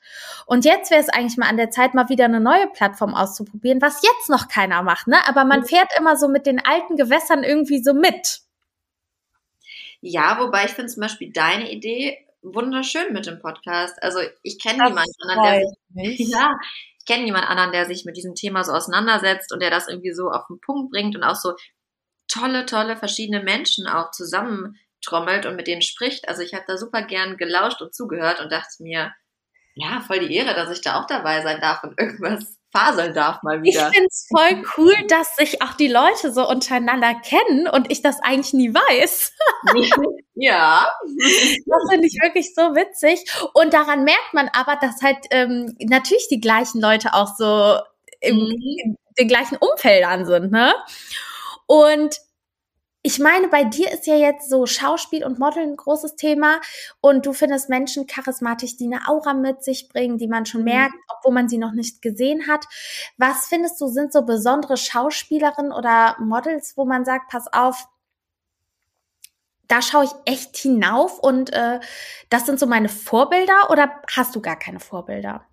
Und 0.47 0.65
jetzt 0.65 0.89
wäre 0.89 1.01
es 1.01 1.09
eigentlich 1.09 1.37
mal 1.37 1.49
an 1.49 1.57
der 1.57 1.69
Zeit, 1.69 1.93
mal 1.93 2.09
wieder 2.09 2.25
eine 2.25 2.39
neue 2.39 2.67
Plattform 2.67 3.13
auszuprobieren, 3.13 3.81
was 3.81 4.01
jetzt 4.01 4.29
noch 4.29 4.47
keiner 4.47 4.81
macht, 4.81 5.07
ne? 5.07 5.17
Aber 5.27 5.45
man 5.45 5.61
mhm. 5.61 5.65
fährt 5.65 5.89
immer 5.97 6.17
so 6.17 6.27
mit 6.27 6.47
den 6.47 6.63
alten 6.65 6.95
Gewässern 6.95 7.43
irgendwie 7.43 7.83
so 7.83 7.93
mit. 7.93 8.44
Ja, 10.07 10.37
wobei 10.39 10.65
ich 10.65 10.71
finde 10.71 10.91
zum 10.91 11.01
Beispiel 11.01 11.33
deine 11.33 11.71
Idee 11.71 12.15
wunderschön 12.43 13.11
mit 13.11 13.25
dem 13.25 13.39
Podcast. 13.39 13.97
Also 14.03 14.19
ich 14.43 14.59
kenne 14.61 14.83
niemanden 14.83 15.11
anderen, 15.27 15.63
der 15.95 16.05
sich, 16.05 16.19
ja, 16.31 16.51
ich 16.99 17.05
kenne 17.07 17.47
anderen, 17.47 17.71
der 17.71 17.85
sich 17.87 18.05
mit 18.05 18.15
diesem 18.15 18.35
Thema 18.35 18.63
so 18.63 18.71
auseinandersetzt 18.71 19.51
und 19.51 19.63
der 19.63 19.71
das 19.71 19.87
irgendwie 19.87 20.13
so 20.13 20.29
auf 20.29 20.45
den 20.47 20.61
Punkt 20.61 20.91
bringt 20.91 21.15
und 21.15 21.23
auch 21.23 21.33
so 21.33 21.55
tolle, 22.27 22.67
tolle 22.67 22.97
verschiedene 22.97 23.41
Menschen 23.41 23.87
auch 23.87 24.11
zusammentrommelt 24.11 25.47
und 25.47 25.55
mit 25.55 25.65
denen 25.65 25.81
spricht. 25.81 26.29
Also 26.29 26.43
ich 26.43 26.53
habe 26.53 26.65
da 26.67 26.77
super 26.77 27.01
gern 27.01 27.37
gelauscht 27.37 27.81
und 27.81 27.95
zugehört 27.95 28.41
und 28.41 28.51
dachte 28.51 28.83
mir, 28.83 29.11
ja, 29.73 30.01
voll 30.01 30.19
die 30.19 30.35
Ehre, 30.35 30.53
dass 30.53 30.69
ich 30.69 30.81
da 30.81 31.01
auch 31.01 31.07
dabei 31.07 31.41
sein 31.41 31.59
darf 31.61 31.83
und 31.83 31.99
irgendwas 31.99 32.59
faseln 32.75 33.13
darf 33.13 33.41
mal 33.43 33.61
wieder. 33.61 33.87
Ich 33.89 33.95
finde 33.95 34.09
es 34.09 34.27
voll 34.29 34.63
cool, 34.77 34.93
dass 35.07 35.35
sich 35.35 35.61
auch 35.61 35.73
die 35.73 35.87
Leute 35.87 36.33
so 36.33 36.47
untereinander 36.47 37.15
kennen 37.15 37.67
und 37.67 37.91
ich 37.91 38.01
das 38.01 38.19
eigentlich 38.21 38.53
nie 38.53 38.73
weiß. 38.73 39.31
ja. 40.35 40.87
Das 41.65 41.89
finde 41.89 42.07
ich 42.07 42.17
wirklich 42.21 42.53
so 42.53 42.75
witzig. 42.75 43.23
Und 43.53 43.73
daran 43.73 44.03
merkt 44.03 44.33
man 44.33 44.49
aber, 44.53 44.75
dass 44.75 45.01
halt 45.01 45.17
ähm, 45.31 45.75
natürlich 45.79 46.27
die 46.29 46.41
gleichen 46.41 46.81
Leute 46.81 47.13
auch 47.13 47.35
so 47.37 47.79
im, 48.21 48.37
mhm. 48.37 48.77
in 48.83 48.97
den 49.17 49.27
gleichen 49.27 49.57
Umfeldern 49.57 50.25
sind, 50.25 50.51
ne? 50.51 50.73
Und 51.67 52.17
ich 53.05 53.19
meine, 53.19 53.49
bei 53.49 53.63
dir 53.63 53.91
ist 53.91 54.07
ja 54.07 54.15
jetzt 54.15 54.49
so 54.49 54.65
Schauspiel 54.65 55.23
und 55.23 55.37
Modeln 55.37 55.73
ein 55.73 55.75
großes 55.75 56.15
Thema 56.15 56.59
und 57.01 57.27
du 57.27 57.33
findest 57.33 57.69
Menschen 57.69 58.07
charismatisch, 58.07 58.77
die 58.77 58.85
eine 58.85 59.07
Aura 59.07 59.35
mit 59.35 59.63
sich 59.63 59.89
bringen, 59.89 60.17
die 60.17 60.27
man 60.27 60.47
schon 60.47 60.61
mhm. 60.61 60.69
merkt, 60.69 60.95
obwohl 61.07 61.31
man 61.31 61.47
sie 61.47 61.59
noch 61.59 61.73
nicht 61.73 62.01
gesehen 62.01 62.47
hat. 62.47 62.65
Was 63.19 63.45
findest 63.45 63.79
du 63.79 63.89
sind 63.89 64.11
so 64.11 64.23
besondere 64.23 64.75
Schauspielerinnen 64.75 65.71
oder 65.71 66.15
Models, 66.19 66.77
wo 66.77 66.85
man 66.85 67.05
sagt, 67.05 67.29
pass 67.29 67.45
auf, 67.53 67.85
da 69.67 69.83
schaue 69.83 70.05
ich 70.05 70.11
echt 70.25 70.57
hinauf 70.57 71.19
und 71.19 71.53
äh, 71.53 71.79
das 72.31 72.47
sind 72.47 72.59
so 72.59 72.65
meine 72.65 72.89
Vorbilder 72.89 73.69
oder 73.69 74.01
hast 74.15 74.35
du 74.35 74.41
gar 74.41 74.57
keine 74.57 74.79
Vorbilder? 74.79 75.45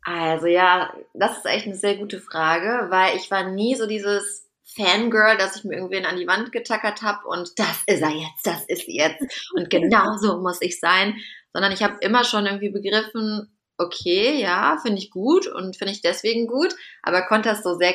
Also 0.00 0.46
ja, 0.46 0.94
das 1.12 1.36
ist 1.36 1.44
echt 1.44 1.66
eine 1.66 1.74
sehr 1.74 1.96
gute 1.96 2.18
Frage, 2.18 2.86
weil 2.88 3.14
ich 3.16 3.30
war 3.30 3.42
nie 3.50 3.74
so 3.74 3.86
dieses 3.86 4.45
Fangirl, 4.74 5.36
dass 5.38 5.56
ich 5.56 5.64
mir 5.64 5.76
irgendwen 5.76 6.06
an 6.06 6.16
die 6.16 6.26
Wand 6.26 6.52
getackert 6.52 7.02
habe 7.02 7.26
und 7.28 7.58
das 7.58 7.82
ist 7.86 8.02
er 8.02 8.10
jetzt, 8.10 8.44
das 8.44 8.64
ist 8.66 8.88
jetzt 8.88 9.24
und 9.54 9.70
genau 9.70 10.16
so 10.18 10.38
muss 10.38 10.60
ich 10.60 10.80
sein, 10.80 11.16
sondern 11.52 11.72
ich 11.72 11.82
habe 11.82 11.98
immer 12.00 12.24
schon 12.24 12.46
irgendwie 12.46 12.70
begriffen, 12.70 13.56
okay, 13.78 14.40
ja, 14.40 14.78
finde 14.82 14.98
ich 14.98 15.10
gut 15.10 15.46
und 15.46 15.76
finde 15.76 15.92
ich 15.92 16.00
deswegen 16.00 16.46
gut, 16.46 16.74
aber 17.02 17.26
konnte 17.26 17.48
das 17.48 17.62
so 17.62 17.76
sehr 17.76 17.94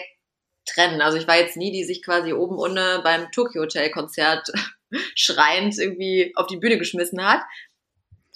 trennen. 0.66 1.02
Also 1.02 1.18
ich 1.18 1.28
war 1.28 1.38
jetzt 1.38 1.58
nie, 1.58 1.72
die 1.72 1.84
sich 1.84 2.04
quasi 2.04 2.34
oben 2.34 2.58
ohne 2.58 3.02
beim 3.04 3.32
Tokyo 3.32 3.64
Hotel 3.64 3.90
Konzert 3.92 4.48
schreiend 5.16 5.78
irgendwie 5.78 6.34
auf 6.36 6.48
die 6.48 6.58
Bühne 6.58 6.78
geschmissen 6.78 7.24
hat. 7.24 7.42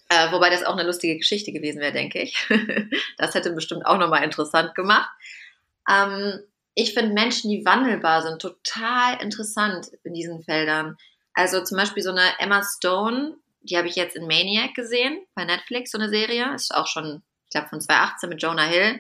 Äh, 0.10 0.32
wobei 0.32 0.50
das 0.50 0.64
auch 0.64 0.74
eine 0.74 0.86
lustige 0.86 1.18
Geschichte 1.18 1.52
gewesen 1.52 1.82
wäre, 1.82 1.94
denke 1.94 2.22
ich. 2.22 2.48
das 3.18 3.34
hätte 3.34 3.52
bestimmt 3.52 3.86
auch 3.86 3.98
nochmal 3.98 4.24
interessant 4.24 4.76
gemacht. 4.76 5.10
Ähm, 5.90 6.40
ich 6.76 6.94
finde 6.94 7.14
Menschen, 7.14 7.50
die 7.50 7.66
wandelbar 7.66 8.22
sind, 8.22 8.42
total 8.42 9.22
interessant 9.22 9.88
in 10.04 10.14
diesen 10.14 10.44
Feldern. 10.44 10.98
Also 11.34 11.64
zum 11.64 11.78
Beispiel 11.78 12.04
so 12.04 12.12
eine 12.12 12.38
Emma 12.40 12.64
Stone, 12.64 13.38
die 13.62 13.78
habe 13.78 13.88
ich 13.88 13.96
jetzt 13.96 14.16
in 14.16 14.28
Maniac 14.28 14.76
gesehen, 14.76 15.26
bei 15.34 15.46
Netflix, 15.46 15.92
so 15.92 15.98
eine 15.98 16.10
Serie. 16.10 16.54
Ist 16.54 16.76
auch 16.76 16.88
schon, 16.88 17.24
ich 17.46 17.52
glaube, 17.52 17.70
von 17.70 17.82
2018 17.82 18.30
mit 18.30 18.42
Jonah 18.42 18.66
Hill. 18.66 19.00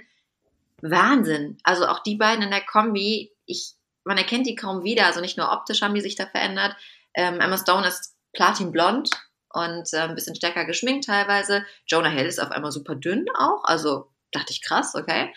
Wahnsinn. 0.81 1.57
Also 1.63 1.85
auch 1.85 1.99
die 1.99 2.15
beiden 2.15 2.43
in 2.43 2.51
der 2.51 2.65
Kombi, 2.65 3.31
ich, 3.45 3.73
man 4.05 4.17
erkennt 4.17 4.47
die 4.47 4.55
kaum 4.55 4.83
wieder. 4.83 5.05
Also 5.05 5.19
nicht 5.19 5.37
nur 5.37 5.51
optisch 5.51 5.81
haben 5.81 5.93
die 5.93 6.01
sich 6.01 6.15
da 6.15 6.25
verändert. 6.25 6.75
Ähm, 7.13 7.39
Emma 7.41 7.57
Stone 7.57 7.87
ist 7.87 8.15
platinblond 8.33 9.09
und 9.49 9.93
äh, 9.93 9.97
ein 9.97 10.15
bisschen 10.15 10.35
stärker 10.35 10.65
geschminkt 10.65 11.05
teilweise. 11.05 11.65
Jonah 11.87 12.09
Hill 12.09 12.25
ist 12.25 12.39
auf 12.39 12.51
einmal 12.51 12.71
super 12.71 12.95
dünn 12.95 13.25
auch. 13.37 13.63
Also 13.65 14.11
dachte 14.31 14.51
ich 14.51 14.61
krass, 14.61 14.95
okay. 14.95 15.33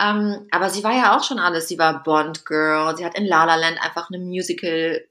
Ähm, 0.00 0.46
aber 0.50 0.70
sie 0.70 0.84
war 0.84 0.94
ja 0.94 1.16
auch 1.16 1.24
schon 1.24 1.38
alles. 1.38 1.68
Sie 1.68 1.78
war 1.78 2.02
Bond 2.02 2.46
Girl. 2.46 2.96
Sie 2.96 3.04
hat 3.04 3.16
in 3.16 3.26
La 3.26 3.44
La 3.44 3.56
Land 3.56 3.82
einfach 3.82 4.08
eine 4.10 4.22
Musical 4.22 5.04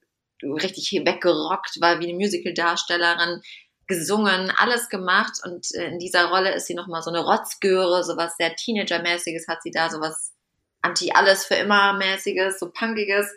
richtig 0.44 0.92
weggerockt, 0.92 1.82
war 1.82 2.00
wie 2.00 2.08
eine 2.08 2.14
Musical-Darstellerin, 2.14 3.42
gesungen, 3.88 4.52
alles 4.56 4.90
gemacht. 4.90 5.40
Und 5.44 5.74
äh, 5.74 5.88
in 5.88 6.00
dieser 6.00 6.26
Rolle 6.26 6.54
ist 6.54 6.68
sie 6.68 6.76
nochmal 6.76 7.02
so 7.02 7.10
eine 7.10 7.24
Rotzgöre, 7.24 8.04
sowas 8.04 8.36
sehr 8.38 8.56
Teenager-mäßiges 8.56 9.48
hat 9.48 9.64
sie 9.64 9.72
da, 9.72 9.90
sowas 9.90 10.34
Anti-Alles 10.82 11.46
für 11.46 11.56
immer-mäßiges, 11.56 12.60
so 12.60 12.70
punkiges. 12.70 13.32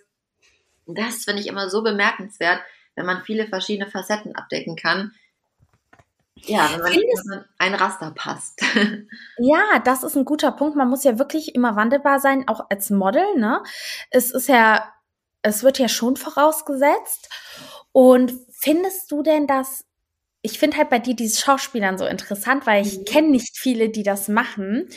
Das 0.86 1.24
finde 1.24 1.40
ich 1.40 1.46
immer 1.46 1.70
so 1.70 1.82
bemerkenswert, 1.82 2.60
wenn 2.96 3.06
man 3.06 3.22
viele 3.22 3.46
verschiedene 3.46 3.88
Facetten 3.88 4.34
abdecken 4.34 4.76
kann. 4.76 5.12
Ja, 6.46 6.70
wenn 6.72 6.80
man, 6.80 6.92
wenn 6.92 7.44
ein 7.58 7.74
Raster 7.74 8.12
passt. 8.12 8.60
Ja, 9.38 9.78
das 9.84 10.02
ist 10.02 10.16
ein 10.16 10.24
guter 10.24 10.52
Punkt. 10.52 10.76
Man 10.76 10.88
muss 10.88 11.04
ja 11.04 11.18
wirklich 11.18 11.54
immer 11.54 11.76
wandelbar 11.76 12.20
sein, 12.20 12.46
auch 12.48 12.66
als 12.68 12.90
Model. 12.90 13.24
Ne? 13.36 13.62
Es 14.10 14.30
ist 14.30 14.48
ja, 14.48 14.92
es 15.42 15.62
wird 15.62 15.78
ja 15.78 15.88
schon 15.88 16.16
vorausgesetzt. 16.16 17.28
Und 17.92 18.32
findest 18.50 19.10
du 19.10 19.22
denn, 19.22 19.46
dass 19.46 19.84
ich 20.42 20.58
finde 20.58 20.78
halt 20.78 20.90
bei 20.90 20.98
dir 20.98 21.14
dieses 21.14 21.40
Schauspielern 21.40 21.98
so 21.98 22.06
interessant, 22.06 22.66
weil 22.66 22.86
ich 22.86 22.98
mhm. 22.98 23.04
kenne 23.04 23.28
nicht 23.28 23.58
viele, 23.58 23.90
die 23.90 24.02
das 24.02 24.28
machen. 24.28 24.88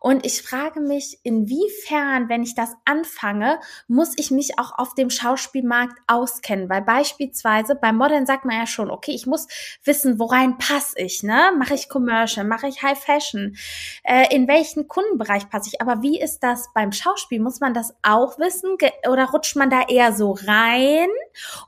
Und 0.00 0.24
ich 0.24 0.42
frage 0.42 0.80
mich, 0.80 1.18
inwiefern, 1.22 2.28
wenn 2.28 2.42
ich 2.42 2.54
das 2.54 2.74
anfange, 2.84 3.58
muss 3.88 4.12
ich 4.16 4.30
mich 4.30 4.58
auch 4.58 4.78
auf 4.78 4.94
dem 4.94 5.10
Schauspielmarkt 5.10 5.98
auskennen? 6.06 6.68
Weil 6.68 6.82
beispielsweise 6.82 7.74
bei 7.74 7.92
Modern 7.92 8.26
sagt 8.26 8.44
man 8.44 8.56
ja 8.56 8.66
schon, 8.66 8.90
okay, 8.90 9.12
ich 9.12 9.26
muss 9.26 9.46
wissen, 9.84 10.18
worein 10.18 10.58
passe 10.58 10.98
ich, 10.98 11.22
ne? 11.22 11.52
Mache 11.58 11.74
ich 11.74 11.88
Commercial, 11.88 12.46
mache 12.46 12.68
ich 12.68 12.82
High 12.82 12.98
Fashion? 12.98 13.56
Äh, 14.04 14.34
in 14.34 14.46
welchen 14.46 14.88
Kundenbereich 14.88 15.48
passe 15.48 15.70
ich? 15.72 15.80
Aber 15.80 16.02
wie 16.02 16.20
ist 16.20 16.40
das 16.40 16.68
beim 16.74 16.92
Schauspiel? 16.92 17.40
Muss 17.40 17.60
man 17.60 17.74
das 17.74 17.94
auch 18.02 18.38
wissen? 18.38 18.76
Oder 19.08 19.30
rutscht 19.30 19.56
man 19.56 19.70
da 19.70 19.82
eher 19.88 20.12
so 20.12 20.32
rein? 20.32 21.08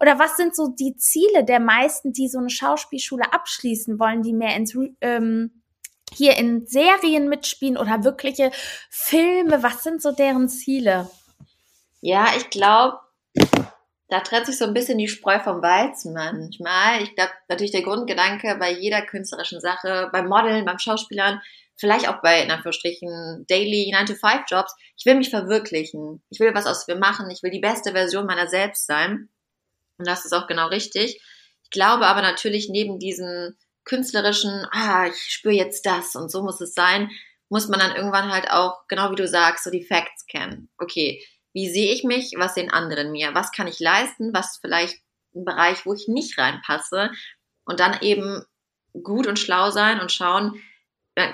Oder 0.01 0.18
was 0.18 0.37
sind 0.37 0.55
so 0.55 0.68
die 0.68 0.97
Ziele 0.97 1.45
der 1.45 1.61
meisten, 1.61 2.12
die 2.12 2.28
so 2.28 2.39
eine 2.39 2.51
Schauspielschule 2.51 3.33
abschließen 3.33 3.99
wollen, 3.99 4.22
die 4.22 4.33
mehr 4.33 4.57
ins 4.57 4.76
ähm, 5.01 5.60
hier 6.15 6.37
in 6.37 6.67
Serien 6.67 7.29
mitspielen 7.29 7.77
oder 7.77 8.05
wirkliche 8.05 8.51
Filme? 8.91 9.63
Was 9.63 9.83
sind 9.83 10.03
so 10.03 10.13
deren 10.13 10.49
Ziele? 10.49 11.11
Ja, 12.01 12.29
ich 12.37 12.51
glaube, 12.51 12.99
da 14.09 14.21
trennt 14.21 14.47
sich 14.47 14.59
so 14.59 14.65
ein 14.65 14.75
bisschen 14.75 14.99
die 14.99 15.09
Spreu 15.09 15.39
vom 15.39 15.63
Weizen 15.63 16.13
manchmal. 16.13 17.03
Ich 17.03 17.15
glaube, 17.15 17.33
natürlich 17.49 17.73
der 17.73 17.83
Grundgedanke 17.83 18.57
bei 18.59 18.73
jeder 18.73 19.03
künstlerischen 19.03 19.61
Sache, 19.61 20.09
beim 20.13 20.29
Modeln, 20.29 20.65
beim 20.65 20.79
Schauspielern, 20.79 21.41
vielleicht 21.77 22.09
auch 22.09 22.21
bei, 22.21 22.43
in 22.43 22.51
Anführungsstrichen, 22.51 23.47
Daily 23.49 23.93
9-to-5-Jobs, 23.95 24.75
ich 24.97 25.07
will 25.07 25.15
mich 25.15 25.31
verwirklichen. 25.31 26.23
Ich 26.29 26.41
will 26.41 26.55
was 26.55 26.67
aus 26.67 26.87
mir 26.89 26.97
machen. 26.97 27.31
Ich 27.31 27.43
will 27.43 27.51
die 27.51 27.61
beste 27.61 27.93
Version 27.93 28.27
meiner 28.27 28.49
selbst 28.49 28.87
sein. 28.87 29.29
Und 29.97 30.07
das 30.07 30.25
ist 30.25 30.33
auch 30.33 30.47
genau 30.47 30.69
richtig. 30.69 31.21
Ich 31.63 31.71
glaube 31.71 32.07
aber 32.07 32.21
natürlich 32.21 32.69
neben 32.69 32.99
diesen 32.99 33.57
künstlerischen, 33.85 34.66
ah, 34.70 35.07
ich 35.07 35.16
spüre 35.16 35.55
jetzt 35.55 35.87
das 35.87 36.14
und 36.14 36.31
so 36.31 36.43
muss 36.43 36.61
es 36.61 36.74
sein, 36.74 37.11
muss 37.49 37.68
man 37.68 37.81
dann 37.81 37.97
irgendwann 37.97 38.33
halt 38.33 38.51
auch, 38.51 38.87
genau 38.89 39.11
wie 39.11 39.16
du 39.16 39.26
sagst, 39.26 39.64
so 39.64 39.70
die 39.70 39.85
Facts 39.85 40.26
kennen. 40.26 40.70
Okay, 40.78 41.24
wie 41.53 41.68
sehe 41.68 41.93
ich 41.93 42.05
mich? 42.05 42.35
Was 42.37 42.55
sehen 42.55 42.70
andere 42.70 43.03
in 43.03 43.12
mir? 43.12 43.35
Was 43.35 43.51
kann 43.51 43.66
ich 43.66 43.81
leisten? 43.81 44.33
Was 44.33 44.59
vielleicht 44.61 45.03
ein 45.35 45.45
Bereich, 45.45 45.85
wo 45.85 45.93
ich 45.93 46.07
nicht 46.07 46.39
reinpasse? 46.39 47.11
Und 47.64 47.81
dann 47.81 48.01
eben 48.03 48.45
gut 49.03 49.26
und 49.26 49.39
schlau 49.39 49.70
sein 49.70 50.01
und 50.01 50.12
schauen, 50.12 50.62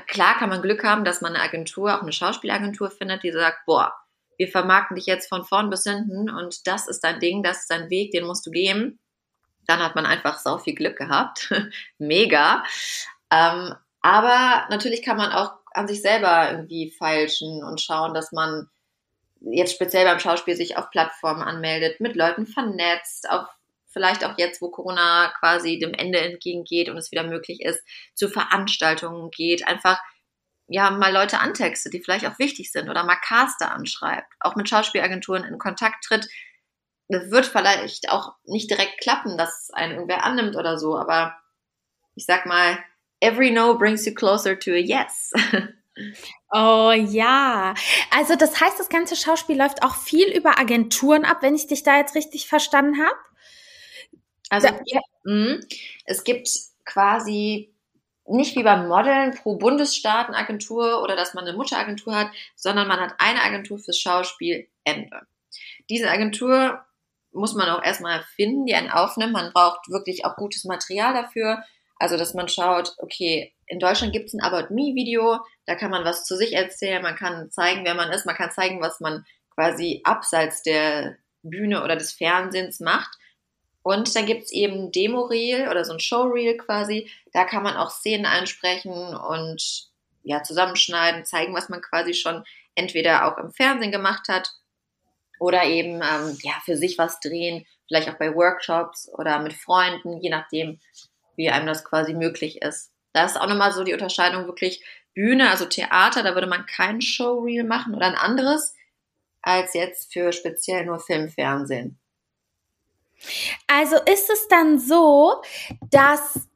klar 0.07 0.39
kann 0.39 0.49
man 0.49 0.63
Glück 0.63 0.85
haben, 0.85 1.05
dass 1.05 1.21
man 1.21 1.35
eine 1.35 1.45
Agentur, 1.45 1.95
auch 1.95 2.03
eine 2.03 2.13
Schauspielagentur 2.13 2.91
findet, 2.91 3.23
die 3.23 3.33
sagt, 3.33 3.67
boah, 3.67 3.95
wir 4.39 4.49
vermarkten 4.49 4.97
dich 4.97 5.07
jetzt 5.07 5.29
von 5.29 5.45
vorn 5.45 5.71
bis 5.71 5.85
hinten 5.85 6.31
und 6.31 6.67
das 6.67 6.89
ist 6.89 7.01
dein 7.01 7.21
Ding, 7.21 7.43
das 7.43 7.61
ist 7.61 7.71
dein 7.71 7.91
Weg, 7.91 8.13
den 8.13 8.27
musst 8.27 8.47
du 8.47 8.51
gehen 8.51 8.99
dann 9.67 9.83
hat 9.83 9.95
man 9.95 10.07
einfach 10.07 10.39
so 10.39 10.59
viel 10.59 10.75
Glück 10.75 10.97
gehabt. 10.97 11.53
Mega. 11.99 12.65
Ähm, 13.31 13.75
aber 14.01 14.67
natürlich 14.71 15.03
kann 15.03 15.17
man 15.17 15.33
auch 15.33 15.53
an 15.73 15.89
sich 15.89 16.01
selber 16.01 16.51
irgendwie 16.51 16.91
feilschen 16.91 17.63
und 17.65 17.81
schauen, 17.81 18.15
dass 18.15 18.33
man 18.33 18.69
jetzt 19.41 19.75
speziell 19.75 20.05
beim 20.05 20.19
Schauspiel 20.19 20.57
sich 20.57 20.77
auf 20.77 20.91
Plattformen 20.91 21.43
anmeldet, 21.43 22.01
mit 22.01 22.17
Leuten 22.17 22.47
vernetzt, 22.47 23.29
auf 23.29 23.47
vielleicht 23.97 24.25
auch 24.27 24.37
jetzt, 24.37 24.61
wo 24.61 24.69
Corona 24.69 25.33
quasi 25.41 25.79
dem 25.79 25.95
Ende 25.95 26.21
entgegengeht 26.21 26.91
und 26.91 26.99
es 26.99 27.13
wieder 27.13 27.23
möglich 27.23 27.63
ist, 27.63 27.83
zu 28.15 28.29
Veranstaltungen 28.29 29.31
geht, 29.31 29.67
einfach 29.67 29.99
ja 30.69 30.91
mal 30.91 31.13
Leute 31.13 31.41
antextet, 31.41 31.95
die 31.95 32.03
vielleicht 32.03 32.27
auch 32.27 32.39
wichtig 32.39 32.71
sind 32.71 32.91
oder 32.91 33.05
mal 33.05 33.17
Caster 33.17 33.73
anschreibt, 33.73 34.31
auch 34.41 34.55
mit 34.55 34.69
Schauspielagenturen 34.69 35.45
in 35.45 35.59
Kontakt 35.59 36.05
tritt, 36.05 36.29
das 37.09 37.31
wird 37.31 37.47
vielleicht 37.47 38.11
auch 38.11 38.35
nicht 38.45 38.71
direkt 38.71 39.01
klappen, 39.01 39.39
dass 39.39 39.71
einen 39.73 39.93
irgendwer 39.93 40.25
annimmt 40.25 40.57
oder 40.57 40.79
so, 40.79 40.97
aber 40.97 41.37
ich 42.15 42.27
sag 42.27 42.47
mal, 42.47 42.79
every 43.21 43.51
no 43.51 43.77
brings 43.77 44.05
you 44.07 44.15
closer 44.15 44.59
to 44.59 44.71
a 44.73 44.77
yes. 44.77 45.33
Oh 46.53 46.93
ja. 46.93 47.75
Also 48.11 48.37
das 48.37 48.61
heißt, 48.61 48.79
das 48.79 48.89
ganze 48.89 49.17
Schauspiel 49.17 49.59
läuft 49.59 49.83
auch 49.83 49.95
viel 49.97 50.29
über 50.29 50.59
Agenturen 50.59 51.25
ab, 51.25 51.39
wenn 51.41 51.55
ich 51.55 51.67
dich 51.67 51.83
da 51.83 51.97
jetzt 51.97 52.15
richtig 52.15 52.47
verstanden 52.47 52.99
habe. 53.03 53.17
Also 54.51 54.69
ja, 54.85 55.01
mh, 55.25 55.61
es 56.05 56.23
gibt 56.23 56.49
quasi 56.85 57.75
nicht 58.27 58.57
wie 58.57 58.63
beim 58.63 58.89
Modeln 58.89 59.35
pro 59.35 59.57
Bundesstaatenagentur 59.57 61.03
oder 61.03 61.17
dass 61.17 61.35
man 61.35 61.47
eine 61.47 61.57
Mutteragentur 61.57 62.15
hat, 62.15 62.31
sondern 62.55 62.89
man 62.89 63.01
hat 63.01 63.15
eine 63.19 63.43
Agentur 63.43 63.79
fürs 63.79 63.99
Schauspiel 63.99 64.69
Ende. 64.85 65.27
Diese 65.89 66.11
Agentur 66.11 66.85
muss 67.37 67.55
man 67.55 67.69
auch 67.69 67.83
erstmal 67.83 68.23
finden, 68.35 68.67
die 68.67 68.75
einen 68.75 68.91
aufnimmt. 68.91 69.33
Man 69.33 69.53
braucht 69.53 69.89
wirklich 69.89 70.25
auch 70.25 70.37
gutes 70.37 70.65
Material 70.65 71.15
dafür. 71.15 71.63
Also, 71.99 72.17
dass 72.17 72.35
man 72.35 72.49
schaut, 72.49 72.95
okay, 72.99 73.55
in 73.67 73.79
Deutschland 73.79 74.13
gibt 74.13 74.27
es 74.27 74.35
ein 74.35 74.43
About 74.43 74.73
Me-Video, 74.73 75.39
da 75.65 75.75
kann 75.75 75.91
man 75.91 76.05
was 76.05 76.25
zu 76.25 76.37
sich 76.37 76.53
erzählen, 76.53 77.03
man 77.03 77.17
kann 77.17 77.51
zeigen, 77.51 77.85
wer 77.85 77.95
man 77.95 78.13
ist, 78.13 78.27
man 78.27 78.37
kann 78.37 78.51
zeigen, 78.51 78.81
was 78.81 79.01
man 79.01 79.25
quasi 79.55 80.03
abseits 80.05 80.63
der 80.63 81.17
Bühne 81.43 81.83
oder 81.83 81.97
des 81.97 82.13
Fernsehens 82.13 82.81
macht. 82.81 83.17
Und 83.83 84.15
dann 84.15 84.27
gibt 84.27 84.45
es 84.45 84.53
eben 84.53 84.93
Demo-Reel 84.93 85.69
oder 85.69 85.85
so 85.85 85.93
ein 85.93 86.01
Show-Reel 86.01 86.57
quasi, 86.59 87.11
da 87.33 87.45
kann 87.45 87.63
man 87.63 87.77
auch 87.77 87.91
Szenen 87.91 88.27
einsprechen 88.27 88.93
und 88.93 89.89
ja, 90.23 90.43
zusammenschneiden, 90.43 91.25
zeigen, 91.25 91.55
was 91.55 91.69
man 91.69 91.81
quasi 91.81 92.13
schon 92.13 92.45
entweder 92.75 93.27
auch 93.27 93.39
im 93.39 93.53
Fernsehen 93.53 93.93
gemacht 93.93 94.29
hat 94.29 94.53
oder 95.39 95.65
eben 95.65 95.97
ähm, 95.97 96.37
ja 96.43 96.53
für 96.65 96.77
sich 96.77 96.99
was 96.99 97.21
drehen, 97.21 97.67
vielleicht 97.87 98.09
auch 98.09 98.19
bei 98.19 98.35
Workshops 98.35 99.09
oder 99.13 99.39
mit 99.39 99.55
Freunden, 99.55 100.21
je 100.21 100.31
nachdem, 100.31 100.81
wie 101.37 101.51
einem 101.51 101.67
das 101.67 101.85
quasi 101.85 102.15
möglich 102.15 102.63
ist. 102.63 102.91
Da 103.13 103.25
ist 103.25 103.41
auch 103.41 103.47
nochmal 103.47 103.73
so 103.73 103.85
die 103.85 103.93
Unterscheidung 103.93 104.47
wirklich 104.47 104.85
Bühne, 105.15 105.51
also 105.51 105.65
Theater, 105.65 106.23
da 106.23 106.35
würde 106.35 106.47
man 106.47 106.67
kein 106.67 107.01
Showreel 107.01 107.65
machen 107.65 107.95
oder 107.95 108.07
ein 108.07 108.15
anderes, 108.15 108.75
als 109.41 109.75
jetzt 109.75 110.13
für 110.13 110.33
speziell 110.33 110.85
nur 110.85 111.01
Film, 111.01 111.31
Fernsehen. 111.31 111.99
Also 113.67 113.97
ist 113.97 114.29
es 114.29 114.47
dann 114.49 114.79
so, 114.79 115.43
dass 115.91 116.49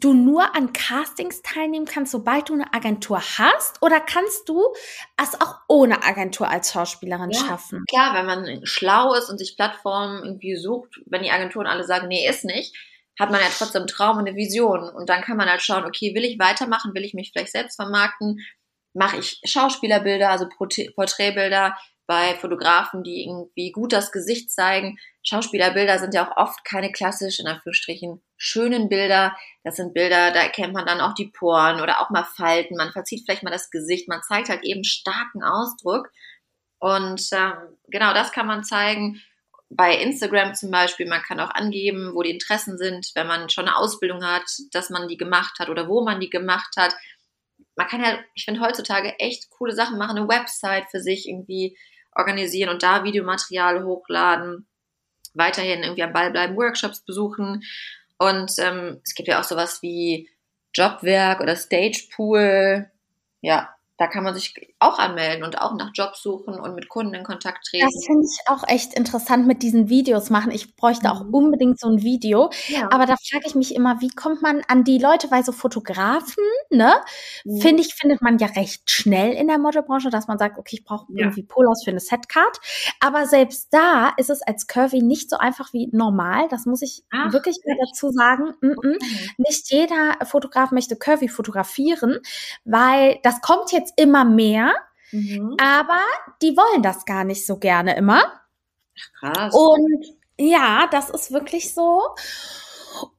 du 0.00 0.14
nur 0.14 0.54
an 0.56 0.72
Castings 0.72 1.42
teilnehmen 1.42 1.86
kannst, 1.86 2.12
sobald 2.12 2.48
du 2.48 2.54
eine 2.54 2.72
Agentur 2.72 3.20
hast? 3.20 3.82
Oder 3.82 4.00
kannst 4.00 4.48
du 4.48 4.74
es 5.22 5.40
auch 5.40 5.56
ohne 5.68 6.02
Agentur 6.02 6.48
als 6.48 6.72
Schauspielerin 6.72 7.30
ja, 7.30 7.40
schaffen? 7.40 7.84
Klar, 7.88 8.14
wenn 8.14 8.26
man 8.26 8.66
schlau 8.66 9.14
ist 9.14 9.28
und 9.28 9.38
sich 9.38 9.56
Plattformen 9.56 10.24
irgendwie 10.24 10.56
sucht, 10.56 11.00
wenn 11.06 11.22
die 11.22 11.30
Agenturen 11.30 11.66
alle 11.66 11.84
sagen, 11.84 12.08
nee, 12.08 12.28
ist 12.28 12.44
nicht, 12.44 12.74
hat 13.18 13.30
man 13.30 13.40
ja 13.40 13.48
trotzdem 13.56 13.86
Traum 13.86 14.18
und 14.18 14.26
eine 14.26 14.36
Vision. 14.36 14.88
Und 14.88 15.08
dann 15.08 15.22
kann 15.22 15.36
man 15.36 15.48
halt 15.48 15.62
schauen, 15.62 15.84
okay, 15.84 16.14
will 16.14 16.24
ich 16.24 16.38
weitermachen? 16.38 16.94
Will 16.94 17.04
ich 17.04 17.14
mich 17.14 17.30
vielleicht 17.32 17.52
selbst 17.52 17.76
vermarkten? 17.76 18.40
Mache 18.94 19.18
ich 19.18 19.40
Schauspielerbilder, 19.44 20.30
also 20.30 20.48
Porträtbilder 20.48 21.76
bei 22.06 22.34
Fotografen, 22.34 23.04
die 23.04 23.24
irgendwie 23.24 23.70
gut 23.70 23.92
das 23.92 24.10
Gesicht 24.10 24.50
zeigen? 24.50 24.98
Schauspielerbilder 25.22 25.98
sind 25.98 26.14
ja 26.14 26.26
auch 26.26 26.36
oft 26.36 26.64
keine 26.64 26.92
klassisch, 26.92 27.40
in 27.40 27.46
Anführungsstrichen, 27.46 28.22
schönen 28.36 28.88
Bilder. 28.88 29.36
Das 29.64 29.76
sind 29.76 29.92
Bilder, 29.92 30.30
da 30.32 30.40
erkennt 30.40 30.72
man 30.72 30.86
dann 30.86 31.00
auch 31.00 31.14
die 31.14 31.28
Poren 31.28 31.80
oder 31.80 32.00
auch 32.00 32.10
mal 32.10 32.24
Falten. 32.24 32.76
Man 32.76 32.92
verzieht 32.92 33.22
vielleicht 33.24 33.42
mal 33.42 33.50
das 33.50 33.70
Gesicht. 33.70 34.08
Man 34.08 34.22
zeigt 34.22 34.48
halt 34.48 34.64
eben 34.64 34.84
starken 34.84 35.42
Ausdruck. 35.42 36.10
Und 36.78 37.22
ähm, 37.32 37.52
genau 37.88 38.14
das 38.14 38.32
kann 38.32 38.46
man 38.46 38.64
zeigen. 38.64 39.20
Bei 39.68 39.94
Instagram 39.94 40.54
zum 40.54 40.70
Beispiel, 40.70 41.06
man 41.06 41.22
kann 41.22 41.38
auch 41.38 41.50
angeben, 41.50 42.12
wo 42.14 42.22
die 42.22 42.30
Interessen 42.30 42.78
sind, 42.78 43.10
wenn 43.14 43.26
man 43.26 43.50
schon 43.50 43.68
eine 43.68 43.76
Ausbildung 43.76 44.24
hat, 44.24 44.44
dass 44.72 44.90
man 44.90 45.06
die 45.06 45.18
gemacht 45.18 45.58
hat 45.60 45.68
oder 45.68 45.86
wo 45.86 46.02
man 46.02 46.18
die 46.18 46.30
gemacht 46.30 46.74
hat. 46.76 46.94
Man 47.76 47.86
kann 47.86 48.02
ja, 48.02 48.18
ich 48.34 48.46
finde 48.46 48.60
heutzutage 48.60 49.18
echt 49.18 49.50
coole 49.50 49.74
Sachen 49.74 49.98
machen, 49.98 50.16
eine 50.16 50.28
Website 50.28 50.90
für 50.90 51.00
sich 51.00 51.28
irgendwie 51.28 51.78
organisieren 52.16 52.70
und 52.70 52.82
da 52.82 53.04
Videomaterial 53.04 53.84
hochladen 53.84 54.66
weiterhin 55.34 55.82
irgendwie 55.82 56.02
am 56.02 56.12
Ball 56.12 56.30
bleiben, 56.30 56.56
Workshops 56.56 57.00
besuchen. 57.00 57.62
Und 58.18 58.52
ähm, 58.58 59.00
es 59.04 59.14
gibt 59.14 59.28
ja 59.28 59.40
auch 59.40 59.44
sowas 59.44 59.82
wie 59.82 60.28
Jobwerk 60.74 61.40
oder 61.40 61.56
Stagepool. 61.56 62.90
Ja, 63.40 63.74
da 64.00 64.06
kann 64.06 64.24
man 64.24 64.34
sich 64.34 64.54
auch 64.78 64.98
anmelden 64.98 65.44
und 65.44 65.60
auch 65.60 65.74
nach 65.74 65.90
Jobs 65.92 66.22
suchen 66.22 66.58
und 66.58 66.74
mit 66.74 66.88
Kunden 66.88 67.12
in 67.12 67.22
Kontakt 67.22 67.66
treten. 67.66 67.84
Das 67.84 68.06
finde 68.06 68.24
ich 68.24 68.48
auch 68.48 68.66
echt 68.66 68.94
interessant 68.94 69.46
mit 69.46 69.62
diesen 69.62 69.90
Videos 69.90 70.30
machen. 70.30 70.52
Ich 70.52 70.74
bräuchte 70.74 71.08
mhm. 71.08 71.12
auch 71.12 71.20
unbedingt 71.30 71.78
so 71.78 71.88
ein 71.88 72.00
Video. 72.00 72.48
Ja. 72.68 72.88
Aber 72.90 73.04
da 73.04 73.16
frage 73.16 73.44
ich 73.46 73.54
mich 73.54 73.74
immer, 73.74 74.00
wie 74.00 74.08
kommt 74.08 74.40
man 74.40 74.62
an 74.68 74.84
die 74.84 74.96
Leute, 74.96 75.30
weil 75.30 75.44
so 75.44 75.52
Fotografen, 75.52 76.42
ne, 76.70 76.94
mhm. 77.44 77.60
finde 77.60 77.82
ich, 77.82 77.94
findet 77.94 78.22
man 78.22 78.38
ja 78.38 78.46
recht 78.46 78.90
schnell 78.90 79.34
in 79.34 79.48
der 79.48 79.58
Modelbranche, 79.58 80.08
dass 80.08 80.28
man 80.28 80.38
sagt, 80.38 80.58
okay, 80.58 80.76
ich 80.76 80.84
brauche 80.84 81.04
ja. 81.10 81.24
irgendwie 81.26 81.42
Polos 81.42 81.82
für 81.84 81.90
eine 81.90 82.00
Setcard. 82.00 82.58
Aber 83.00 83.26
selbst 83.26 83.68
da 83.70 84.14
ist 84.16 84.30
es 84.30 84.40
als 84.40 84.66
Curvy 84.66 85.02
nicht 85.02 85.28
so 85.28 85.36
einfach 85.36 85.74
wie 85.74 85.90
normal. 85.92 86.48
Das 86.48 86.64
muss 86.64 86.80
ich 86.80 87.04
Ach, 87.10 87.34
wirklich 87.34 87.58
dazu 87.66 88.08
sagen. 88.08 88.54
Mm 88.62 88.66
-mm. 88.66 88.96
Okay. 88.96 89.30
Nicht 89.36 89.70
jeder 89.70 90.16
Fotograf 90.24 90.70
möchte 90.70 90.96
Curvy 90.96 91.28
fotografieren, 91.28 92.20
weil 92.64 93.18
das 93.24 93.42
kommt 93.42 93.72
jetzt 93.72 93.89
jetzt 93.90 94.00
immer 94.00 94.24
mehr, 94.24 94.72
mhm. 95.12 95.56
aber 95.60 96.00
die 96.42 96.56
wollen 96.56 96.82
das 96.82 97.04
gar 97.04 97.24
nicht 97.24 97.46
so 97.46 97.58
gerne 97.58 97.96
immer. 97.96 98.22
Krass. 99.18 99.54
Und 99.54 100.06
ja, 100.38 100.88
das 100.90 101.10
ist 101.10 101.32
wirklich 101.32 101.74
so. 101.74 102.00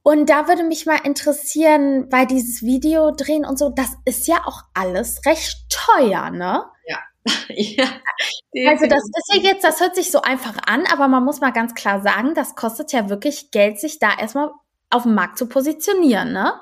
Und 0.02 0.28
da 0.28 0.48
würde 0.48 0.64
mich 0.64 0.86
mal 0.86 1.00
interessieren, 1.04 2.08
bei 2.08 2.24
dieses 2.24 2.62
Video 2.62 3.10
drehen 3.10 3.44
und 3.44 3.58
so, 3.58 3.70
das 3.70 3.90
ist 4.04 4.26
ja 4.26 4.42
auch 4.44 4.62
alles 4.74 5.24
recht 5.24 5.64
teuer, 5.70 6.30
ne? 6.30 6.64
Ja. 6.86 6.98
ja. 7.48 7.86
Also 8.68 8.86
das 8.86 9.02
ist 9.02 9.34
ja 9.34 9.40
jetzt, 9.42 9.64
das 9.64 9.80
hört 9.80 9.94
sich 9.94 10.10
so 10.10 10.20
einfach 10.22 10.56
an, 10.66 10.84
aber 10.92 11.08
man 11.08 11.24
muss 11.24 11.40
mal 11.40 11.52
ganz 11.52 11.74
klar 11.74 12.02
sagen, 12.02 12.34
das 12.34 12.54
kostet 12.54 12.92
ja 12.92 13.08
wirklich 13.08 13.50
Geld, 13.50 13.80
sich 13.80 13.98
da 13.98 14.10
erstmal 14.18 14.50
auf 14.90 15.04
dem 15.04 15.14
Markt 15.14 15.38
zu 15.38 15.46
positionieren, 15.46 16.32
ne? 16.32 16.52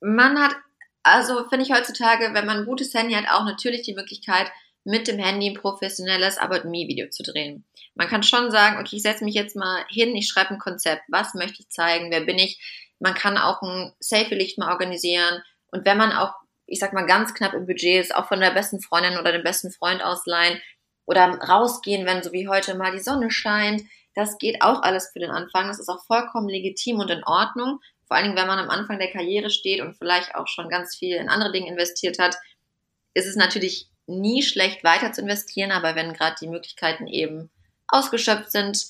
Man 0.00 0.38
hat 0.38 0.56
also 1.06 1.48
finde 1.48 1.64
ich 1.64 1.72
heutzutage, 1.72 2.34
wenn 2.34 2.46
man 2.46 2.58
ein 2.58 2.66
gutes 2.66 2.92
Handy 2.92 3.14
hat, 3.14 3.28
auch 3.28 3.44
natürlich 3.44 3.82
die 3.82 3.94
Möglichkeit, 3.94 4.50
mit 4.82 5.08
dem 5.08 5.18
Handy 5.18 5.50
ein 5.50 5.54
professionelles 5.54 6.38
About 6.38 6.68
Me 6.68 6.86
Video 6.86 7.08
zu 7.10 7.22
drehen. 7.22 7.64
Man 7.94 8.08
kann 8.08 8.22
schon 8.22 8.50
sagen, 8.50 8.78
okay, 8.78 8.96
ich 8.96 9.02
setze 9.02 9.24
mich 9.24 9.34
jetzt 9.34 9.56
mal 9.56 9.84
hin, 9.88 10.14
ich 10.16 10.28
schreibe 10.28 10.50
ein 10.50 10.58
Konzept, 10.58 11.02
was 11.08 11.34
möchte 11.34 11.62
ich 11.62 11.70
zeigen, 11.70 12.10
wer 12.10 12.22
bin 12.22 12.38
ich. 12.38 12.60
Man 12.98 13.14
kann 13.14 13.38
auch 13.38 13.62
ein 13.62 13.92
Selfie-Licht 14.00 14.58
mal 14.58 14.72
organisieren 14.72 15.42
und 15.70 15.84
wenn 15.84 15.96
man 15.96 16.12
auch, 16.12 16.34
ich 16.66 16.80
sag 16.80 16.92
mal, 16.92 17.06
ganz 17.06 17.34
knapp 17.34 17.54
im 17.54 17.66
Budget 17.66 18.00
ist, 18.00 18.14
auch 18.14 18.26
von 18.26 18.40
der 18.40 18.50
besten 18.50 18.80
Freundin 18.80 19.18
oder 19.18 19.32
dem 19.32 19.44
besten 19.44 19.70
Freund 19.70 20.02
ausleihen 20.02 20.60
oder 21.04 21.38
rausgehen, 21.38 22.04
wenn 22.04 22.22
so 22.22 22.32
wie 22.32 22.48
heute 22.48 22.74
mal 22.74 22.92
die 22.92 23.02
Sonne 23.02 23.30
scheint. 23.30 23.82
Das 24.14 24.38
geht 24.38 24.62
auch 24.62 24.82
alles 24.82 25.10
für 25.12 25.20
den 25.20 25.30
Anfang. 25.30 25.68
Das 25.68 25.78
ist 25.78 25.88
auch 25.88 26.04
vollkommen 26.06 26.48
legitim 26.48 26.98
und 26.98 27.10
in 27.10 27.22
Ordnung. 27.24 27.80
Vor 28.06 28.16
allen 28.16 28.26
Dingen, 28.26 28.36
wenn 28.36 28.46
man 28.46 28.58
am 28.58 28.70
Anfang 28.70 28.98
der 28.98 29.10
Karriere 29.10 29.50
steht 29.50 29.80
und 29.80 29.96
vielleicht 29.96 30.34
auch 30.34 30.46
schon 30.46 30.68
ganz 30.68 30.96
viel 30.96 31.16
in 31.16 31.28
andere 31.28 31.52
Dinge 31.52 31.68
investiert 31.68 32.18
hat, 32.18 32.36
ist 33.14 33.26
es 33.26 33.36
natürlich 33.36 33.88
nie 34.06 34.42
schlecht 34.42 34.84
weiter 34.84 35.12
zu 35.12 35.22
investieren, 35.22 35.72
aber 35.72 35.96
wenn 35.96 36.12
gerade 36.12 36.36
die 36.40 36.48
Möglichkeiten 36.48 37.06
eben 37.06 37.50
ausgeschöpft 37.88 38.52
sind, 38.52 38.86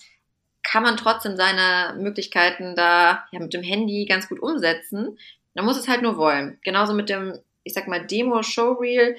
kann 0.62 0.82
man 0.82 0.96
trotzdem 0.96 1.36
seine 1.36 1.94
Möglichkeiten 1.98 2.74
da 2.74 3.24
ja, 3.30 3.38
mit 3.38 3.54
dem 3.54 3.62
Handy 3.62 4.04
ganz 4.04 4.28
gut 4.28 4.40
umsetzen. 4.40 5.18
Man 5.54 5.64
muss 5.64 5.78
es 5.78 5.88
halt 5.88 6.02
nur 6.02 6.16
wollen. 6.16 6.58
Genauso 6.64 6.92
mit 6.92 7.08
dem, 7.08 7.38
ich 7.62 7.72
sag 7.72 7.86
mal, 7.88 8.04
Demo-Showreel. 8.04 9.16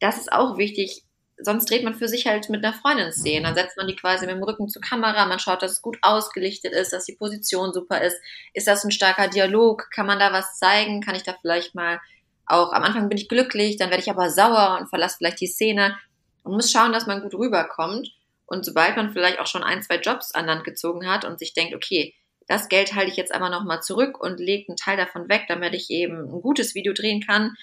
Das 0.00 0.18
ist 0.18 0.32
auch 0.32 0.58
wichtig 0.58 1.02
sonst 1.44 1.70
dreht 1.70 1.84
man 1.84 1.94
für 1.94 2.08
sich 2.08 2.26
halt 2.26 2.48
mit 2.48 2.64
einer 2.64 2.74
Freundin 2.74 3.12
Szenen. 3.12 3.44
Dann 3.44 3.54
setzt 3.54 3.76
man 3.76 3.86
die 3.86 3.96
quasi 3.96 4.26
mit 4.26 4.34
dem 4.34 4.42
Rücken 4.42 4.68
zur 4.68 4.82
Kamera, 4.82 5.26
man 5.26 5.38
schaut, 5.38 5.62
dass 5.62 5.72
es 5.72 5.82
gut 5.82 5.98
ausgelichtet 6.02 6.72
ist, 6.72 6.92
dass 6.92 7.04
die 7.04 7.16
Position 7.16 7.72
super 7.72 8.00
ist. 8.00 8.16
Ist 8.54 8.66
das 8.66 8.84
ein 8.84 8.90
starker 8.90 9.28
Dialog? 9.28 9.88
Kann 9.94 10.06
man 10.06 10.18
da 10.18 10.32
was 10.32 10.58
zeigen? 10.58 11.00
Kann 11.00 11.14
ich 11.14 11.22
da 11.22 11.34
vielleicht 11.40 11.74
mal 11.74 12.00
auch, 12.46 12.72
am 12.72 12.82
Anfang 12.82 13.08
bin 13.08 13.18
ich 13.18 13.28
glücklich, 13.28 13.76
dann 13.76 13.90
werde 13.90 14.02
ich 14.02 14.10
aber 14.10 14.30
sauer 14.30 14.78
und 14.80 14.88
verlasse 14.88 15.16
vielleicht 15.18 15.40
die 15.40 15.46
Szene 15.46 15.96
und 16.42 16.52
muss 16.52 16.70
schauen, 16.70 16.92
dass 16.92 17.06
man 17.06 17.22
gut 17.22 17.34
rüberkommt. 17.34 18.10
Und 18.46 18.64
sobald 18.64 18.96
man 18.96 19.12
vielleicht 19.12 19.38
auch 19.38 19.46
schon 19.46 19.62
ein, 19.62 19.82
zwei 19.82 19.96
Jobs 19.96 20.34
an 20.34 20.46
Land 20.46 20.64
gezogen 20.64 21.08
hat 21.08 21.24
und 21.24 21.38
sich 21.38 21.54
denkt, 21.54 21.74
okay, 21.74 22.14
das 22.48 22.68
Geld 22.68 22.94
halte 22.94 23.10
ich 23.10 23.16
jetzt 23.16 23.32
einfach 23.32 23.50
nochmal 23.50 23.82
zurück 23.82 24.20
und 24.20 24.40
lege 24.40 24.68
einen 24.68 24.76
Teil 24.76 24.96
davon 24.96 25.28
weg, 25.28 25.44
damit 25.48 25.74
ich 25.74 25.88
eben 25.90 26.18
ein 26.18 26.42
gutes 26.42 26.74
Video 26.74 26.92
drehen 26.92 27.22
kann, 27.22 27.54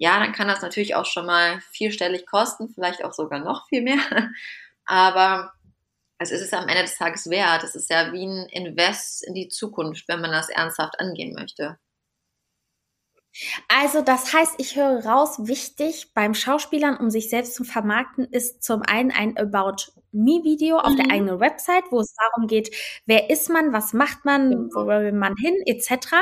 ja, 0.00 0.18
dann 0.18 0.32
kann 0.32 0.48
das 0.48 0.62
natürlich 0.62 0.94
auch 0.94 1.04
schon 1.04 1.26
mal 1.26 1.60
vierstellig 1.72 2.24
kosten, 2.26 2.70
vielleicht 2.70 3.04
auch 3.04 3.12
sogar 3.12 3.38
noch 3.38 3.68
viel 3.68 3.82
mehr. 3.82 3.98
Aber 4.86 5.52
es 6.16 6.30
ist 6.30 6.40
es 6.40 6.54
am 6.54 6.68
Ende 6.68 6.82
des 6.82 6.96
Tages 6.96 7.28
wert. 7.28 7.64
Es 7.64 7.74
ist 7.74 7.90
ja 7.90 8.10
wie 8.10 8.24
ein 8.24 8.46
Invest 8.46 9.22
in 9.22 9.34
die 9.34 9.48
Zukunft, 9.48 10.08
wenn 10.08 10.22
man 10.22 10.32
das 10.32 10.48
ernsthaft 10.48 10.98
angehen 10.98 11.34
möchte. 11.34 11.78
Also 13.68 14.02
das 14.02 14.32
heißt, 14.32 14.54
ich 14.58 14.76
höre 14.76 15.04
raus, 15.04 15.46
wichtig 15.46 16.12
beim 16.14 16.34
Schauspielern, 16.34 16.96
um 16.96 17.10
sich 17.10 17.30
selbst 17.30 17.54
zu 17.54 17.64
vermarkten, 17.64 18.24
ist 18.24 18.62
zum 18.62 18.82
einen 18.82 19.12
ein 19.12 19.36
About 19.38 19.92
Me-Video 20.12 20.78
auf 20.78 20.96
der 20.96 21.06
mhm. 21.06 21.10
eigenen 21.12 21.40
Website, 21.40 21.84
wo 21.90 22.00
es 22.00 22.14
darum 22.14 22.48
geht, 22.48 22.74
wer 23.06 23.30
ist 23.30 23.48
man, 23.48 23.72
was 23.72 23.92
macht 23.92 24.24
man, 24.24 24.50
genau. 24.50 24.68
wo 24.74 24.86
will 24.86 25.12
man 25.12 25.36
hin, 25.36 25.54
etc. 25.66 26.14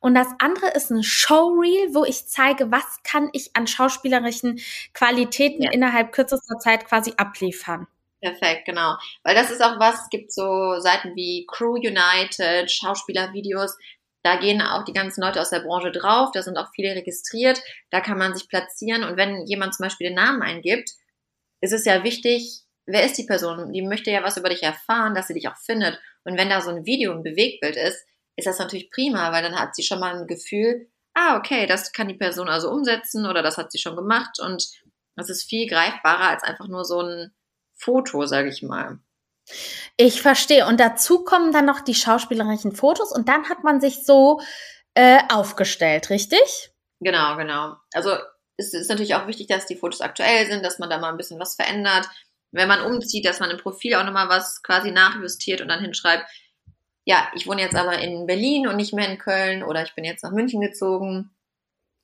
Und 0.00 0.14
das 0.14 0.28
andere 0.38 0.68
ist 0.74 0.90
ein 0.90 1.02
Showreel, 1.02 1.94
wo 1.94 2.04
ich 2.04 2.26
zeige, 2.26 2.70
was 2.70 3.02
kann 3.02 3.30
ich 3.32 3.56
an 3.56 3.66
schauspielerischen 3.66 4.60
Qualitäten 4.92 5.62
ja. 5.62 5.70
innerhalb 5.72 6.12
kürzester 6.12 6.58
Zeit 6.58 6.86
quasi 6.86 7.14
abliefern. 7.16 7.86
Perfekt, 8.20 8.66
genau. 8.66 8.96
Weil 9.22 9.34
das 9.34 9.50
ist 9.50 9.62
auch 9.64 9.80
was, 9.80 10.02
es 10.02 10.10
gibt 10.10 10.30
so 10.30 10.78
Seiten 10.78 11.16
wie 11.16 11.46
Crew 11.48 11.76
United, 11.76 12.70
Schauspielervideos, 12.70 13.78
da 14.22 14.36
gehen 14.36 14.60
auch 14.60 14.84
die 14.84 14.92
ganzen 14.92 15.22
Leute 15.22 15.40
aus 15.40 15.50
der 15.50 15.60
Branche 15.60 15.90
drauf, 15.90 16.30
da 16.32 16.42
sind 16.42 16.58
auch 16.58 16.68
viele 16.74 16.94
registriert, 16.94 17.60
da 17.90 18.00
kann 18.00 18.18
man 18.18 18.34
sich 18.34 18.48
platzieren 18.48 19.04
und 19.04 19.16
wenn 19.16 19.46
jemand 19.46 19.74
zum 19.74 19.84
Beispiel 19.84 20.08
den 20.08 20.16
Namen 20.16 20.42
eingibt, 20.42 20.90
ist 21.60 21.72
es 21.72 21.84
ja 21.84 22.04
wichtig, 22.04 22.62
wer 22.86 23.04
ist 23.04 23.16
die 23.18 23.26
Person? 23.26 23.72
Die 23.72 23.82
möchte 23.82 24.10
ja 24.10 24.22
was 24.22 24.36
über 24.36 24.48
dich 24.48 24.62
erfahren, 24.62 25.14
dass 25.14 25.28
sie 25.28 25.34
dich 25.34 25.48
auch 25.48 25.56
findet. 25.56 25.98
Und 26.24 26.38
wenn 26.38 26.50
da 26.50 26.60
so 26.60 26.70
ein 26.70 26.84
Video, 26.84 27.12
ein 27.12 27.22
Bewegtbild 27.22 27.76
ist, 27.76 28.04
ist 28.36 28.46
das 28.46 28.58
natürlich 28.58 28.90
prima, 28.90 29.32
weil 29.32 29.42
dann 29.42 29.58
hat 29.58 29.74
sie 29.74 29.82
schon 29.82 30.00
mal 30.00 30.14
ein 30.14 30.26
Gefühl, 30.26 30.88
ah, 31.14 31.36
okay, 31.36 31.66
das 31.66 31.92
kann 31.92 32.08
die 32.08 32.14
Person 32.14 32.48
also 32.48 32.70
umsetzen 32.70 33.26
oder 33.26 33.42
das 33.42 33.58
hat 33.58 33.72
sie 33.72 33.78
schon 33.78 33.96
gemacht 33.96 34.38
und 34.40 34.66
das 35.16 35.28
ist 35.28 35.48
viel 35.48 35.68
greifbarer 35.68 36.28
als 36.28 36.42
einfach 36.42 36.68
nur 36.68 36.84
so 36.84 37.00
ein 37.02 37.34
Foto, 37.74 38.26
sage 38.26 38.48
ich 38.48 38.62
mal. 38.62 38.98
Ich 39.96 40.22
verstehe. 40.22 40.66
Und 40.66 40.80
dazu 40.80 41.24
kommen 41.24 41.52
dann 41.52 41.66
noch 41.66 41.80
die 41.80 41.94
schauspielerischen 41.94 42.74
Fotos 42.74 43.12
und 43.12 43.28
dann 43.28 43.48
hat 43.48 43.64
man 43.64 43.80
sich 43.80 44.04
so 44.04 44.40
äh, 44.94 45.20
aufgestellt, 45.30 46.10
richtig? 46.10 46.70
Genau, 47.00 47.36
genau. 47.36 47.76
Also 47.92 48.16
es 48.56 48.74
ist 48.74 48.88
natürlich 48.88 49.14
auch 49.14 49.26
wichtig, 49.26 49.46
dass 49.46 49.66
die 49.66 49.76
Fotos 49.76 50.00
aktuell 50.00 50.46
sind, 50.46 50.64
dass 50.64 50.78
man 50.78 50.90
da 50.90 50.98
mal 50.98 51.10
ein 51.10 51.16
bisschen 51.16 51.40
was 51.40 51.54
verändert 51.54 52.08
wenn 52.52 52.68
man 52.68 52.82
umzieht, 52.82 53.26
dass 53.26 53.40
man 53.40 53.50
im 53.50 53.58
Profil 53.58 53.94
auch 53.94 54.04
nochmal 54.04 54.28
was 54.28 54.62
quasi 54.62 54.90
nachjustiert 54.90 55.60
und 55.60 55.68
dann 55.68 55.80
hinschreibt, 55.80 56.24
ja, 57.04 57.28
ich 57.34 57.46
wohne 57.46 57.62
jetzt 57.62 57.76
aber 57.76 57.98
in 57.98 58.26
Berlin 58.26 58.66
und 58.66 58.76
nicht 58.76 58.92
mehr 58.92 59.08
in 59.08 59.18
Köln 59.18 59.62
oder 59.62 59.82
ich 59.82 59.94
bin 59.94 60.04
jetzt 60.04 60.22
nach 60.22 60.32
München 60.32 60.60
gezogen. 60.60 61.30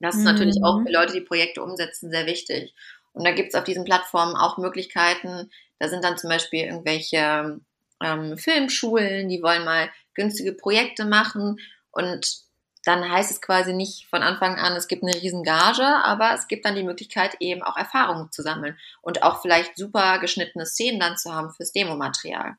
Das 0.01 0.15
ist 0.15 0.21
mhm. 0.21 0.27
natürlich 0.27 0.57
auch 0.63 0.83
für 0.83 0.93
Leute, 0.93 1.13
die 1.13 1.21
Projekte 1.21 1.63
umsetzen, 1.63 2.11
sehr 2.11 2.27
wichtig. 2.27 2.75
Und 3.13 3.25
da 3.25 3.33
gibt 3.33 3.49
es 3.49 3.55
auf 3.55 3.65
diesen 3.65 3.85
Plattformen 3.85 4.37
auch 4.37 4.59
Möglichkeiten. 4.59 5.51
Da 5.79 5.89
sind 5.89 6.05
dann 6.05 6.19
zum 6.19 6.31
Beispiel 6.31 6.65
irgendwelche 6.65 7.61
ähm, 8.03 8.39
Filmschulen, 8.39 9.29
die 9.29 9.43
wollen 9.43 9.65
mal 9.65 9.91
günstige 10.15 10.53
Projekte 10.53 11.05
machen 11.05 11.59
und 11.91 12.47
dann 12.85 13.11
heißt 13.11 13.33
es 13.33 13.41
quasi 13.41 13.73
nicht 13.73 14.07
von 14.07 14.23
Anfang 14.23 14.57
an, 14.57 14.75
es 14.75 14.87
gibt 14.87 15.03
eine 15.03 15.15
riesen 15.15 15.43
Gage, 15.43 15.85
aber 15.85 16.35
es 16.35 16.47
gibt 16.47 16.65
dann 16.65 16.77
die 16.77 16.85
Möglichkeit, 16.85 17.37
eben 17.41 17.63
auch 17.63 17.77
Erfahrungen 17.77 18.31
zu 18.31 18.43
sammeln 18.43 18.79
und 19.03 19.25
auch 19.25 19.43
vielleicht 19.43 19.77
super 19.77 20.21
geschnittene 20.21 20.67
Szenen 20.67 21.01
dann 21.01 21.17
zu 21.17 21.35
haben 21.35 21.51
fürs 21.51 21.73
Demomaterial. 21.73 22.57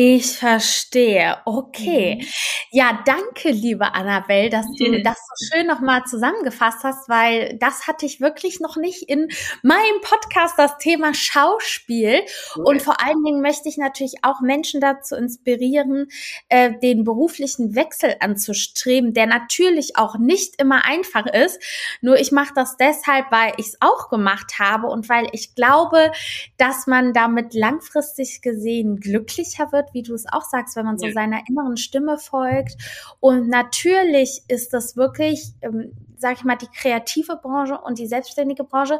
Ich 0.00 0.38
verstehe. 0.38 1.38
Okay. 1.44 2.20
Mhm. 2.20 2.26
Ja, 2.70 3.02
danke, 3.04 3.50
liebe 3.50 3.94
Annabelle, 3.94 4.48
dass 4.48 4.66
du 4.78 4.92
mhm. 4.92 5.02
das 5.02 5.16
so 5.16 5.46
schön 5.50 5.66
nochmal 5.66 6.04
zusammengefasst 6.04 6.84
hast, 6.84 7.08
weil 7.08 7.58
das 7.58 7.88
hatte 7.88 8.06
ich 8.06 8.20
wirklich 8.20 8.60
noch 8.60 8.76
nicht 8.76 9.02
in 9.08 9.26
meinem 9.64 10.00
Podcast, 10.02 10.54
das 10.56 10.78
Thema 10.78 11.14
Schauspiel. 11.14 12.20
Cool. 12.54 12.64
Und 12.64 12.82
vor 12.82 13.04
allen 13.04 13.24
Dingen 13.24 13.40
möchte 13.40 13.68
ich 13.68 13.76
natürlich 13.76 14.18
auch 14.22 14.40
Menschen 14.40 14.80
dazu 14.80 15.16
inspirieren, 15.16 16.06
äh, 16.48 16.78
den 16.78 17.02
beruflichen 17.02 17.74
Wechsel 17.74 18.14
anzustreben, 18.20 19.14
der 19.14 19.26
natürlich 19.26 19.96
auch 19.96 20.16
nicht 20.16 20.62
immer 20.62 20.84
einfach 20.84 21.26
ist. 21.26 21.60
Nur 22.02 22.20
ich 22.20 22.30
mache 22.30 22.54
das 22.54 22.76
deshalb, 22.76 23.32
weil 23.32 23.52
ich 23.56 23.66
es 23.66 23.78
auch 23.80 24.10
gemacht 24.10 24.60
habe 24.60 24.86
und 24.86 25.08
weil 25.08 25.26
ich 25.32 25.56
glaube, 25.56 26.12
dass 26.56 26.86
man 26.86 27.12
damit 27.12 27.52
langfristig 27.52 28.42
gesehen 28.42 29.00
glücklicher 29.00 29.72
wird 29.72 29.87
wie 29.92 30.02
du 30.02 30.14
es 30.14 30.26
auch 30.30 30.42
sagst, 30.42 30.76
wenn 30.76 30.84
man 30.84 30.98
so 30.98 31.10
seiner 31.10 31.40
inneren 31.48 31.76
Stimme 31.76 32.18
folgt. 32.18 32.76
Und 33.20 33.48
natürlich 33.48 34.42
ist 34.48 34.72
das 34.72 34.96
wirklich, 34.96 35.52
ähm, 35.62 35.92
sag 36.16 36.36
ich 36.36 36.44
mal, 36.44 36.56
die 36.56 36.68
kreative 36.68 37.36
Branche 37.36 37.78
und 37.78 37.98
die 37.98 38.06
selbstständige 38.06 38.64
Branche. 38.64 38.98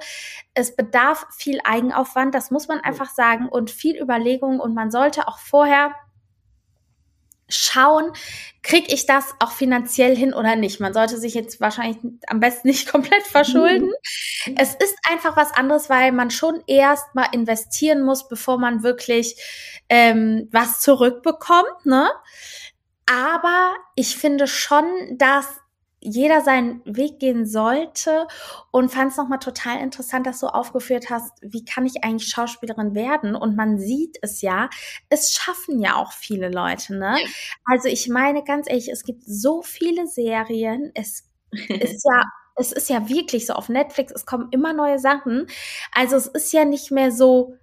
Es 0.54 0.76
bedarf 0.76 1.26
viel 1.36 1.60
Eigenaufwand, 1.64 2.34
das 2.34 2.50
muss 2.50 2.68
man 2.68 2.80
einfach 2.80 3.10
sagen, 3.10 3.48
und 3.48 3.70
viel 3.70 4.00
Überlegung. 4.00 4.60
Und 4.60 4.74
man 4.74 4.90
sollte 4.90 5.28
auch 5.28 5.38
vorher 5.38 5.94
schauen, 7.48 8.12
kriege 8.62 8.92
ich 8.92 9.06
das 9.06 9.34
auch 9.40 9.52
finanziell 9.52 10.14
hin 10.16 10.34
oder 10.34 10.56
nicht. 10.56 10.80
Man 10.80 10.92
sollte 10.92 11.18
sich 11.18 11.34
jetzt 11.34 11.60
wahrscheinlich 11.60 11.98
am 12.26 12.40
besten 12.40 12.68
nicht 12.68 12.88
komplett 12.90 13.22
verschulden. 13.22 13.92
Mhm. 14.46 14.54
Es 14.56 14.74
ist 14.74 14.96
einfach 15.08 15.36
was 15.36 15.52
anderes, 15.52 15.88
weil 15.88 16.12
man 16.12 16.30
schon 16.30 16.62
erst 16.66 17.14
mal 17.14 17.28
investieren 17.32 18.02
muss, 18.02 18.28
bevor 18.28 18.58
man 18.58 18.82
wirklich 18.82 19.36
ähm, 19.88 20.48
was 20.52 20.80
zurückbekommt. 20.80 21.84
Ne? 21.84 22.10
Aber 23.10 23.74
ich 23.94 24.16
finde 24.16 24.46
schon, 24.46 24.86
dass 25.12 25.46
jeder 26.00 26.40
seinen 26.40 26.80
Weg 26.84 27.18
gehen 27.18 27.46
sollte 27.46 28.26
und 28.70 28.90
fand 28.90 29.10
es 29.10 29.16
nochmal 29.16 29.40
total 29.40 29.80
interessant, 29.80 30.26
dass 30.26 30.40
du 30.40 30.46
aufgeführt 30.46 31.10
hast, 31.10 31.32
wie 31.40 31.64
kann 31.64 31.86
ich 31.86 32.04
eigentlich 32.04 32.28
Schauspielerin 32.28 32.94
werden? 32.94 33.34
Und 33.34 33.56
man 33.56 33.78
sieht 33.78 34.18
es 34.22 34.40
ja, 34.40 34.70
es 35.08 35.32
schaffen 35.32 35.80
ja 35.80 35.96
auch 35.96 36.12
viele 36.12 36.50
Leute, 36.50 36.96
ne? 36.96 37.16
Also 37.64 37.88
ich 37.88 38.08
meine 38.08 38.44
ganz 38.44 38.68
ehrlich, 38.68 38.88
es 38.88 39.04
gibt 39.04 39.24
so 39.26 39.62
viele 39.62 40.06
Serien, 40.06 40.92
es 40.94 41.28
ist 41.50 42.04
ja 42.04 42.22
es 42.58 42.72
ist 42.72 42.88
ja 42.88 43.08
wirklich 43.08 43.46
so 43.46 43.52
auf 43.52 43.68
Netflix, 43.68 44.12
es 44.12 44.26
kommen 44.26 44.48
immer 44.50 44.72
neue 44.72 44.98
Sachen. 44.98 45.46
Also 45.92 46.16
es 46.16 46.26
ist 46.26 46.52
ja 46.52 46.64
nicht 46.64 46.90
mehr 46.90 47.12
so 47.12 47.56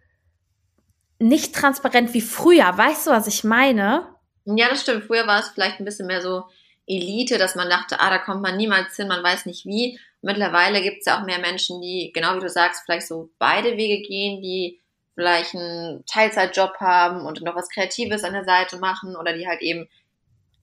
nicht 1.20 1.54
transparent 1.54 2.14
wie 2.14 2.22
früher. 2.22 2.78
Weißt 2.78 3.08
du, 3.08 3.12
was 3.12 3.28
ich 3.28 3.44
meine? 3.44 4.16
Ja, 4.46 4.70
das 4.70 4.82
stimmt. 4.82 5.06
Früher 5.06 5.28
war 5.28 5.40
es 5.40 5.50
vielleicht 5.50 5.80
ein 5.80 5.86
bisschen 5.86 6.08
mehr 6.08 6.22
so 6.22 6.44
Elite, 6.88 7.38
dass 7.38 7.56
man 7.56 7.70
dachte, 7.70 8.00
ah, 8.00 8.10
da 8.10 8.20
kommt 8.20 8.42
man 8.42 8.58
niemals 8.58 8.96
hin, 8.96 9.08
man 9.08 9.24
weiß 9.24 9.46
nicht 9.46 9.66
wie. 9.66 10.00
Mittlerweile 10.22 10.82
gibt 10.82 11.00
es 11.00 11.06
ja 11.06 11.20
auch 11.20 11.26
mehr 11.26 11.40
Menschen, 11.40 11.82
die, 11.82 12.12
genau 12.14 12.36
wie 12.36 12.40
du 12.40 12.50
sagst, 12.50 12.84
vielleicht 12.86 13.08
so 13.08 13.30
beide 13.40 13.78
Wege 13.78 14.08
gehen, 14.08 14.42
die 14.42 14.80
vielleicht 15.16 15.56
einen 15.56 16.06
Teilzeitjob 16.06 16.76
haben 16.80 17.26
und 17.26 17.42
noch 17.42 17.56
was 17.56 17.70
Kreatives 17.70 18.24
an 18.24 18.34
der 18.34 18.44
Seite 18.44 18.78
machen 18.78 19.16
oder 19.16 19.34
die 19.34 19.48
halt 19.48 19.62
eben, 19.62 19.88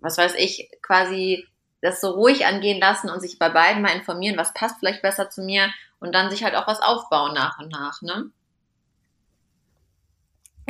was 0.01 0.19
weiß 0.19 0.35
ich, 0.35 0.69
quasi 0.83 1.47
das 1.81 2.01
so 2.01 2.11
ruhig 2.11 2.47
angehen 2.47 2.81
lassen 2.81 3.11
und 3.11 3.21
sich 3.21 3.39
bei 3.39 3.49
beiden 3.49 3.83
mal 3.83 3.97
informieren, 3.97 4.37
was 4.37 4.55
passt 4.55 4.79
vielleicht 4.79 5.03
besser 5.03 5.31
zu 5.31 5.43
mir 5.43 5.73
und 6.01 6.15
dann 6.15 6.31
sich 6.31 6.45
halt 6.45 6.55
auch 6.55 6.67
was 6.67 6.81
aufbauen 6.81 7.35
nach 7.35 7.59
und 7.59 7.71
nach, 7.71 8.03
ne? 8.03 8.31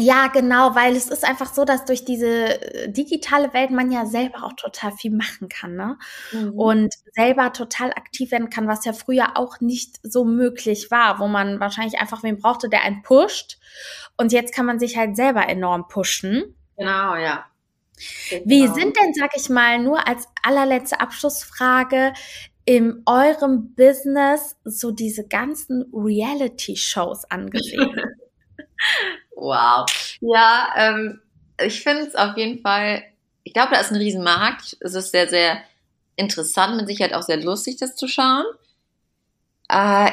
Ja, 0.03 0.26
genau, 0.26 0.74
weil 0.74 0.96
es 0.96 1.09
ist 1.09 1.24
einfach 1.24 1.53
so, 1.53 1.64
dass 1.64 1.84
durch 1.84 2.05
diese 2.05 2.61
äh, 2.61 2.90
digitale 2.90 3.55
Welt 3.55 3.70
man 3.70 3.92
ja 3.92 4.05
selber 4.05 4.42
auch 4.44 4.55
total 4.55 4.90
viel 4.92 5.12
machen 5.12 5.48
kann, 5.48 5.76
ne? 5.76 5.96
Mhm. 6.32 6.59
Und 6.59 6.94
selber 7.12 7.53
total 7.53 7.90
aktiv 7.90 8.32
werden 8.32 8.50
kann, 8.50 8.66
was 8.66 8.84
ja 8.84 8.92
früher 8.92 9.36
auch 9.36 9.61
nicht 9.61 10.00
so 10.03 10.24
möglich 10.24 10.90
war, 10.90 11.20
wo 11.20 11.28
man 11.28 11.61
wahrscheinlich 11.61 12.00
einfach 12.00 12.22
wen 12.24 12.38
brauchte, 12.38 12.68
der 12.68 12.82
einen 12.82 13.03
pusht. 13.03 13.59
Und 14.16 14.32
jetzt 14.32 14.53
kann 14.53 14.66
man 14.66 14.80
sich 14.80 14.96
halt 14.96 15.14
selber 15.14 15.48
enorm 15.48 15.86
pushen. 15.86 16.57
Genau, 16.76 17.14
ja. 17.14 17.46
Genau. 18.28 18.42
Wie 18.44 18.66
sind 18.66 18.96
denn, 18.96 19.14
sag 19.14 19.36
ich 19.36 19.48
mal, 19.48 19.78
nur 19.78 20.09
als 20.09 20.26
allerletzte 20.42 21.00
Abschlussfrage, 21.00 22.12
in 22.64 23.03
eurem 23.07 23.74
Business 23.74 24.57
so 24.64 24.90
diese 24.90 25.26
ganzen 25.26 25.84
Reality-Shows 25.92 27.24
angesehen? 27.30 27.94
Wow. 29.43 29.86
Ja, 30.20 30.72
ähm, 30.76 31.20
ich 31.61 31.82
finde 31.82 32.03
es 32.03 32.14
auf 32.14 32.36
jeden 32.36 32.61
Fall, 32.61 33.03
ich 33.43 33.53
glaube, 33.53 33.72
da 33.72 33.80
ist 33.80 33.90
ein 33.90 33.97
Riesenmarkt. 33.97 34.76
Es 34.78 34.95
ist 34.95 35.11
sehr, 35.11 35.28
sehr 35.28 35.61
interessant, 36.14 36.76
mit 36.76 36.86
Sicherheit 36.86 37.12
auch 37.12 37.22
sehr 37.22 37.38
lustig, 37.38 37.76
das 37.78 37.97
zu 37.97 38.07
schauen. 38.07 38.45
Äh, 39.68 40.12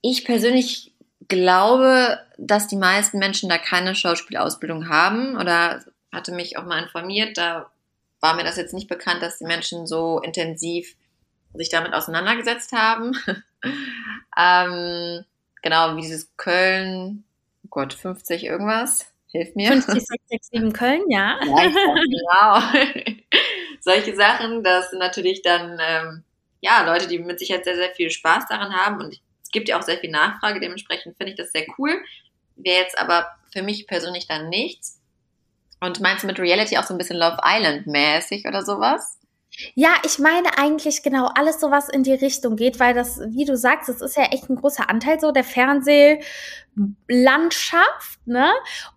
ich 0.00 0.24
persönlich 0.24 0.94
glaube, 1.26 2.20
dass 2.36 2.68
die 2.68 2.76
meisten 2.76 3.18
Menschen 3.18 3.48
da 3.48 3.58
keine 3.58 3.96
Schauspielausbildung 3.96 4.88
haben 4.88 5.36
oder 5.36 5.84
hatte 6.12 6.30
mich 6.30 6.56
auch 6.56 6.64
mal 6.64 6.80
informiert, 6.80 7.36
da 7.36 7.72
war 8.20 8.36
mir 8.36 8.44
das 8.44 8.56
jetzt 8.56 8.74
nicht 8.74 8.88
bekannt, 8.88 9.22
dass 9.22 9.38
die 9.38 9.44
Menschen 9.44 9.88
so 9.88 10.20
intensiv 10.20 10.94
sich 11.54 11.68
damit 11.68 11.94
auseinandergesetzt 11.94 12.70
haben. 12.70 13.16
ähm, 14.38 15.24
genau, 15.62 15.96
wie 15.96 16.02
dieses 16.02 16.36
Köln, 16.36 17.24
Gott, 17.78 17.94
50 17.94 18.42
irgendwas. 18.42 19.06
Hilf 19.30 19.54
mir. 19.54 19.68
50667 19.68 20.72
Köln, 20.72 21.02
ja. 21.10 21.38
ja 21.44 22.72
genau. 22.82 23.14
Solche 23.80 24.16
Sachen, 24.16 24.64
das 24.64 24.90
sind 24.90 24.98
natürlich 24.98 25.42
dann, 25.42 25.78
ähm, 25.80 26.24
ja, 26.60 26.84
Leute, 26.84 27.06
die 27.06 27.20
mit 27.20 27.38
Sicherheit 27.38 27.64
sehr, 27.64 27.76
sehr 27.76 27.90
viel 27.90 28.10
Spaß 28.10 28.46
daran 28.48 28.72
haben 28.72 29.00
und 29.00 29.20
es 29.44 29.52
gibt 29.52 29.68
ja 29.68 29.78
auch 29.78 29.82
sehr 29.82 29.98
viel 29.98 30.10
Nachfrage, 30.10 30.58
dementsprechend 30.58 31.16
finde 31.18 31.30
ich 31.30 31.38
das 31.38 31.52
sehr 31.52 31.66
cool. 31.78 32.02
Wäre 32.56 32.82
jetzt 32.82 32.98
aber 32.98 33.28
für 33.52 33.62
mich 33.62 33.86
persönlich 33.86 34.26
dann 34.26 34.48
nichts. 34.48 35.00
Und 35.78 36.00
meinst 36.00 36.24
du 36.24 36.26
mit 36.26 36.40
Reality 36.40 36.78
auch 36.78 36.84
so 36.84 36.94
ein 36.94 36.98
bisschen 36.98 37.16
Love 37.18 37.38
Island 37.44 37.86
mäßig 37.86 38.44
oder 38.44 38.64
sowas? 38.64 39.20
Ja, 39.74 39.90
ich 40.04 40.18
meine 40.18 40.58
eigentlich 40.58 41.02
genau 41.02 41.30
alles 41.34 41.60
so, 41.60 41.70
was 41.70 41.88
in 41.88 42.02
die 42.02 42.14
Richtung 42.14 42.56
geht, 42.56 42.78
weil 42.78 42.94
das, 42.94 43.20
wie 43.28 43.44
du 43.44 43.56
sagst, 43.56 43.88
das 43.88 44.00
ist 44.00 44.16
ja 44.16 44.24
echt 44.24 44.48
ein 44.48 44.56
großer 44.56 44.88
Anteil 44.88 45.20
so 45.20 45.32
der 45.32 45.44
Fernsehlandschaft, 45.44 48.26
ne? 48.26 48.50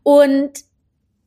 Und 0.04 0.64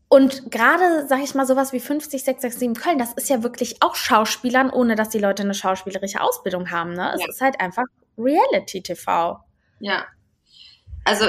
und 0.09 0.53
gerade, 0.53 1.09
sag 1.09 1.25
ich 1.25 1.35
mal, 1.35 1.45
sowas 1.45 1.73
wie 1.73 1.81
50667 1.81 2.81
Köln, 2.81 2.99
das 2.99 3.15
ist 3.15 3.29
ja 3.29 3.43
wirklich 3.43 3.83
auch 3.83 3.97
Schauspielern, 3.97 4.71
ohne 4.71 4.95
dass 4.95 5.09
die 5.09 5.19
Leute 5.19 5.43
eine 5.43 5.55
schauspielerische 5.55 6.21
Ausbildung 6.21 6.71
haben, 6.71 6.93
ne? 6.93 7.13
Es 7.15 7.21
ja. 7.21 7.27
ist 7.29 7.41
halt 7.41 7.61
einfach 7.61 7.85
Reality 8.17 8.81
TV. 8.81 9.41
Ja. 9.81 10.05
Also, 11.05 11.27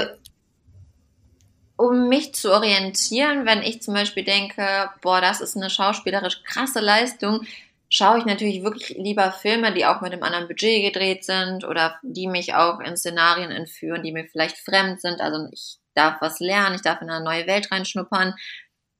um 1.76 2.08
mich 2.08 2.34
zu 2.34 2.52
orientieren, 2.52 3.44
wenn 3.44 3.62
ich 3.62 3.82
zum 3.82 3.94
Beispiel 3.94 4.22
denke, 4.22 4.88
boah, 5.02 5.20
das 5.20 5.40
ist 5.40 5.56
eine 5.56 5.68
schauspielerisch 5.68 6.44
krasse 6.44 6.80
Leistung, 6.80 7.44
schaue 7.88 8.18
ich 8.18 8.24
natürlich 8.24 8.62
wirklich 8.62 8.96
lieber 8.98 9.32
Filme, 9.32 9.72
die 9.72 9.86
auch 9.86 10.00
mit 10.00 10.12
einem 10.12 10.22
anderen 10.22 10.48
Budget 10.48 10.92
gedreht 10.92 11.24
sind 11.24 11.64
oder 11.64 11.98
die 12.02 12.26
mich 12.26 12.54
auch 12.54 12.80
in 12.80 12.96
Szenarien 12.96 13.50
entführen, 13.50 14.02
die 14.02 14.12
mir 14.12 14.26
vielleicht 14.26 14.58
fremd 14.58 15.00
sind. 15.00 15.20
Also 15.20 15.48
ich 15.52 15.78
darf 15.94 16.20
was 16.20 16.40
lernen, 16.40 16.76
ich 16.76 16.82
darf 16.82 17.00
in 17.00 17.10
eine 17.10 17.24
neue 17.24 17.46
Welt 17.46 17.70
reinschnuppern. 17.70 18.34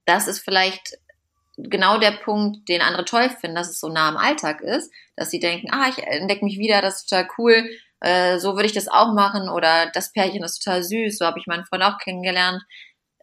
Das 0.04 0.28
ist 0.28 0.40
vielleicht 0.40 0.98
genau 1.56 1.98
der 1.98 2.12
Punkt, 2.12 2.68
den 2.68 2.82
andere 2.82 3.04
toll 3.04 3.30
finden, 3.30 3.56
dass 3.56 3.68
es 3.68 3.80
so 3.80 3.88
nah 3.88 4.08
am 4.08 4.16
Alltag 4.16 4.60
ist, 4.60 4.92
dass 5.16 5.30
sie 5.30 5.40
denken, 5.40 5.68
ah, 5.70 5.88
ich 5.88 5.98
entdecke 5.98 6.44
mich 6.44 6.58
wieder, 6.58 6.82
das 6.82 6.96
ist 6.96 7.08
total 7.08 7.28
cool, 7.38 7.70
äh, 8.00 8.38
so 8.38 8.54
würde 8.54 8.66
ich 8.66 8.74
das 8.74 8.88
auch 8.88 9.14
machen 9.14 9.48
oder 9.48 9.90
das 9.92 10.12
Pärchen 10.12 10.44
ist 10.44 10.62
total 10.62 10.82
süß, 10.82 11.18
so 11.18 11.24
habe 11.24 11.38
ich 11.38 11.46
meinen 11.46 11.64
Freund 11.64 11.82
auch 11.82 11.98
kennengelernt. 11.98 12.62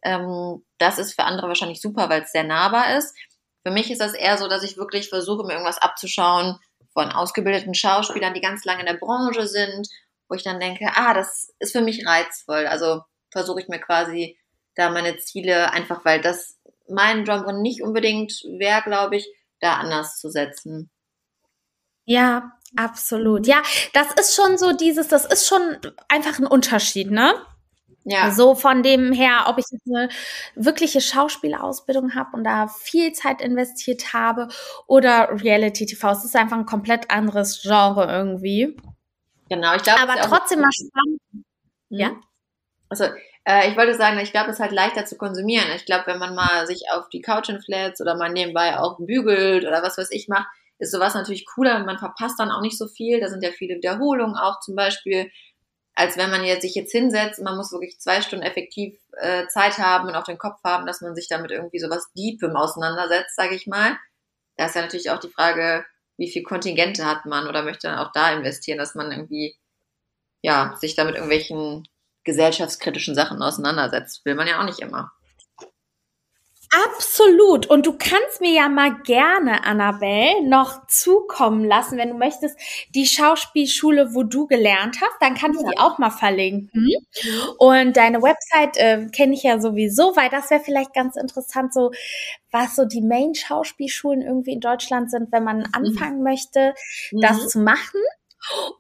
Ähm, 0.04 0.64
das 0.80 0.98
ist 0.98 1.14
für 1.14 1.24
andere 1.24 1.48
wahrscheinlich 1.48 1.80
super, 1.80 2.10
weil 2.10 2.24
es 2.24 2.32
sehr 2.32 2.44
nahbar 2.44 2.98
ist. 2.98 3.16
Für 3.64 3.72
mich 3.72 3.90
ist 3.90 4.02
das 4.02 4.14
eher 4.14 4.38
so, 4.38 4.48
dass 4.48 4.64
ich 4.64 4.78
wirklich 4.78 5.10
versuche, 5.10 5.46
mir 5.46 5.54
irgendwas 5.54 5.82
abzuschauen 5.82 6.60
von 6.92 7.12
ausgebildeten 7.12 7.74
Schauspielern, 7.74 8.34
die 8.34 8.42
ganz 8.42 8.66
lange 8.66 8.82
in 8.82 8.86
der 8.86 8.94
Branche 8.94 9.48
sind, 9.48 9.88
wo 10.30 10.36
ich 10.36 10.44
dann 10.44 10.60
denke, 10.60 10.92
ah, 10.96 11.14
das 11.14 11.54
ist 11.60 11.72
für 11.72 11.82
mich 11.82 12.06
reizvoll. 12.06 12.68
Also 12.68 13.02
versuche 13.32 13.62
ich 13.62 13.68
mir 13.68 13.80
quasi 13.80 14.38
da 14.76 14.90
meine 14.90 15.18
Ziele, 15.18 15.72
einfach 15.72 16.04
weil 16.06 16.22
das 16.22 16.60
mein 16.90 17.24
Genre 17.24 17.54
nicht 17.60 17.82
unbedingt 17.82 18.34
wäre, 18.58 18.82
glaube 18.84 19.18
ich, 19.18 19.28
da 19.60 19.76
anders 19.76 20.20
zu 20.20 20.30
setzen. 20.30 20.92
Ja, 22.06 22.52
absolut. 22.76 23.48
Ja, 23.48 23.62
das 23.94 24.14
ist 24.14 24.36
schon 24.36 24.58
so 24.58 24.74
dieses, 24.74 25.08
das 25.08 25.26
ist 25.26 25.48
schon 25.48 25.78
einfach 26.10 26.38
ein 26.40 26.46
Unterschied, 26.46 27.12
ne? 27.12 27.34
Ja. 28.06 28.32
So 28.32 28.54
von 28.56 28.84
dem 28.84 29.14
her, 29.14 29.46
ob 29.48 29.58
ich 29.58 29.66
jetzt 29.72 29.88
eine 29.88 30.10
wirkliche 30.56 31.00
Schauspielausbildung 31.02 32.16
habe 32.16 32.36
und 32.36 32.44
da 32.44 32.68
viel 32.68 33.14
Zeit 33.14 33.42
investiert 33.42 34.14
habe 34.14 34.50
oder 34.88 35.30
Reality 35.42 35.86
TV. 35.86 36.12
Es 36.12 36.26
ist 36.26 36.36
einfach 36.36 36.58
ein 36.58 36.66
komplett 36.66 37.10
anderes 37.12 37.62
Genre 37.62 38.06
irgendwie. 38.12 38.76
Genau, 39.50 39.76
ich 39.76 39.84
glaube. 39.84 40.02
Aber 40.02 40.16
trotzdem 40.22 40.60
mal 40.62 40.72
spannend. 40.74 41.22
Ja. 41.90 42.12
Also 42.90 43.06
Äh, 43.46 43.70
ich 43.70 43.78
wollte 43.78 43.96
sagen, 43.96 44.20
ich 44.20 44.32
glaube, 44.32 44.50
es 44.50 44.56
ist 44.56 44.62
halt 44.62 44.72
leichter 44.72 45.06
zu 45.06 45.18
konsumieren. 45.18 45.68
Ich 45.76 45.86
glaube, 45.86 46.08
wenn 46.08 46.20
man 46.20 46.34
mal 46.36 46.66
sich 46.66 46.84
auf 46.94 47.10
die 47.10 47.22
Couch 47.22 47.48
hinflätzt 47.48 48.02
oder 48.02 48.16
man 48.16 48.34
nebenbei 48.34 48.80
auch 48.80 48.98
bügelt 49.00 49.66
oder 49.66 49.84
was 49.84 49.98
weiß 49.98 50.12
ich 50.12 50.28
macht, 50.30 50.48
ist 50.80 50.92
sowas 50.92 51.14
natürlich 51.14 51.46
cooler. 51.46 51.84
Man 51.84 52.00
verpasst 52.00 52.40
dann 52.40 52.52
auch 52.52 52.62
nicht 52.62 52.78
so 52.78 52.88
viel. 52.88 53.20
Da 53.20 53.28
sind 53.28 53.44
ja 53.44 53.52
viele 53.52 53.76
Wiederholungen 53.76 54.38
auch 54.38 54.60
zum 54.62 54.76
Beispiel, 54.76 55.30
als 55.96 56.18
wenn 56.18 56.30
man 56.32 56.44
jetzt 56.44 56.64
sich 56.64 56.76
jetzt 56.76 56.92
hinsetzt. 56.92 57.42
Man 57.42 57.56
muss 57.56 57.72
wirklich 57.72 58.00
zwei 58.00 58.22
Stunden 58.22 58.46
effektiv 58.46 58.98
äh, 59.18 59.48
Zeit 59.48 59.78
haben 59.78 60.08
und 60.08 60.16
auch 60.16 60.24
den 60.24 60.38
Kopf 60.38 60.60
haben, 60.64 60.86
dass 60.86 61.02
man 61.02 61.16
sich 61.16 61.28
damit 61.28 61.52
irgendwie 61.52 61.80
sowas 61.80 62.12
Deepem 62.18 62.56
auseinandersetzt, 62.56 63.36
sage 63.36 63.56
ich 63.56 63.68
mal. 63.68 63.98
Da 64.58 64.66
ist 64.66 64.76
ja 64.76 64.82
natürlich 64.82 65.12
auch 65.12 65.20
die 65.20 65.30
Frage, 65.30 65.86
wie 66.18 66.30
viel 66.30 66.44
Kontingente 66.44 67.06
hat 67.06 67.26
man 67.26 67.48
oder 67.48 67.64
möchte 67.64 67.88
dann 67.88 68.00
auch 68.00 68.12
da 68.12 68.34
investieren, 68.34 68.78
dass 68.78 68.96
man 68.96 69.12
irgendwie 69.12 69.56
ja 70.42 70.76
sich 70.80 70.96
damit 70.96 71.16
irgendwelchen 71.16 71.88
gesellschaftskritischen 72.24 73.16
Sachen 73.16 73.42
auseinandersetzt. 73.42 74.26
Will 74.26 74.36
man 74.36 74.48
ja 74.48 74.60
auch 74.60 74.66
nicht 74.66 74.80
immer. 74.80 75.12
Absolut. 76.74 77.68
Und 77.68 77.86
du 77.86 77.94
kannst 77.98 78.42
mir 78.42 78.52
ja 78.52 78.68
mal 78.68 78.96
gerne, 79.04 79.64
Annabelle, 79.64 80.48
noch 80.48 80.88
zukommen 80.88 81.64
lassen, 81.66 81.98
wenn 81.98 82.10
du 82.10 82.16
möchtest, 82.16 82.58
die 82.96 83.06
Schauspielschule, 83.06 84.16
wo 84.16 84.24
du 84.24 84.48
gelernt 84.48 84.98
hast. 85.02 85.16
Dann 85.20 85.36
kann 85.36 85.54
ich 85.54 85.62
ja. 85.62 85.70
die 85.70 85.78
auch 85.78 86.00
mal 86.00 86.10
verlinken. 86.10 86.70
Mhm. 86.74 87.50
Und 87.60 87.98
deine 87.98 88.22
Website 88.22 88.78
äh, 88.78 89.08
kenne 89.08 89.34
ich 89.34 89.44
ja 89.44 89.60
sowieso, 89.60 90.16
weil 90.16 90.30
das 90.30 90.50
wäre 90.50 90.62
vielleicht 90.62 90.94
ganz 90.94 91.16
interessant, 91.16 91.74
so 91.74 91.92
was 92.52 92.76
so 92.76 92.86
die 92.86 93.02
Main-Schauspielschulen 93.02 94.22
irgendwie 94.22 94.54
in 94.54 94.60
Deutschland 94.60 95.12
sind, 95.12 95.32
wenn 95.32 95.44
man 95.44 95.60
mhm. 95.60 95.70
anfangen 95.74 96.18
mhm. 96.18 96.24
möchte, 96.24 96.74
das 97.12 97.44
mhm. 97.44 97.48
zu 97.48 97.60
machen. 97.60 98.00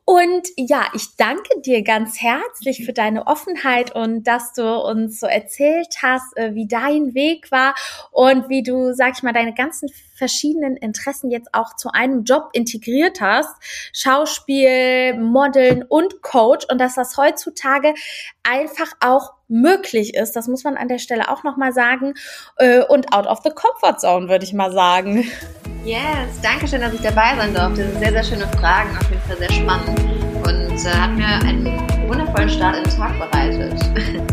Und 0.06 0.48
ja, 0.58 0.88
ich 0.94 1.16
danke 1.18 1.62
dir 1.62 1.84
ganz 1.84 2.22
herzlich 2.22 2.86
für 2.86 2.94
deine 2.94 3.28
Offenheit 3.28 3.96
und 3.96 4.26
dass 4.26 4.54
du 4.54 4.64
uns 4.64 5.20
so 5.20 5.28
erzählt 5.28 5.96
hast, 6.02 6.36
äh, 6.38 6.54
wie 6.54 6.68
dein 6.68 7.14
Weg 7.14 7.52
war 7.52 7.74
und 8.12 8.50
wie 8.50 8.64
du, 8.64 8.94
sag 8.94 9.14
ich 9.16 9.24
mal, 9.24 9.34
deine 9.34 9.54
ganzen 9.54 9.90
verschiedenen 10.16 10.78
Interessen 10.78 11.32
jetzt 11.32 11.50
auch 11.54 11.76
zu 11.76 11.90
einem 11.90 12.24
Job 12.24 12.50
integriert 12.54 13.22
hast. 13.22 13.56
Schauspiel, 13.94 15.18
Modeln 15.18 15.84
und 15.84 16.22
Coach 16.22 16.66
und 16.70 16.80
dass 16.80 16.96
das 16.96 17.18
heutzutage 17.18 17.94
einfach 18.44 18.92
auch 19.00 19.34
möglich 19.48 20.14
ist. 20.16 20.36
Das 20.36 20.48
muss 20.48 20.64
man 20.64 20.78
an 20.78 20.88
der 20.88 21.00
Stelle 21.00 21.30
auch 21.30 21.44
nochmal 21.44 21.74
sagen. 21.74 22.14
Äh, 22.58 22.84
und 22.84 23.14
out 23.14 23.28
of 23.28 23.40
the 23.44 23.52
comfort 23.52 24.00
zone, 24.00 24.30
würde 24.30 24.46
ich 24.46 24.54
mal 24.54 24.72
sagen. 24.72 25.26
Yes, 25.84 26.40
danke 26.42 26.66
schön, 26.66 26.80
dass 26.80 26.94
ich 26.94 27.02
dabei 27.02 27.36
sein 27.36 27.54
durfte. 27.54 27.84
Das 27.84 27.92
sind 27.92 28.00
sehr, 28.00 28.12
sehr 28.12 28.24
schöne 28.24 28.48
Fragen, 28.58 28.98
auf 28.98 29.10
jeden 29.10 29.22
Fall 29.24 29.38
sehr 29.38 29.52
spannend 29.52 30.00
und 30.48 30.86
äh, 30.86 30.90
hat 30.90 31.12
mir 31.12 31.28
einen 31.46 31.66
wundervollen 32.08 32.50
Start 32.50 32.78
in 32.78 32.84
den 32.84 32.98
Tag 32.98 33.20
bereitet. 33.20 33.74